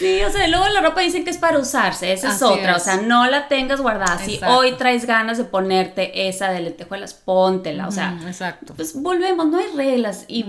sí, 0.00 0.20
o 0.24 0.30
sea, 0.32 0.48
luego 0.48 0.66
la 0.68 0.80
ropa 0.80 1.00
dicen 1.00 1.22
que 1.22 1.30
es 1.30 1.38
para 1.38 1.60
usarse, 1.60 2.12
esa 2.12 2.34
es 2.34 2.42
otra, 2.42 2.74
o 2.74 2.80
sea, 2.80 2.96
no 2.96 3.24
la 3.26 3.46
tengas 3.46 3.80
guardada. 3.80 4.18
Si 4.18 4.40
hoy 4.48 4.72
traes 4.72 5.06
ganas 5.06 5.38
de 5.38 5.44
ponerte 5.44 6.26
esa 6.28 6.50
de 6.50 6.60
lentejuelas, 6.60 7.14
póntela, 7.14 7.86
o 7.86 7.92
sea, 7.92 8.18
exacto. 8.26 8.74
pues 8.74 9.00
volvemos, 9.00 9.46
no 9.46 9.58
hay 9.58 9.66
reglas 9.76 10.23
y, 10.28 10.44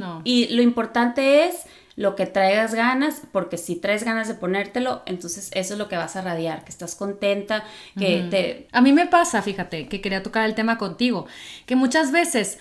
lo 0.50 0.62
importante 0.62 1.46
es 1.46 1.64
lo 1.96 2.16
que 2.16 2.26
traigas 2.26 2.74
ganas, 2.74 3.22
porque 3.32 3.58
si 3.58 3.78
traes 3.78 4.04
ganas 4.04 4.28
de 4.28 4.34
ponértelo, 4.34 5.02
entonces 5.06 5.50
eso 5.54 5.74
es 5.74 5.80
lo 5.80 5.88
que 5.88 5.96
vas 5.96 6.16
a 6.18 6.22
radiar, 6.22 6.66
que 6.66 6.70
estás 6.70 6.96
contenta, 6.96 7.64
que 7.98 8.28
te... 8.30 8.68
A 8.74 8.82
mí 8.82 8.92
me 8.92 9.08
pasa, 9.08 9.42
fíjate, 9.42 9.88
que 9.88 10.02
quería 10.02 10.22
tocar 10.22 10.46
el 10.46 10.56
tema 10.56 10.78
contigo, 10.78 11.26
que 11.66 11.78
muchas 11.78 12.12
veces 12.12 12.60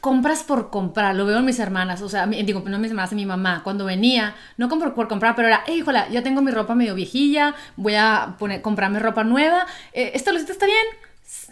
compras 0.00 0.42
por 0.42 0.70
comprar, 0.70 1.14
lo 1.14 1.26
veo 1.26 1.38
en 1.38 1.44
mis 1.44 1.58
hermanas, 1.60 2.02
o 2.02 2.08
sea, 2.08 2.26
digo, 2.26 2.62
no 2.66 2.78
mis 2.78 2.90
hermanas, 2.90 3.12
mi 3.12 3.24
mamá, 3.24 3.62
cuando 3.62 3.84
venía, 3.84 4.34
no 4.56 4.68
compro 4.68 4.94
por 4.94 5.06
comprar, 5.06 5.36
pero 5.36 5.48
era, 5.48 5.62
hey, 5.66 5.78
híjola, 5.78 6.08
ya 6.08 6.22
tengo 6.22 6.42
mi 6.42 6.50
ropa 6.50 6.74
medio 6.74 6.94
viejilla, 6.94 7.54
voy 7.76 7.94
a 7.94 8.34
poner, 8.38 8.62
comprarme 8.62 8.98
ropa 8.98 9.22
nueva, 9.22 9.66
eh, 9.92 10.10
¿esta 10.14 10.32
lucita 10.32 10.52
está 10.52 10.66
bien? 10.66 10.86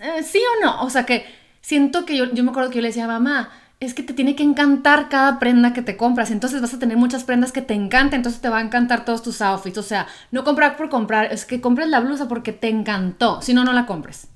Eh, 0.01 0.23
¿Sí 0.23 0.39
o 0.39 0.65
no? 0.65 0.83
O 0.83 0.91
sea 0.91 1.07
que 1.07 1.27
siento 1.61 2.05
que 2.05 2.17
yo, 2.17 2.33
yo 2.33 2.43
me 2.43 2.51
acuerdo 2.51 2.71
que 2.71 2.77
yo 2.77 2.83
le 2.83 2.89
decía 2.89 3.05
a 3.05 3.09
mamá, 3.09 3.51
es 3.81 3.95
que 3.95 4.03
te 4.03 4.13
tiene 4.13 4.37
que 4.37 4.43
encantar 4.43 5.09
cada 5.09 5.39
prenda 5.39 5.73
que 5.73 5.81
te 5.81 5.97
compras. 5.97 6.31
Entonces 6.31 6.61
vas 6.61 6.75
a 6.75 6.79
tener 6.79 6.99
muchas 6.99 7.25
prendas 7.25 7.51
que 7.51 7.63
te 7.63 7.73
encanten, 7.73 8.19
entonces 8.19 8.43
te 8.43 8.51
va 8.51 8.59
a 8.59 8.63
encantar 8.63 9.07
todos 9.07 9.23
tus 9.23 9.41
outfits. 9.41 9.79
O 9.79 9.83
sea, 9.83 10.07
no 10.31 10.45
comprar 10.45 10.77
por 10.77 10.91
comprar, 10.91 11.33
es 11.33 11.47
que 11.47 11.63
compres 11.63 11.89
la 11.89 12.01
blusa 12.01 12.29
porque 12.29 12.53
te 12.53 12.69
encantó. 12.69 13.41
Si 13.41 13.55
no, 13.55 13.65
no 13.65 13.73
la 13.73 13.87
compres. 13.87 14.29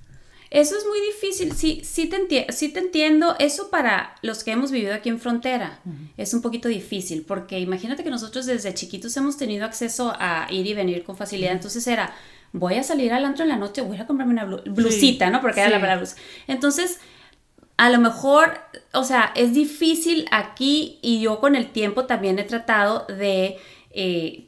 Eso 0.51 0.77
es 0.79 0.87
muy 0.87 0.99
difícil, 1.01 1.53
sí, 1.53 1.83
sí, 1.85 2.09
te, 2.09 2.47
sí 2.53 2.69
te 2.69 2.79
entiendo. 2.79 3.35
Eso 3.39 3.71
para 3.71 4.15
los 4.23 4.45
que 4.45 4.53
hemos 4.53 4.71
vivido 4.71 4.95
aquí 4.95 5.09
en 5.09 5.19
frontera 5.19 5.81
es 6.17 6.33
un 6.33 6.43
poquito 6.43 6.69
difícil, 6.69 7.25
porque 7.27 7.59
imagínate 7.59 8.05
que 8.05 8.11
nosotros 8.11 8.47
desde 8.47 8.73
chiquitos 8.73 9.17
hemos 9.17 9.37
tenido 9.37 9.65
acceso 9.65 10.15
a 10.17 10.47
ir 10.51 10.65
y 10.65 10.73
venir 10.73 11.03
con 11.03 11.17
facilidad. 11.17 11.53
Entonces 11.53 11.85
era, 11.89 12.15
voy 12.53 12.77
a 12.77 12.85
salir 12.85 13.13
al 13.13 13.25
antro 13.25 13.43
en 13.43 13.49
la 13.49 13.57
noche, 13.57 13.83
voy 13.83 13.99
a 13.99 14.07
comprarme 14.07 14.33
una 14.33 14.45
blusita, 14.45 15.29
¿no? 15.29 15.41
Porque 15.41 15.61
era 15.61 15.71
la 15.71 15.81
palabra 15.81 15.99
blusa. 15.99 16.17
Entonces, 16.47 17.01
a 17.77 17.91
lo 17.91 17.99
mejor, 17.99 18.59
o 18.93 19.05
sea, 19.05 19.33
es 19.35 19.53
difícil 19.53 20.27
aquí 20.31 20.99
y 21.03 21.21
yo 21.21 21.41
con 21.41 21.57
el 21.57 21.71
tiempo 21.71 22.05
también 22.07 22.39
he 22.39 22.45
tratado 22.45 23.07
de 23.09 23.59
eh, 23.91 24.47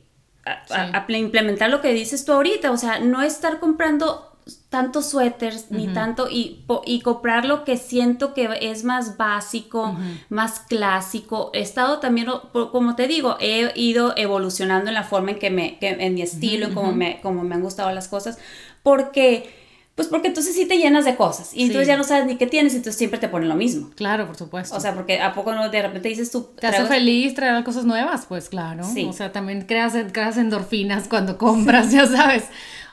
implementar 1.08 1.70
lo 1.70 1.80
que 1.80 1.92
dices 1.92 2.24
tú 2.24 2.32
ahorita, 2.32 2.70
o 2.70 2.76
sea, 2.76 3.00
no 3.00 3.22
estar 3.22 3.58
comprando 3.58 4.32
tantos 4.68 5.10
suéteres 5.10 5.72
ni 5.72 5.88
tanto 5.88 6.28
y, 6.30 6.64
y, 6.84 7.00
comprar 7.00 7.44
lo 7.44 7.64
que 7.64 7.76
siento 7.76 8.32
que 8.32 8.48
es 8.60 8.84
más 8.84 9.16
básico, 9.16 9.96
más 10.28 10.60
clásico. 10.60 11.50
He 11.52 11.62
estado 11.62 11.98
también, 11.98 12.28
como 12.52 12.94
te 12.94 13.08
digo, 13.08 13.36
he 13.40 13.72
ido 13.74 14.14
evolucionando 14.16 14.88
en 14.88 14.94
la 14.94 15.02
forma 15.02 15.32
en 15.32 15.38
que 15.40 15.50
me, 15.50 15.78
en 15.80 16.14
mi 16.14 16.22
estilo, 16.22 16.72
como, 16.74 16.92
me, 16.92 17.20
como 17.22 17.42
me 17.42 17.56
han 17.56 17.62
gustado 17.62 17.90
las 17.90 18.06
cosas, 18.06 18.38
porque 18.84 19.65
Pues 19.96 20.08
porque 20.08 20.28
entonces 20.28 20.54
sí 20.54 20.66
te 20.66 20.76
llenas 20.76 21.06
de 21.06 21.16
cosas 21.16 21.54
y 21.54 21.62
entonces 21.62 21.88
ya 21.88 21.96
no 21.96 22.04
sabes 22.04 22.26
ni 22.26 22.36
qué 22.36 22.46
tienes, 22.46 22.74
entonces 22.74 22.98
siempre 22.98 23.18
te 23.18 23.28
ponen 23.28 23.48
lo 23.48 23.54
mismo. 23.54 23.90
Claro, 23.96 24.26
por 24.26 24.36
supuesto. 24.36 24.76
O 24.76 24.80
sea, 24.80 24.94
porque 24.94 25.22
a 25.22 25.32
poco 25.32 25.54
no 25.54 25.70
de 25.70 25.80
repente 25.80 26.10
dices 26.10 26.30
tú... 26.30 26.50
te 26.60 26.66
hace 26.66 26.84
feliz 26.84 27.34
traer 27.34 27.64
cosas 27.64 27.86
nuevas, 27.86 28.26
pues 28.28 28.50
claro. 28.50 28.84
Sí. 28.84 29.06
O 29.08 29.14
sea, 29.14 29.32
también 29.32 29.62
creas, 29.62 29.94
creas 30.12 30.36
endorfinas 30.36 31.08
cuando 31.08 31.38
compras, 31.38 31.92
ya 31.92 32.06
sabes. 32.06 32.44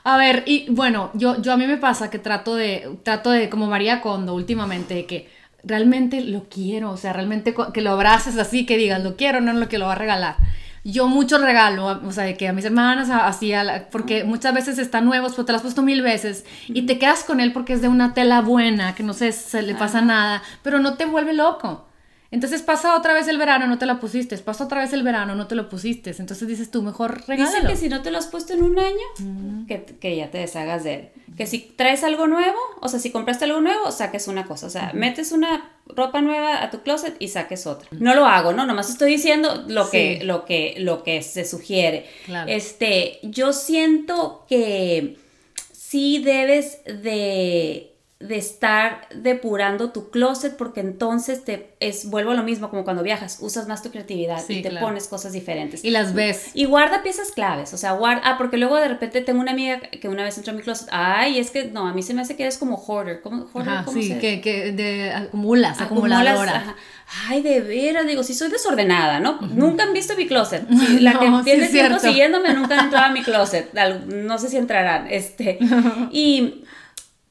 A 0.02 0.16
ver, 0.16 0.44
y 0.46 0.66
bueno, 0.70 1.10
yo, 1.12 1.42
yo 1.42 1.52
a 1.52 1.58
mí 1.58 1.66
me 1.66 1.76
pasa 1.76 2.08
que 2.08 2.18
trato 2.18 2.54
de, 2.54 2.96
trato 3.02 3.30
de, 3.30 3.50
como 3.50 3.66
María 3.66 4.00
Kondo 4.00 4.34
últimamente, 4.34 4.94
de 4.94 5.04
que 5.04 5.28
realmente 5.62 6.22
lo 6.22 6.44
quiero, 6.48 6.90
o 6.90 6.96
sea, 6.96 7.12
realmente 7.12 7.54
que 7.74 7.82
lo 7.82 7.90
abraces 7.90 8.38
así, 8.38 8.64
que 8.64 8.78
digas, 8.78 9.02
lo 9.02 9.16
quiero, 9.16 9.42
no 9.42 9.52
lo 9.52 9.68
que 9.68 9.76
lo 9.76 9.86
va 9.86 9.92
a 9.92 9.96
regalar. 9.96 10.36
Yo 10.86 11.08
mucho 11.08 11.38
regalo, 11.38 11.86
o 12.06 12.12
sea, 12.12 12.24
de 12.24 12.36
que 12.36 12.46
a 12.46 12.52
mis 12.52 12.66
hermanas 12.66 13.08
a- 13.08 13.26
así, 13.26 13.54
a 13.54 13.64
la- 13.64 13.88
porque 13.88 14.22
muchas 14.24 14.52
veces 14.54 14.78
están 14.78 15.06
nuevos, 15.06 15.32
pero 15.32 15.46
te 15.46 15.52
lo 15.52 15.56
has 15.56 15.62
puesto 15.62 15.80
mil 15.82 16.02
veces 16.02 16.44
y 16.68 16.82
te 16.82 16.98
quedas 16.98 17.24
con 17.24 17.40
él 17.40 17.52
porque 17.54 17.72
es 17.72 17.80
de 17.80 17.88
una 17.88 18.12
tela 18.12 18.42
buena, 18.42 18.94
que 18.94 19.02
no 19.02 19.14
sé, 19.14 19.32
se 19.32 19.62
le 19.62 19.74
pasa 19.74 20.02
nada, 20.02 20.42
pero 20.62 20.78
no 20.80 20.94
te 20.98 21.06
vuelve 21.06 21.32
loco. 21.32 21.86
Entonces 22.34 22.62
pasa 22.62 22.96
otra 22.96 23.14
vez 23.14 23.28
el 23.28 23.38
verano, 23.38 23.68
no 23.68 23.78
te 23.78 23.86
la 23.86 24.00
pusiste, 24.00 24.36
pasa 24.38 24.64
otra 24.64 24.80
vez 24.80 24.92
el 24.92 25.04
verano, 25.04 25.36
no 25.36 25.46
te 25.46 25.54
lo 25.54 25.68
pusiste. 25.68 26.12
Entonces 26.18 26.48
dices 26.48 26.68
tú, 26.68 26.82
mejor 26.82 27.22
regálalo. 27.28 27.54
Dicen 27.54 27.68
que 27.68 27.76
si 27.76 27.88
no 27.88 28.02
te 28.02 28.10
lo 28.10 28.18
has 28.18 28.26
puesto 28.26 28.52
en 28.52 28.64
un 28.64 28.76
año, 28.76 29.66
que, 29.68 29.84
que 29.84 30.16
ya 30.16 30.32
te 30.32 30.38
deshagas 30.38 30.82
de 30.82 30.94
él. 30.94 31.08
Que 31.36 31.46
si 31.46 31.60
traes 31.60 32.02
algo 32.02 32.26
nuevo, 32.26 32.58
o 32.80 32.88
sea, 32.88 32.98
si 32.98 33.12
compraste 33.12 33.44
algo 33.44 33.60
nuevo, 33.60 33.92
saques 33.92 34.26
una 34.26 34.46
cosa. 34.46 34.66
O 34.66 34.70
sea, 34.70 34.90
metes 34.94 35.30
una 35.30 35.70
ropa 35.86 36.22
nueva 36.22 36.60
a 36.60 36.70
tu 36.70 36.80
closet 36.82 37.14
y 37.20 37.28
saques 37.28 37.68
otra. 37.68 37.86
No 37.92 38.16
lo 38.16 38.26
hago, 38.26 38.52
¿no? 38.52 38.66
Nomás 38.66 38.90
estoy 38.90 39.12
diciendo 39.12 39.64
lo 39.68 39.88
que, 39.88 40.24
lo 40.24 40.44
que, 40.44 40.74
lo 40.78 41.04
que 41.04 41.22
se 41.22 41.44
sugiere. 41.44 42.10
Claro. 42.26 42.50
Este, 42.50 43.20
yo 43.22 43.52
siento 43.52 44.44
que 44.48 45.18
sí 45.72 46.18
debes 46.18 46.80
de 46.84 47.93
de 48.20 48.36
estar 48.38 49.06
depurando 49.14 49.90
tu 49.90 50.08
closet 50.08 50.56
porque 50.56 50.80
entonces 50.80 51.44
te 51.44 51.74
es 51.80 52.08
vuelvo 52.08 52.30
a 52.30 52.34
lo 52.34 52.42
mismo 52.44 52.70
como 52.70 52.84
cuando 52.84 53.02
viajas 53.02 53.38
usas 53.40 53.66
más 53.68 53.82
tu 53.82 53.90
creatividad 53.90 54.40
Sí, 54.40 54.58
y 54.58 54.62
te 54.62 54.70
claro. 54.70 54.86
pones 54.86 55.08
cosas 55.08 55.32
diferentes 55.32 55.84
Y 55.84 55.90
las 55.90 56.14
ves. 56.14 56.52
y 56.54 56.64
guarda 56.64 57.02
piezas 57.02 57.32
claves, 57.32 57.74
o 57.74 57.76
sea, 57.76 57.92
guarda, 57.92 58.22
ah, 58.24 58.38
porque 58.38 58.56
luego 58.56 58.76
de 58.76 58.88
repente 58.88 59.20
tengo 59.20 59.40
una 59.40 59.50
amiga 59.50 59.80
que 59.80 60.08
una 60.08 60.22
vez 60.22 60.38
entró 60.38 60.52
a 60.52 60.56
mi 60.56 60.62
closet, 60.62 60.88
ay, 60.92 61.38
es 61.38 61.50
que 61.50 61.64
no, 61.66 61.86
a 61.88 61.92
mí 61.92 62.02
se 62.02 62.14
me 62.14 62.22
hace 62.22 62.36
que 62.36 62.44
eres 62.44 62.56
como 62.56 62.76
hoarder, 62.76 63.20
¿cómo, 63.20 63.46
hoarder, 63.52 63.74
Ajá, 63.74 63.84
¿cómo 63.84 64.00
sí, 64.00 64.08
se- 64.08 64.18
que, 64.18 64.40
que 64.40 64.72
de, 64.72 65.10
acumulas, 65.12 65.80
acumulas? 65.80 66.20
acumuladora. 66.20 66.56
Ajá. 66.56 66.76
Ay, 67.28 67.42
de 67.42 67.60
veras, 67.60 68.06
digo, 68.06 68.22
sí 68.22 68.32
soy 68.32 68.48
desordenada, 68.50 69.20
¿no? 69.20 69.38
Nunca 69.42 69.82
han 69.82 69.92
visto 69.92 70.16
mi 70.16 70.26
closet. 70.26 70.64
Sí, 70.70 71.00
La 71.00 71.18
que 71.18 71.28
No, 71.28 71.38
sí 71.40 71.44
tiene 71.46 71.68
tiempo 71.68 71.98
cierto. 71.98 72.06
siguiéndome 72.08 72.54
nunca 72.54 72.78
han 72.78 72.84
entrado 72.86 73.06
a 73.06 73.10
mi 73.10 73.22
closet. 73.22 73.72
No 74.06 74.38
sé 74.38 74.48
si 74.48 74.56
entrarán. 74.56 75.08
Este. 75.10 75.58
Y, 76.10 76.64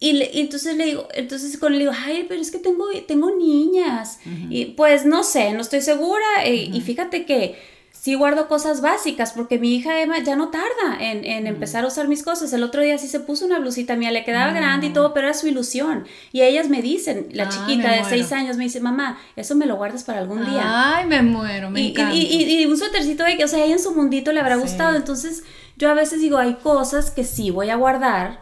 y, 0.09 0.13
le- 0.13 0.29
y 0.33 0.41
entonces 0.41 0.75
le 0.75 0.85
digo, 0.85 1.07
entonces 1.13 1.57
con 1.57 1.71
él 1.73 1.79
le 1.79 1.85
digo, 1.85 1.93
ay, 2.05 2.25
pero 2.27 2.41
es 2.41 2.51
que 2.51 2.59
tengo, 2.59 2.85
tengo 3.07 3.31
niñas. 3.35 4.19
Y 4.49 4.65
pues 4.77 5.05
no 5.05 5.23
sé, 5.23 5.53
no 5.53 5.61
estoy 5.61 5.81
segura. 5.81 6.25
eh, 6.45 6.69
Y 6.73 6.81
fíjate 6.81 7.25
que 7.25 7.55
sí 7.91 8.15
guardo 8.15 8.49
cosas 8.49 8.81
básicas 8.81 9.31
porque 9.31 9.59
mi 9.59 9.75
hija 9.75 10.01
Emma 10.01 10.19
ya 10.19 10.35
no 10.35 10.49
tarda 10.49 10.97
en, 10.99 11.23
en 11.23 11.47
empezar 11.47 11.85
a 11.85 11.87
usar 11.87 12.09
mis 12.09 12.21
cosas. 12.21 12.51
El 12.51 12.61
otro 12.63 12.81
día 12.81 12.97
sí 12.97 13.07
se 13.07 13.21
puso 13.21 13.45
una 13.45 13.59
blusita 13.59 13.95
mía, 13.95 14.11
le 14.11 14.25
quedaba 14.25 14.51
grande 14.51 14.87
y 14.87 14.89
todo, 14.89 15.13
pero 15.13 15.27
era 15.27 15.33
su 15.33 15.47
ilusión. 15.47 16.03
Y 16.33 16.41
ellas 16.41 16.67
me 16.67 16.81
dicen, 16.81 17.27
la 17.31 17.43
Ay, 17.43 17.49
chiquita 17.51 17.91
de 17.91 18.01
muero. 18.01 18.09
seis 18.09 18.33
años 18.33 18.57
me 18.57 18.65
dice, 18.65 18.81
mamá, 18.81 19.19
eso 19.37 19.55
me 19.55 19.65
lo 19.67 19.77
guardas 19.77 20.03
para 20.03 20.19
algún 20.19 20.43
día. 20.43 20.63
Ay, 20.97 21.05
me 21.07 21.21
muero, 21.21 21.69
me 21.69 21.79
Y, 21.79 21.83
y- 21.85 21.89
encanta. 21.91 22.13
y- 22.15 22.19
y- 22.25 22.61
y 22.61 22.65
un 22.65 22.77
suétercito 22.77 23.23
de 23.23 23.37
que, 23.37 23.45
o 23.45 23.47
sea, 23.47 23.63
ella 23.63 23.73
en 23.75 23.79
su 23.79 23.95
mundito 23.95 24.33
le 24.33 24.41
habrá 24.41 24.55
Sí. 24.55 24.61
gustado. 24.63 24.97
Entonces, 24.97 25.43
yo 25.77 25.89
a 25.89 25.93
veces 25.93 26.19
digo, 26.19 26.37
hay 26.37 26.55
cosas 26.55 27.09
que 27.09 27.23
sí 27.23 27.51
voy 27.51 27.69
a 27.69 27.77
guardar, 27.77 28.41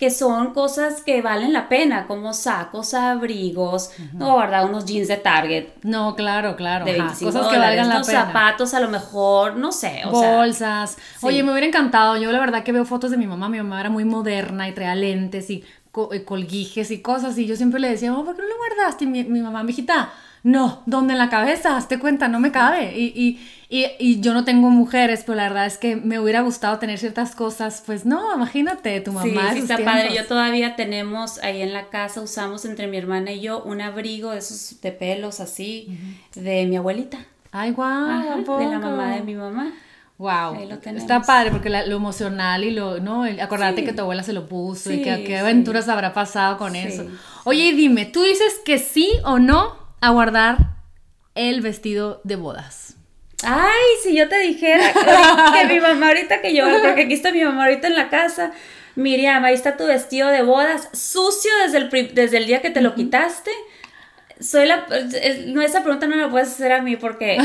que 0.00 0.10
son 0.10 0.52
cosas 0.54 1.02
que 1.02 1.22
valen 1.22 1.52
la 1.52 1.68
pena, 1.68 2.06
como 2.08 2.32
sacos, 2.34 2.94
abrigos, 2.94 3.90
no 4.14 4.24
voy 4.24 4.30
a 4.30 4.34
guardar 4.34 4.64
unos 4.64 4.86
jeans 4.86 5.08
de 5.08 5.16
Target 5.18 5.66
No, 5.82 6.16
claro, 6.16 6.56
claro. 6.56 6.84
de 6.86 6.92
ajá, 6.92 7.04
25 7.04 7.32
Cosas 7.32 7.48
que 7.52 7.58
valgan 7.58 7.88
la 7.88 7.98
¿no? 8.00 8.04
pena. 8.06 8.26
zapatos 8.26 8.74
a 8.74 8.80
lo 8.80 8.88
mejor, 8.88 9.56
no 9.56 9.70
sé, 9.72 10.02
o 10.06 10.18
sea, 10.18 10.36
Bolsas. 10.36 10.96
sí. 11.18 11.26
Oye, 11.26 11.42
me 11.42 11.52
hubiera 11.52 11.66
encantado. 11.66 12.16
Yo 12.16 12.32
la 12.32 12.40
verdad 12.40 12.64
que 12.64 12.72
veo 12.72 12.84
fotos 12.84 13.10
de 13.10 13.18
mi 13.18 13.26
mamá. 13.26 13.48
Mi 13.50 13.58
mamá 13.58 13.78
era 13.78 13.90
muy 13.90 14.04
moderna 14.04 14.68
y 14.68 14.72
traía 14.72 14.94
lentes 14.94 15.50
y 15.50 15.64
co- 15.92 16.10
colguijes 16.24 16.90
y 16.90 17.00
cosas. 17.02 17.36
Y 17.38 17.46
yo 17.46 17.54
siempre 17.56 17.78
le 17.78 17.90
decía, 17.90 18.12
"Oh, 18.16 18.24
¿por 18.24 18.34
qué 18.34 18.42
no 18.42 18.48
lo 18.48 18.56
guardaste? 18.56 19.04
Y 19.04 19.06
mi, 19.06 19.24
mi 19.24 19.40
mamá, 19.40 19.62
mijita, 19.62 20.10
no, 20.42 20.82
¿dónde 20.86 21.12
en 21.12 21.18
la 21.18 21.28
cabeza? 21.28 21.76
Hazte 21.76 21.98
cuenta, 21.98 22.28
no 22.28 22.40
me 22.40 22.50
cabe. 22.50 22.96
Y, 22.98 23.06
y, 23.14 23.40
y, 23.68 23.86
y 23.98 24.20
yo 24.20 24.32
no 24.32 24.44
tengo 24.44 24.70
mujeres, 24.70 25.22
pero 25.26 25.36
la 25.36 25.42
verdad 25.44 25.66
es 25.66 25.76
que 25.78 25.96
me 25.96 26.18
hubiera 26.18 26.40
gustado 26.40 26.78
tener 26.78 26.98
ciertas 26.98 27.34
cosas. 27.34 27.82
Pues 27.84 28.06
no, 28.06 28.34
imagínate, 28.34 29.00
tu 29.00 29.12
mamá. 29.12 29.24
Sí, 29.52 29.56
sí 29.56 29.58
está 29.60 29.76
padre. 29.78 30.08
tiempos. 30.08 30.16
Yo 30.22 30.26
todavía 30.26 30.76
tenemos 30.76 31.38
ahí 31.42 31.60
en 31.62 31.72
la 31.72 31.88
casa, 31.90 32.20
usamos 32.22 32.64
entre 32.64 32.86
mi 32.86 32.96
hermana 32.96 33.32
y 33.32 33.40
yo 33.42 33.62
un 33.62 33.80
abrigo 33.80 34.30
de 34.30 34.38
esos 34.38 34.80
de 34.80 34.92
pelos 34.92 35.40
así, 35.40 35.88
de 36.34 36.66
mi 36.66 36.76
abuelita. 36.76 37.18
Ay, 37.52 37.72
guau, 37.72 38.08
Ajá, 38.08 38.34
¿a 38.34 38.58
de 38.58 38.66
la 38.66 38.78
mamá 38.78 39.14
de 39.16 39.22
mi 39.22 39.34
mamá. 39.34 39.72
Wow, 40.18 40.54
Ahí 40.54 40.68
lo 40.68 40.78
tenemos. 40.78 41.02
está 41.02 41.22
padre 41.22 41.50
porque 41.50 41.70
la- 41.70 41.86
lo 41.86 41.96
emocional 41.96 42.62
y 42.62 42.70
lo, 42.72 43.00
¿no? 43.00 43.24
El 43.24 43.40
acordarte 43.40 43.80
Sí. 43.80 43.86
que 43.86 43.94
tu 43.94 44.02
abuela 44.02 44.22
se 44.22 44.34
lo 44.34 44.46
puso 44.46 44.92
y 44.92 44.96
Sí, 44.98 45.02
que 45.02 45.24
qué 45.24 45.38
aventuras 45.38 45.88
habrá 45.88 46.12
pasado 46.12 46.58
con 46.58 46.76
eso. 46.76 47.06
Oye, 47.44 47.68
y 47.68 47.72
dime, 47.72 48.04
¿tú 48.04 48.22
dices 48.22 48.60
que 48.64 48.78
sí 48.78 49.08
o 49.24 49.38
no 49.38 49.79
a 50.00 50.10
guardar 50.10 50.76
el 51.34 51.60
vestido 51.60 52.20
de 52.24 52.36
bodas? 52.36 52.96
Ay, 53.42 53.88
si 54.02 54.14
yo 54.14 54.28
te 54.28 54.38
dijera 54.38 54.92
que 55.54 55.64
mi 55.66 55.80
mamá 55.80 56.08
ahorita 56.08 56.40
que 56.40 56.54
yo, 56.54 56.64
porque 56.82 57.02
aquí 57.02 57.14
está 57.14 57.32
mi 57.32 57.42
mamá 57.42 57.64
ahorita 57.64 57.86
en 57.86 57.94
la 57.94 58.10
casa, 58.10 58.52
Miriam, 58.96 59.44
ahí 59.44 59.54
está 59.54 59.76
tu 59.76 59.86
vestido 59.86 60.28
de 60.28 60.42
bodas, 60.42 60.88
sucio 60.92 61.50
desde 61.62 61.78
el, 61.78 62.14
desde 62.14 62.36
el 62.36 62.46
día 62.46 62.60
que 62.60 62.70
te 62.70 62.80
lo 62.80 62.94
quitaste. 62.94 63.50
Soy 64.40 64.66
la, 64.66 64.86
no, 65.48 65.60
esa 65.60 65.82
pregunta 65.82 66.06
no 66.06 66.16
me 66.16 66.22
la 66.22 66.30
puedes 66.30 66.48
hacer 66.48 66.72
a 66.72 66.80
mí 66.80 66.96
porque, 66.96 67.36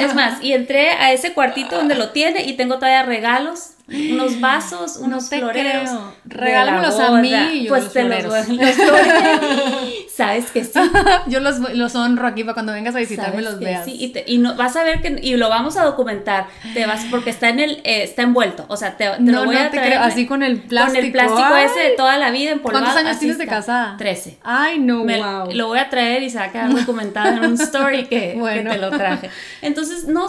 es 0.00 0.14
más, 0.14 0.42
y 0.42 0.52
entré 0.52 0.90
a 0.90 1.12
ese 1.12 1.32
cuartito 1.32 1.76
donde 1.76 1.94
lo 1.94 2.10
tiene 2.10 2.42
y 2.42 2.54
tengo 2.54 2.76
todavía 2.76 3.04
regalos, 3.04 3.74
unos 4.12 4.40
vasos, 4.40 4.96
unos 4.96 5.28
te 5.28 5.38
floreros. 5.38 5.90
Regálamelos 6.24 6.98
la 6.98 7.06
a 7.06 7.10
mí 7.20 7.32
y 7.52 7.62
yo 7.64 7.68
Pues 7.70 7.84
los 7.84 7.92
te 7.92 8.04
los, 8.04 8.44
floreros. 8.46 8.48
los. 8.78 10.12
Sabes 10.14 10.50
que 10.50 10.64
sí. 10.64 10.72
Yo 11.28 11.40
los, 11.40 11.58
los 11.58 11.94
honro 11.94 12.26
aquí 12.26 12.44
para 12.44 12.54
cuando 12.54 12.72
vengas 12.72 12.94
a 12.94 12.98
visitarme 12.98 13.40
los 13.42 13.58
veas. 13.58 13.84
sí, 13.84 13.96
y, 13.98 14.08
te- 14.08 14.24
y 14.26 14.38
no, 14.38 14.54
vas 14.56 14.76
a 14.76 14.84
ver 14.84 15.00
que 15.00 15.18
y 15.22 15.36
lo 15.36 15.48
vamos 15.48 15.76
a 15.78 15.84
documentar 15.84 16.46
te 16.74 16.84
vas 16.86 17.04
porque 17.10 17.30
está 17.30 17.48
en 17.48 17.60
el 17.60 17.70
eh, 17.84 18.02
está 18.02 18.22
envuelto 18.22 18.66
o 18.68 18.76
sea 18.76 18.96
te, 18.96 19.06
te 19.08 19.20
No, 19.20 19.32
lo 19.40 19.44
voy 19.46 19.54
no 19.54 19.60
a 19.62 19.70
te 19.70 19.78
traer 19.78 19.92
creo, 19.94 20.02
así 20.02 20.26
con 20.26 20.42
el 20.42 20.58
con 20.60 20.68
plástico. 20.68 20.98
el 21.04 21.12
plástico 21.12 21.42
Ay. 21.54 21.64
ese 21.64 21.78
de 21.80 21.90
toda 21.96 22.18
la 22.18 22.30
vida 22.30 22.50
empolvado 22.50 22.84
¿Cuántos 22.84 23.02
años 23.04 23.18
tienes 23.18 23.38
de 23.38 23.46
casada? 23.46 23.96
13 23.96 24.38
Ay, 24.42 24.78
no, 24.78 25.02
Me- 25.04 25.18
wow. 25.22 25.50
Lo 25.54 25.68
voy 25.68 25.78
a 25.78 25.88
traer 25.88 26.22
y 26.22 26.28
se 26.30 26.38
va 26.38 26.44
a 26.44 26.52
quedar 26.52 26.74
documentado 26.74 27.28
en 27.28 27.44
un 27.46 27.54
story 27.54 28.04
que, 28.04 28.38
te 28.68 28.78
lo 28.78 28.90
traje. 28.90 29.30
Entonces, 29.62 30.04
no, 30.08 30.26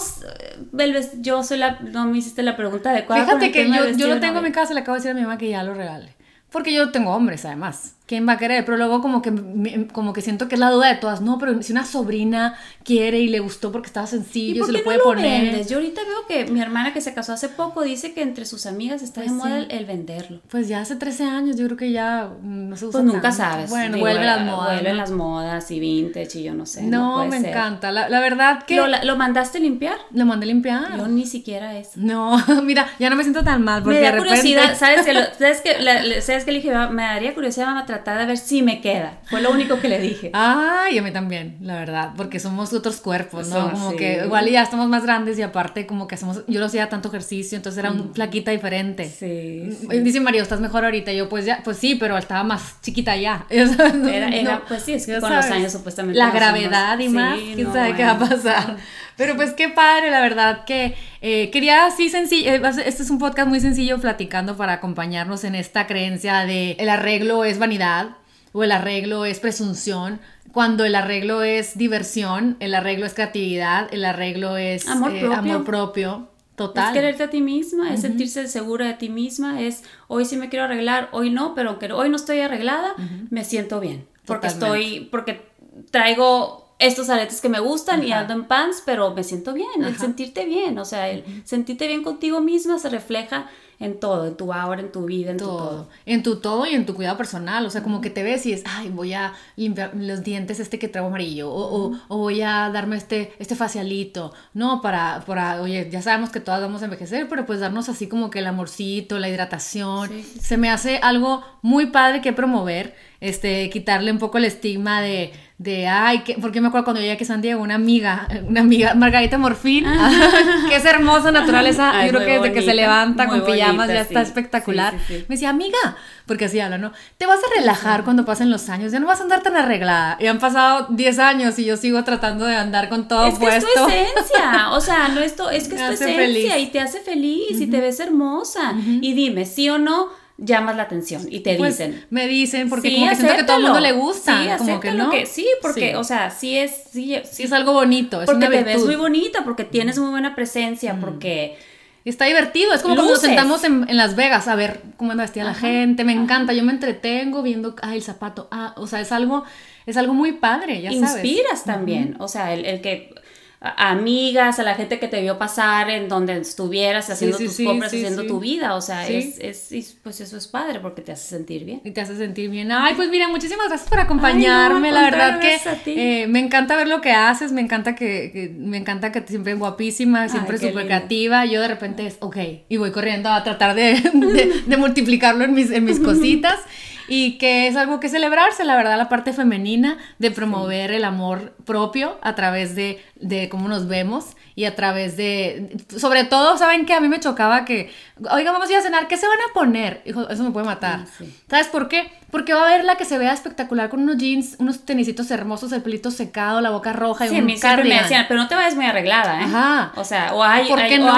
Belves, 0.71 1.11
yo 1.21 1.43
soy 1.43 1.57
la, 1.57 1.79
no 1.81 2.05
me 2.05 2.17
hiciste 2.17 2.41
la 2.43 2.55
pregunta 2.55 2.91
adecuada. 2.91 3.25
con 3.25 3.39
Fíjate 3.39 3.51
que 3.53 3.69
yo, 3.69 3.89
yo 3.91 4.07
lo 4.07 4.19
tengo 4.19 4.39
en 4.39 4.43
mi 4.43 4.51
casa, 4.51 4.73
le 4.73 4.81
acabo 4.81 4.95
de 4.95 4.99
decir 4.99 5.11
a 5.11 5.13
mi 5.13 5.21
mamá 5.21 5.37
que 5.37 5.49
ya 5.49 5.63
lo 5.63 5.73
regale. 5.73 6.15
Porque 6.51 6.73
yo 6.73 6.91
tengo 6.91 7.15
hombres, 7.15 7.45
además. 7.45 7.95
¿Quién 8.13 8.27
va 8.27 8.33
a 8.33 8.37
querer? 8.37 8.63
Pero 8.63 8.77
luego 8.77 9.01
como 9.01 9.23
que, 9.23 9.87
como 9.91 10.13
que 10.13 10.21
siento 10.21 10.47
que 10.47 10.53
es 10.53 10.59
la 10.59 10.69
duda 10.69 10.87
de 10.89 10.97
todas. 10.97 11.21
No, 11.21 11.39
pero 11.39 11.59
si 11.63 11.71
una 11.71 11.83
sobrina 11.83 12.53
quiere 12.83 13.19
y 13.21 13.27
le 13.27 13.39
gustó 13.39 13.71
porque 13.71 13.87
estaba 13.87 14.05
¿Y 14.05 14.09
sencillo, 14.09 14.59
por 14.59 14.67
se 14.67 14.71
lo 14.73 14.77
no 14.77 14.83
puede 14.83 14.97
lo 14.99 15.03
poner. 15.03 15.41
vendes? 15.45 15.67
Yo 15.67 15.77
ahorita 15.77 16.01
veo 16.03 16.27
que 16.27 16.51
mi 16.51 16.61
hermana 16.61 16.93
que 16.93 17.01
se 17.01 17.11
casó 17.15 17.33
hace 17.33 17.49
poco 17.49 17.81
dice 17.81 18.13
que 18.13 18.21
entre 18.21 18.45
sus 18.45 18.67
amigas 18.67 19.01
está 19.01 19.21
Pues 19.21 19.31
de 19.31 19.35
moda 19.37 19.59
sí. 19.61 19.65
el, 19.69 19.77
el 19.79 19.85
venderlo. 19.85 20.41
Pues 20.51 20.67
ya 20.67 20.81
hace 20.81 20.95
13 20.95 21.23
años, 21.23 21.57
yo 21.57 21.65
creo 21.65 21.77
que 21.77 21.91
ya 21.91 22.29
mm, 22.39 22.69
no 22.69 22.77
se 22.77 22.85
usa 22.85 22.99
Pues 23.01 23.05
nunca 23.05 23.21
tanto. 23.29 23.37
sabes. 23.37 23.69
Bueno, 23.71 23.95
Digo, 23.95 24.05
vuelve 24.05 24.21
eh, 24.21 24.25
las 24.25 24.41
modas. 24.45 24.73
Vuelven 24.73 24.91
¿no? 24.95 25.01
las 25.01 25.11
modas 25.11 25.71
y 25.71 25.79
vintage 25.79 26.39
y 26.39 26.43
yo 26.43 26.53
no 26.53 26.67
sé. 26.67 26.83
No, 26.83 27.25
me 27.25 27.39
ser. 27.39 27.49
encanta. 27.49 27.91
La, 27.91 28.09
la 28.09 28.19
verdad 28.19 28.61
que 28.67 28.75
¿Lo, 28.75 28.85
lo, 28.87 29.03
¿Lo 29.03 29.15
mandaste 29.15 29.59
limpiar? 29.59 29.97
mandé 30.11 30.45
limpiar. 30.45 30.97
Yo 30.97 31.07
ni 31.07 31.25
siquiera 31.25 31.75
eso. 31.79 31.93
No, 31.95 32.37
mira, 32.63 32.87
ya 32.99 33.09
no 33.09 33.15
me 33.15 33.23
siento 33.23 33.43
tan 33.43 33.63
mal 33.63 33.81
porque 33.81 33.97
Me 33.99 34.01
da 34.05 34.11
de 34.11 34.19
repente... 34.19 34.29
curiosidad, 34.41 34.77
¿sabes 34.77 35.03
que, 35.03 35.13
lo- 35.13 35.25
¿sabes 35.39 35.61
que, 35.61 35.79
la- 35.79 36.21
¿sabes 36.21 36.45
que 36.45 36.51
le 36.51 36.57
dije? 36.59 36.71
"Va, 36.71 36.89
Me 36.91 37.01
daría 37.03 37.33
curiosidad, 37.33 37.69
a 37.69 37.85
tratar 38.03 38.19
de 38.19 38.25
ver 38.25 38.37
si 38.37 38.61
me 38.61 38.81
queda. 38.81 39.19
Fue 39.25 39.41
lo 39.41 39.51
único 39.51 39.79
que 39.79 39.87
le 39.89 39.99
dije. 39.99 40.29
Ay, 40.33 40.97
a 40.97 41.01
mí 41.01 41.11
también, 41.11 41.57
la 41.61 41.75
verdad, 41.75 42.11
porque 42.17 42.39
somos 42.39 42.73
otros 42.73 42.97
cuerpos, 42.97 43.47
¿no? 43.47 43.55
Son, 43.55 43.71
como 43.71 43.91
sí. 43.91 43.97
que 43.97 44.21
igual 44.25 44.49
ya 44.49 44.61
estamos 44.63 44.87
más 44.89 45.03
grandes 45.03 45.37
y 45.39 45.41
aparte 45.41 45.85
como 45.85 46.07
que 46.07 46.15
hacemos, 46.15 46.43
yo 46.47 46.59
no 46.59 46.65
hacía 46.65 46.89
tanto 46.89 47.07
ejercicio, 47.09 47.55
entonces 47.55 47.79
era 47.79 47.91
un 47.91 48.13
flaquita 48.13 48.51
diferente. 48.51 49.05
Sí, 49.09 49.69
sí. 49.89 49.99
Dice 49.99 50.19
Mario, 50.19 50.41
estás 50.41 50.59
mejor 50.59 50.85
ahorita. 50.85 51.11
Y 51.11 51.17
yo, 51.17 51.29
pues 51.29 51.45
ya, 51.45 51.61
pues 51.63 51.77
sí, 51.77 51.95
pero 51.95 52.17
estaba 52.17 52.43
más 52.43 52.81
chiquita 52.81 53.15
ya. 53.15 53.45
No, 53.93 54.07
Era, 54.09 54.29
era, 54.29 54.55
no, 54.55 54.61
pues 54.67 54.83
sí, 54.83 54.93
es 54.93 55.05
que 55.05 55.19
con 55.19 55.33
los 55.33 55.45
sabes. 55.45 55.51
años 55.59 55.71
supuestamente. 55.71 56.17
La 56.19 56.31
gravedad 56.31 56.97
somos- 56.97 57.05
y 57.05 57.09
más, 57.09 57.39
quién 57.39 57.63
no, 57.63 57.73
sabe 57.73 57.95
qué 57.95 58.03
va 58.03 58.11
a 58.11 58.13
bueno. 58.15 58.35
pasar. 58.35 58.77
Pero 59.15 59.35
pues 59.35 59.53
qué 59.53 59.69
padre, 59.69 60.09
la 60.09 60.21
verdad 60.21 60.65
que 60.65 60.95
eh, 61.21 61.49
quería 61.51 61.85
así 61.85 62.09
sencillo, 62.09 62.51
eh, 62.51 62.61
este 62.85 63.03
es 63.03 63.09
un 63.09 63.19
podcast 63.19 63.47
muy 63.47 63.59
sencillo 63.59 63.99
platicando 63.99 64.57
para 64.57 64.73
acompañarnos 64.73 65.43
en 65.43 65.55
esta 65.55 65.87
creencia 65.87 66.45
de 66.45 66.71
el 66.79 66.89
arreglo 66.89 67.45
es 67.45 67.59
vanidad 67.59 68.17
o 68.53 68.63
el 68.63 68.71
arreglo 68.71 69.25
es 69.25 69.39
presunción, 69.39 70.19
cuando 70.51 70.85
el 70.85 70.93
arreglo 70.93 71.41
es 71.41 71.77
diversión, 71.77 72.57
el 72.59 72.75
arreglo 72.75 73.05
es 73.05 73.15
creatividad, 73.15 73.91
el 73.91 74.05
arreglo 74.05 74.57
es 74.57 74.87
Amor 74.87 75.11
eh, 75.15 75.21
propio. 75.21 75.37
amor 75.53 75.65
propio. 75.65 76.29
Total. 76.55 76.89
Es 76.89 76.93
quererte 76.93 77.23
a 77.23 77.29
ti 77.31 77.41
misma, 77.41 77.91
es 77.91 78.01
sentirse 78.01 78.47
segura 78.47 78.85
de 78.85 78.93
ti 78.93 79.09
misma, 79.09 79.59
es 79.59 79.83
hoy 80.07 80.25
sí 80.25 80.37
me 80.37 80.49
quiero 80.49 80.65
arreglar, 80.65 81.09
hoy 81.11 81.31
no, 81.31 81.55
pero 81.55 81.71
aunque 81.71 81.91
hoy 81.91 82.09
no 82.09 82.15
estoy 82.15 82.41
arreglada, 82.41 82.93
me 83.31 83.43
siento 83.43 83.79
bien. 83.79 84.05
Porque 84.25 84.47
estoy, 84.47 85.07
porque 85.11 85.41
traigo 85.89 86.62
estos 86.79 87.09
aretes 87.09 87.41
que 87.41 87.49
me 87.49 87.59
gustan 87.59 88.03
y 88.03 88.11
ando 88.11 88.33
en 88.33 88.45
pants, 88.45 88.83
pero 88.85 89.13
me 89.13 89.23
siento 89.23 89.53
bien, 89.53 89.83
el 89.83 89.97
sentirte 89.97 90.45
bien, 90.45 90.77
o 90.77 90.85
sea, 90.85 91.09
el 91.09 91.23
sentirte 91.45 91.87
bien 91.87 92.03
contigo 92.03 92.41
misma 92.41 92.79
se 92.79 92.89
refleja 92.89 93.49
en 93.83 93.99
todo, 93.99 94.27
en 94.27 94.37
tu 94.37 94.53
ahora, 94.53 94.79
en 94.79 94.91
tu 94.91 95.05
vida, 95.05 95.31
en 95.31 95.37
todo. 95.37 95.57
tu 95.57 95.57
todo. 95.57 95.89
En 96.05 96.23
tu 96.23 96.35
todo 96.37 96.65
y 96.65 96.73
en 96.73 96.85
tu 96.85 96.95
cuidado 96.95 97.17
personal, 97.17 97.65
o 97.65 97.69
sea, 97.69 97.83
como 97.83 97.99
que 97.99 98.09
te 98.09 98.23
ves 98.23 98.45
y 98.45 98.53
es, 98.53 98.63
ay, 98.65 98.89
voy 98.89 99.13
a 99.13 99.33
limpiar 99.57 99.91
los 99.93 100.23
dientes 100.23 100.61
este 100.61 100.79
que 100.79 100.87
traigo 100.87 101.09
amarillo, 101.09 101.51
o, 101.51 101.91
o, 102.07 102.17
voy 102.17 102.41
a 102.41 102.69
darme 102.69 102.95
este, 102.95 103.33
este 103.39 103.55
facialito, 103.55 104.33
no, 104.53 104.81
para, 104.81 105.23
para, 105.27 105.61
oye, 105.61 105.89
ya 105.91 106.01
sabemos 106.01 106.29
que 106.29 106.39
todas 106.39 106.61
vamos 106.61 106.81
a 106.81 106.85
envejecer, 106.85 107.27
pero 107.27 107.45
pues 107.45 107.59
darnos 107.59 107.89
así 107.89 108.07
como 108.07 108.29
que 108.29 108.39
el 108.39 108.47
amorcito, 108.47 109.19
la 109.19 109.27
hidratación, 109.27 110.09
se 110.39 110.55
me 110.55 110.69
hace 110.69 110.99
algo 110.99 111.43
muy 111.61 111.87
padre 111.87 112.21
que 112.21 112.31
promover, 112.31 112.95
este, 113.19 113.69
quitarle 113.69 114.11
un 114.11 114.19
poco 114.19 114.37
el 114.37 114.45
estigma 114.45 115.01
de 115.01 115.33
de, 115.63 115.87
ay, 115.87 116.19
que, 116.19 116.35
porque 116.35 116.59
me 116.59 116.67
acuerdo 116.67 116.83
cuando 116.83 116.99
llegué 116.99 117.13
aquí 117.13 117.23
a 117.23 117.27
San 117.27 117.41
Diego, 117.41 117.61
una 117.61 117.75
amiga, 117.75 118.27
una 118.47 118.59
amiga, 118.61 118.95
Margarita 118.95 119.37
Morfín, 119.37 119.85
que 120.69 120.75
es 120.75 120.83
hermosa 120.83 121.31
naturaleza, 121.31 122.03
yo 122.05 122.09
creo 122.09 122.25
que 122.25 122.33
desde 122.33 122.53
que 122.53 122.61
se 122.63 122.73
levanta 122.73 123.27
con 123.27 123.45
pijamas 123.73 123.87
ya 123.87 124.01
está 124.01 124.21
espectacular. 124.21 124.93
me 125.09 125.25
decía, 125.27 125.49
amiga, 125.49 125.97
porque 126.25 126.45
así 126.45 126.59
habla, 126.59 126.77
¿no? 126.77 126.91
Te 127.17 127.25
vas 127.25 127.39
a 127.39 127.59
relajar 127.59 128.03
cuando 128.03 128.25
pasen 128.25 128.49
los 128.49 128.69
años, 128.69 128.91
ya 128.91 128.99
no 128.99 129.07
vas 129.07 129.19
a 129.19 129.23
andar 129.23 129.43
tan 129.43 129.55
arreglada. 129.55 130.17
Y 130.19 130.27
han 130.27 130.39
pasado 130.39 130.87
10 130.89 131.19
años 131.19 131.59
y 131.59 131.65
yo 131.65 131.77
sigo 131.77 132.03
tratando 132.03 132.45
de 132.45 132.55
andar 132.55 132.89
con 132.89 133.07
todo 133.07 133.27
es 133.27 133.39
puesto. 133.39 133.67
Es 133.67 133.73
tu 133.73 133.89
esencia, 133.89 134.71
o 134.71 134.81
sea, 134.81 135.07
no 135.09 135.21
esto, 135.21 135.49
es 135.51 135.67
que 135.67 135.75
es 135.75 135.87
tu 135.87 136.03
esencia 136.05 136.57
y 136.59 136.67
te 136.67 136.79
hace 136.79 136.99
feliz 136.99 137.59
y 137.59 137.67
te 137.67 137.79
ves 137.79 137.99
hermosa. 137.99 138.73
Y 139.01 139.13
dime, 139.13 139.45
sí 139.45 139.69
o 139.69 139.77
no, 139.77 140.09
llamas 140.37 140.75
la 140.75 140.83
atención 140.83 141.25
y 141.29 141.41
te 141.41 141.55
pues, 141.55 141.77
dicen. 141.77 142.05
Me 142.09 142.27
dicen, 142.27 142.69
porque 142.69 142.93
como 142.93 143.09
que 143.09 143.15
siento 143.15 143.35
que 143.35 143.43
todo 143.43 143.57
el 143.57 143.63
mundo 143.63 143.79
le 143.79 143.91
gusta. 143.91 144.43
Sí, 144.43 144.49
como 144.57 144.79
que 144.79 144.91
no. 144.91 145.11
sí, 145.25 145.47
porque, 145.61 145.95
o 145.95 146.03
sea, 146.03 146.29
sí 146.29 146.57
es. 146.57 146.71
Sí, 146.91 147.15
sí, 147.29 147.43
es 147.43 147.51
algo 147.51 147.73
bonito. 147.73 148.21
Es 148.21 148.25
porque 148.25 148.47
te 148.47 148.63
ves 148.63 148.83
muy 148.83 148.95
bonita, 148.95 149.43
porque 149.43 149.63
tienes 149.63 149.97
muy 149.97 150.09
buena 150.09 150.35
presencia, 150.35 150.97
porque. 150.99 151.57
Está 152.05 152.25
divertido, 152.25 152.73
es 152.73 152.81
como 152.81 152.95
cuando 152.95 153.13
nos 153.13 153.21
sentamos 153.21 153.63
en, 153.63 153.85
Las 153.95 154.15
Vegas 154.15 154.47
a 154.49 154.55
ver 154.55 154.81
cómo 154.97 155.11
anda 155.11 155.23
vestida 155.23 155.45
la 155.45 155.53
gente, 155.53 156.03
me 156.03 156.11
encanta, 156.11 156.51
yo 156.51 156.63
me 156.63 156.73
entretengo 156.73 157.41
viendo, 157.41 157.75
ay, 157.81 157.97
el 157.97 158.03
zapato, 158.03 158.49
ah, 158.51 158.73
o 158.75 158.87
sea, 158.87 158.99
es 158.99 159.13
algo, 159.13 159.45
es 159.85 159.95
algo 159.95 160.13
muy 160.13 160.33
padre, 160.33 160.81
ya 160.81 160.91
Inspiras 160.91 161.11
sabes. 161.11 161.25
Inspiras 161.25 161.63
también, 161.63 162.15
o 162.19 162.27
sea, 162.27 162.53
el, 162.53 162.65
el 162.65 162.81
que 162.81 163.15
amigas, 163.63 164.59
a 164.59 164.63
la 164.63 164.75
gente 164.75 164.99
que 164.99 165.07
te 165.07 165.21
vio 165.21 165.37
pasar 165.37 165.89
en 165.89 166.09
donde 166.09 166.37
estuvieras 166.37 167.09
haciendo 167.09 167.37
tus 167.37 167.57
compras, 167.61 167.93
haciendo 167.93 168.25
tu 168.25 168.41
vida, 168.41 168.75
o 168.75 168.81
sea, 168.81 169.07
es, 169.07 169.39
es, 169.39 169.97
pues 170.03 170.19
eso 170.19 170.35
es 170.35 170.47
padre 170.47 170.81
porque 170.81 171.01
te 171.01 171.13
hace 171.13 171.29
sentir 171.29 171.63
bien. 171.63 171.79
Y 171.85 171.91
te 171.91 172.01
hace 172.01 172.17
sentir 172.17 172.49
bien. 172.49 172.73
Ay, 172.73 172.95
pues 172.95 173.09
mira, 173.09 173.29
muchísimas 173.29 173.69
gracias 173.69 173.89
por 173.89 173.99
acompañarme, 173.99 174.91
la 174.91 175.03
verdad 175.03 175.39
que 175.39 175.59
eh, 175.85 176.27
me 176.27 176.39
encanta 176.39 176.75
ver 176.75 176.89
lo 176.89 176.99
que 176.99 177.13
haces, 177.13 177.53
me 177.53 177.61
encanta 177.61 177.95
que, 177.95 178.53
me 178.57 178.75
encanta 178.75 179.13
que 179.13 179.21
siempre 179.25 179.53
guapísima, 179.53 180.27
siempre 180.27 180.57
súper 180.57 180.85
creativa, 180.85 181.45
yo 181.45 181.61
de 181.61 181.69
repente 181.69 182.05
es, 182.05 182.17
ok, 182.19 182.37
y 182.67 182.75
voy 182.75 182.91
corriendo 182.91 183.29
a 183.29 183.43
tratar 183.45 183.75
de, 183.75 183.93
de, 184.67 184.77
multiplicarlo 184.77 185.45
en 185.45 185.53
mis, 185.53 185.71
en 185.71 185.85
mis 185.85 185.99
cositas 186.01 186.59
y 187.07 187.37
que 187.37 187.67
es 187.67 187.75
algo 187.75 187.99
que 187.99 188.09
celebrarse, 188.09 188.63
la 188.63 188.75
verdad, 188.75 188.97
la 188.97 189.09
parte 189.09 189.33
femenina 189.33 189.97
de 190.19 190.31
promover 190.31 190.91
el 190.91 191.03
amor 191.03 191.55
propio 191.65 192.17
a 192.21 192.35
través 192.35 192.75
de, 192.75 193.03
de 193.15 193.49
cómo 193.49 193.67
nos 193.67 193.87
vemos 193.87 194.35
y 194.55 194.65
a 194.65 194.75
través 194.75 195.17
de, 195.17 195.75
sobre 195.97 196.25
todo, 196.25 196.57
¿saben 196.57 196.85
que 196.85 196.93
A 196.93 196.99
mí 196.99 197.07
me 197.07 197.19
chocaba 197.19 197.65
que, 197.65 197.91
oiga, 198.29 198.51
vamos 198.51 198.69
a 198.69 198.71
ir 198.71 198.77
a 198.77 198.81
cenar, 198.81 199.07
¿qué 199.07 199.17
se 199.17 199.27
van 199.27 199.39
a 199.49 199.53
poner? 199.53 200.01
Hijo, 200.05 200.29
eso 200.29 200.43
me 200.43 200.51
puede 200.51 200.65
matar. 200.65 201.05
Ah, 201.05 201.25
¿Sabes 201.49 201.67
por 201.67 201.87
qué? 201.87 202.11
Porque 202.29 202.53
va 202.53 202.61
a 202.61 202.65
haber 202.65 202.83
la 202.83 202.95
que 202.95 203.05
se 203.05 203.17
vea 203.17 203.33
espectacular 203.33 203.89
con 203.89 204.01
unos 204.01 204.17
jeans, 204.17 204.55
unos 204.59 204.85
tenisitos 204.85 205.29
hermosos, 205.31 205.71
el 205.71 205.81
pelito 205.81 206.11
secado, 206.11 206.61
la 206.61 206.69
boca 206.69 206.93
roja 206.93 207.25
y 207.25 207.29
sí, 207.29 207.39
un 207.39 207.45
mí 207.45 207.57
siempre 207.57 207.83
me 207.83 208.01
decían, 208.01 208.25
pero 208.27 208.41
no 208.41 208.47
te 208.47 208.55
vayas 208.55 208.75
muy 208.75 208.85
arreglada, 208.85 209.39
¿eh? 209.41 209.45
Ajá. 209.45 209.91
O 209.95 210.03
sea, 210.03 210.33
o 210.33 210.43
hay, 210.43 210.67
¿Por 210.67 210.85
qué 210.85 210.99
no? 210.99 211.13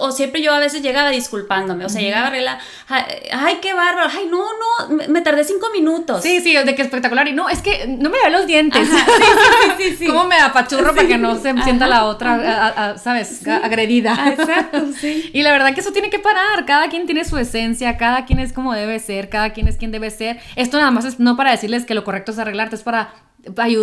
o, 0.00 0.12
siempre 0.12 0.42
yo 0.42 0.52
a 0.52 0.58
veces 0.58 0.82
llegaba 0.82 1.10
disculpándome, 1.10 1.84
o 1.84 1.88
sea, 1.88 2.00
llegaba 2.00 2.28
arreglada, 2.28 2.58
ay, 2.88 3.58
qué 3.60 3.74
bárbaro, 3.74 4.08
ay, 4.12 4.28
no, 4.28 4.44
no, 4.88 5.05
me, 5.08 5.20
tardé 5.20 5.44
cinco 5.44 5.68
minutos. 5.72 6.22
Sí, 6.22 6.40
sí, 6.40 6.54
de 6.54 6.74
que 6.74 6.82
espectacular, 6.82 7.26
y 7.28 7.32
no, 7.32 7.48
es 7.48 7.62
que 7.62 7.86
no 7.86 8.10
me 8.10 8.18
veo 8.18 8.30
los 8.30 8.46
dientes. 8.46 8.88
sí, 8.88 8.96
sí, 8.96 9.70
sí, 9.90 9.96
sí, 9.96 10.06
¿Cómo 10.06 10.24
me 10.24 10.36
apachurro 10.36 10.94
para 10.94 11.06
que 11.06 11.18
no 11.18 11.36
se 11.36 11.54
sienta 11.62 11.86
la 11.86 12.04
otra 12.04 12.96
¿sabes? 12.98 13.46
Agredida. 13.46 14.14
Ah, 14.18 14.30
exacto, 14.30 14.86
sí. 15.00 15.30
y 15.32 15.42
la 15.42 15.52
verdad 15.52 15.74
que 15.74 15.80
eso 15.80 15.92
tiene 15.92 16.10
que 16.10 16.18
parar. 16.18 16.64
Cada 16.66 16.88
quien 16.88 17.06
tiene 17.06 17.24
su 17.24 17.38
esencia, 17.38 17.96
cada 17.96 18.24
quien 18.24 18.38
es 18.38 18.52
como 18.52 18.72
debe 18.72 18.98
ser, 18.98 19.28
cada 19.28 19.50
quien 19.50 19.68
es 19.68 19.76
quien 19.76 19.92
debe 19.92 20.10
ser. 20.10 20.38
Esto 20.56 20.78
nada 20.78 20.90
más 20.90 21.04
es 21.04 21.18
no 21.18 21.36
para 21.36 21.50
decirles 21.50 21.84
que 21.84 21.94
lo 21.94 22.04
correcto 22.04 22.32
es 22.32 22.38
arreglarte, 22.38 22.76
es 22.76 22.82
para 22.82 23.14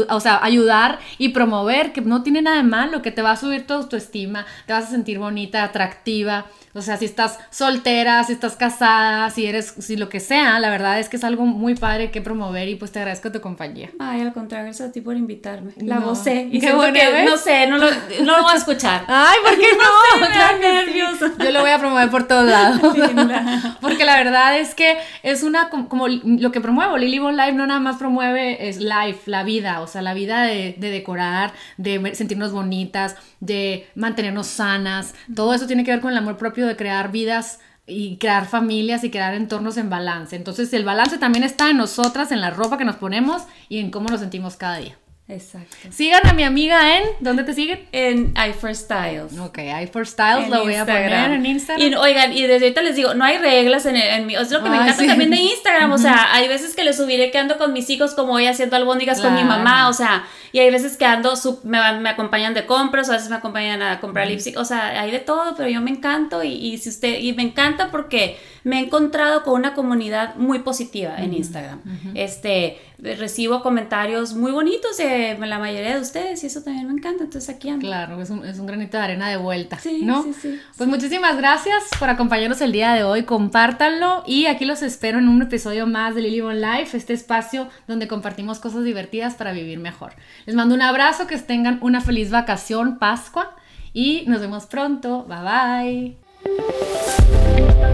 o 0.09 0.19
sea, 0.19 0.39
ayudar 0.43 0.99
y 1.17 1.29
promover, 1.29 1.93
que 1.93 2.01
no 2.01 2.23
tiene 2.23 2.41
nada 2.41 2.57
de 2.57 2.63
malo, 2.63 3.01
que 3.01 3.11
te 3.11 3.21
va 3.21 3.31
a 3.31 3.37
subir 3.37 3.65
toda 3.67 3.87
tu 3.87 3.95
estima, 3.95 4.45
te 4.65 4.73
vas 4.73 4.85
a 4.85 4.89
sentir 4.89 5.19
bonita, 5.19 5.63
atractiva. 5.63 6.45
O 6.75 6.81
sea, 6.81 6.97
si 6.97 7.05
estás 7.05 7.37
soltera, 7.51 8.23
si 8.23 8.33
estás 8.33 8.55
casada, 8.55 9.29
si 9.29 9.45
eres, 9.45 9.75
si 9.77 9.95
lo 9.95 10.09
que 10.09 10.19
sea, 10.19 10.59
la 10.59 10.71
verdad 10.71 10.99
es 10.99 11.07
que 11.07 11.17
es 11.17 11.23
algo 11.23 11.45
muy 11.45 11.75
padre 11.75 12.09
que 12.09 12.19
promover 12.19 12.67
y 12.67 12.75
pues 12.75 12.91
te 12.91 12.97
agradezco 12.97 13.31
tu 13.31 13.41
compañía. 13.41 13.91
Ay, 13.99 14.21
al 14.21 14.33
contrario, 14.33 14.65
gracias 14.65 14.89
a 14.89 14.91
ti 14.91 14.99
por 14.99 15.15
invitarme. 15.15 15.73
La 15.77 15.99
no. 15.99 16.07
gocé. 16.07 16.49
Y 16.51 16.59
Qué 16.59 16.73
bueno, 16.73 16.93
que, 16.93 17.25
no 17.25 17.37
sé, 17.37 17.67
no 17.67 17.77
lo, 17.77 17.85
no 18.23 18.37
lo 18.37 18.43
voy 18.43 18.53
a 18.53 18.57
escuchar. 18.57 19.05
Ay, 19.07 19.37
¿por 19.43 19.55
qué 19.59 19.67
no? 19.77 21.37
no 21.37 21.45
Yo 21.45 21.51
lo 21.51 21.61
voy 21.61 21.69
a 21.69 21.77
promover 21.77 22.09
por 22.09 22.27
todos 22.27 22.49
lados. 22.49 22.81
Porque 23.81 24.03
la 24.03 24.17
verdad 24.17 24.57
es 24.57 24.73
que 24.73 24.97
es 25.21 25.43
una, 25.43 25.69
como, 25.69 26.07
lo 26.07 26.51
que 26.51 26.59
promuevo, 26.59 26.97
Lily 26.97 27.19
Bon 27.19 27.37
Live 27.37 27.53
no 27.53 27.67
nada 27.67 27.79
más 27.79 27.97
promueve 27.97 28.67
es 28.67 28.77
life, 28.77 29.29
la 29.29 29.43
vida, 29.43 29.52
o 29.61 29.87
sea, 29.87 30.01
la 30.01 30.13
vida 30.13 30.43
de, 30.43 30.75
de 30.77 30.89
decorar, 30.89 31.53
de 31.77 32.15
sentirnos 32.15 32.51
bonitas, 32.51 33.15
de 33.39 33.87
mantenernos 33.95 34.47
sanas. 34.47 35.13
Todo 35.35 35.53
eso 35.53 35.67
tiene 35.67 35.83
que 35.83 35.91
ver 35.91 36.01
con 36.01 36.11
el 36.11 36.17
amor 36.17 36.37
propio 36.37 36.67
de 36.67 36.75
crear 36.75 37.11
vidas 37.11 37.59
y 37.85 38.17
crear 38.17 38.47
familias 38.47 39.03
y 39.03 39.11
crear 39.11 39.33
entornos 39.33 39.77
en 39.77 39.89
balance. 39.89 40.35
Entonces 40.35 40.73
el 40.73 40.85
balance 40.85 41.17
también 41.17 41.43
está 41.43 41.69
en 41.69 41.77
nosotras, 41.77 42.31
en 42.31 42.41
la 42.41 42.49
ropa 42.49 42.77
que 42.77 42.85
nos 42.85 42.95
ponemos 42.95 43.43
y 43.69 43.79
en 43.79 43.91
cómo 43.91 44.09
nos 44.09 44.21
sentimos 44.21 44.55
cada 44.55 44.77
día. 44.77 44.97
Exacto. 45.33 45.75
Sigan 45.91 46.25
a 46.27 46.33
mi 46.33 46.43
amiga 46.43 46.97
en, 46.97 47.03
¿dónde 47.19 47.43
te 47.43 47.53
siguen? 47.53 47.87
En 47.91 48.33
i4Styles. 48.33 49.39
Ok, 49.39 49.57
i4Styles 49.57 50.47
lo 50.49 50.63
voy 50.63 50.75
a 50.75 50.85
poner 50.85 51.31
en 51.31 51.45
Instagram. 51.45 51.87
Y 51.87 51.95
oigan, 51.95 52.33
y 52.33 52.43
desde 52.43 52.65
ahorita 52.65 52.81
les 52.81 52.95
digo, 52.95 53.13
no 53.13 53.25
hay 53.25 53.37
reglas 53.37 53.85
en, 53.85 53.95
en 53.95 54.27
mi, 54.27 54.35
es 54.35 54.51
lo 54.51 54.63
que 54.63 54.69
me 54.69 54.77
encanta 54.77 55.05
también 55.05 55.29
de 55.31 55.37
Instagram, 55.37 55.91
o 55.91 55.97
sea, 55.97 56.33
hay 56.33 56.47
veces 56.47 56.75
que 56.75 56.83
les 56.83 56.97
subiré 56.97 57.31
que 57.31 57.37
ando 57.37 57.57
con 57.57 57.73
mis 57.73 57.89
hijos 57.89 58.13
como 58.13 58.33
voy 58.33 58.47
haciendo 58.47 58.75
albóndigas 58.75 59.21
con 59.21 59.33
mi 59.35 59.43
mamá, 59.43 59.89
o 59.89 59.93
sea, 59.93 60.25
y 60.51 60.59
hay 60.59 60.69
veces 60.69 60.97
que 60.97 61.05
ando, 61.05 61.33
me, 61.63 61.79
me 61.99 62.09
acompañan 62.09 62.53
de 62.53 62.65
compras, 62.65 63.09
o 63.09 63.11
a 63.11 63.15
veces 63.15 63.29
me 63.29 63.37
acompañan 63.37 63.81
a 63.81 63.99
comprar 63.99 64.27
lipstick, 64.27 64.57
o 64.57 64.65
sea, 64.65 65.01
hay 65.01 65.11
de 65.11 65.19
todo, 65.19 65.55
pero 65.55 65.67
yo 65.69 65.81
me 65.81 65.91
encanto 65.91 66.43
y, 66.43 66.53
y, 66.53 66.77
si 66.77 66.89
usted, 66.89 67.19
y 67.19 67.33
me 67.33 67.43
encanta 67.43 67.89
porque 67.89 68.37
me 68.63 68.79
he 68.79 68.85
encontrado 68.85 69.43
con 69.43 69.55
una 69.55 69.73
comunidad 69.73 70.35
muy 70.35 70.59
positiva 70.59 71.17
en 71.17 71.33
Instagram. 71.33 71.81
Este, 72.13 72.77
recibo 72.97 73.61
comentarios 73.61 74.33
muy 74.33 74.51
bonitos 74.51 74.97
de 74.97 75.37
la 75.39 75.59
mayoría 75.59 75.95
de 75.95 76.01
ustedes 76.01 76.43
y 76.43 76.47
eso 76.47 76.61
también 76.63 76.87
me 76.87 76.93
encanta, 76.93 77.23
entonces 77.23 77.53
aquí 77.53 77.69
ando. 77.69 77.85
Claro, 77.85 78.21
es 78.21 78.29
un, 78.29 78.45
es 78.45 78.59
un 78.59 78.65
granito 78.65 78.97
de 78.97 79.03
arena 79.03 79.29
de 79.29 79.37
vuelta, 79.37 79.77
sí, 79.79 80.01
¿no? 80.03 80.23
Sí, 80.23 80.33
sí, 80.33 80.59
pues 80.77 80.89
muchísimas 80.89 81.37
gracias 81.37 81.83
por 81.99 82.09
acompañarnos 82.09 82.61
el 82.61 82.71
día 82.71 82.93
de 82.93 83.03
hoy, 83.03 83.23
compártanlo 83.23 84.23
y 84.25 84.45
aquí 84.45 84.65
los 84.65 84.81
espero 84.81 85.19
en 85.19 85.27
un 85.27 85.41
episodio 85.41 85.85
más 85.85 86.15
de 86.15 86.21
Lily 86.21 86.41
Bon 86.41 86.61
Life, 86.61 86.95
este 86.95 87.13
espacio 87.13 87.67
donde 87.87 88.07
compartimos 88.07 88.59
cosas 88.59 88.83
divertidas 88.83 89.35
para 89.35 89.51
vivir 89.51 89.79
mejor. 89.79 90.13
Les 90.45 90.55
mando 90.55 90.73
un 90.75 90.81
abrazo, 90.81 91.27
que 91.27 91.37
tengan 91.37 91.79
una 91.81 92.01
feliz 92.01 92.31
vacación, 92.31 92.97
Pascua 92.99 93.55
y 93.93 94.23
nos 94.27 94.41
vemos 94.41 94.65
pronto, 94.65 95.25
bye 95.25 96.17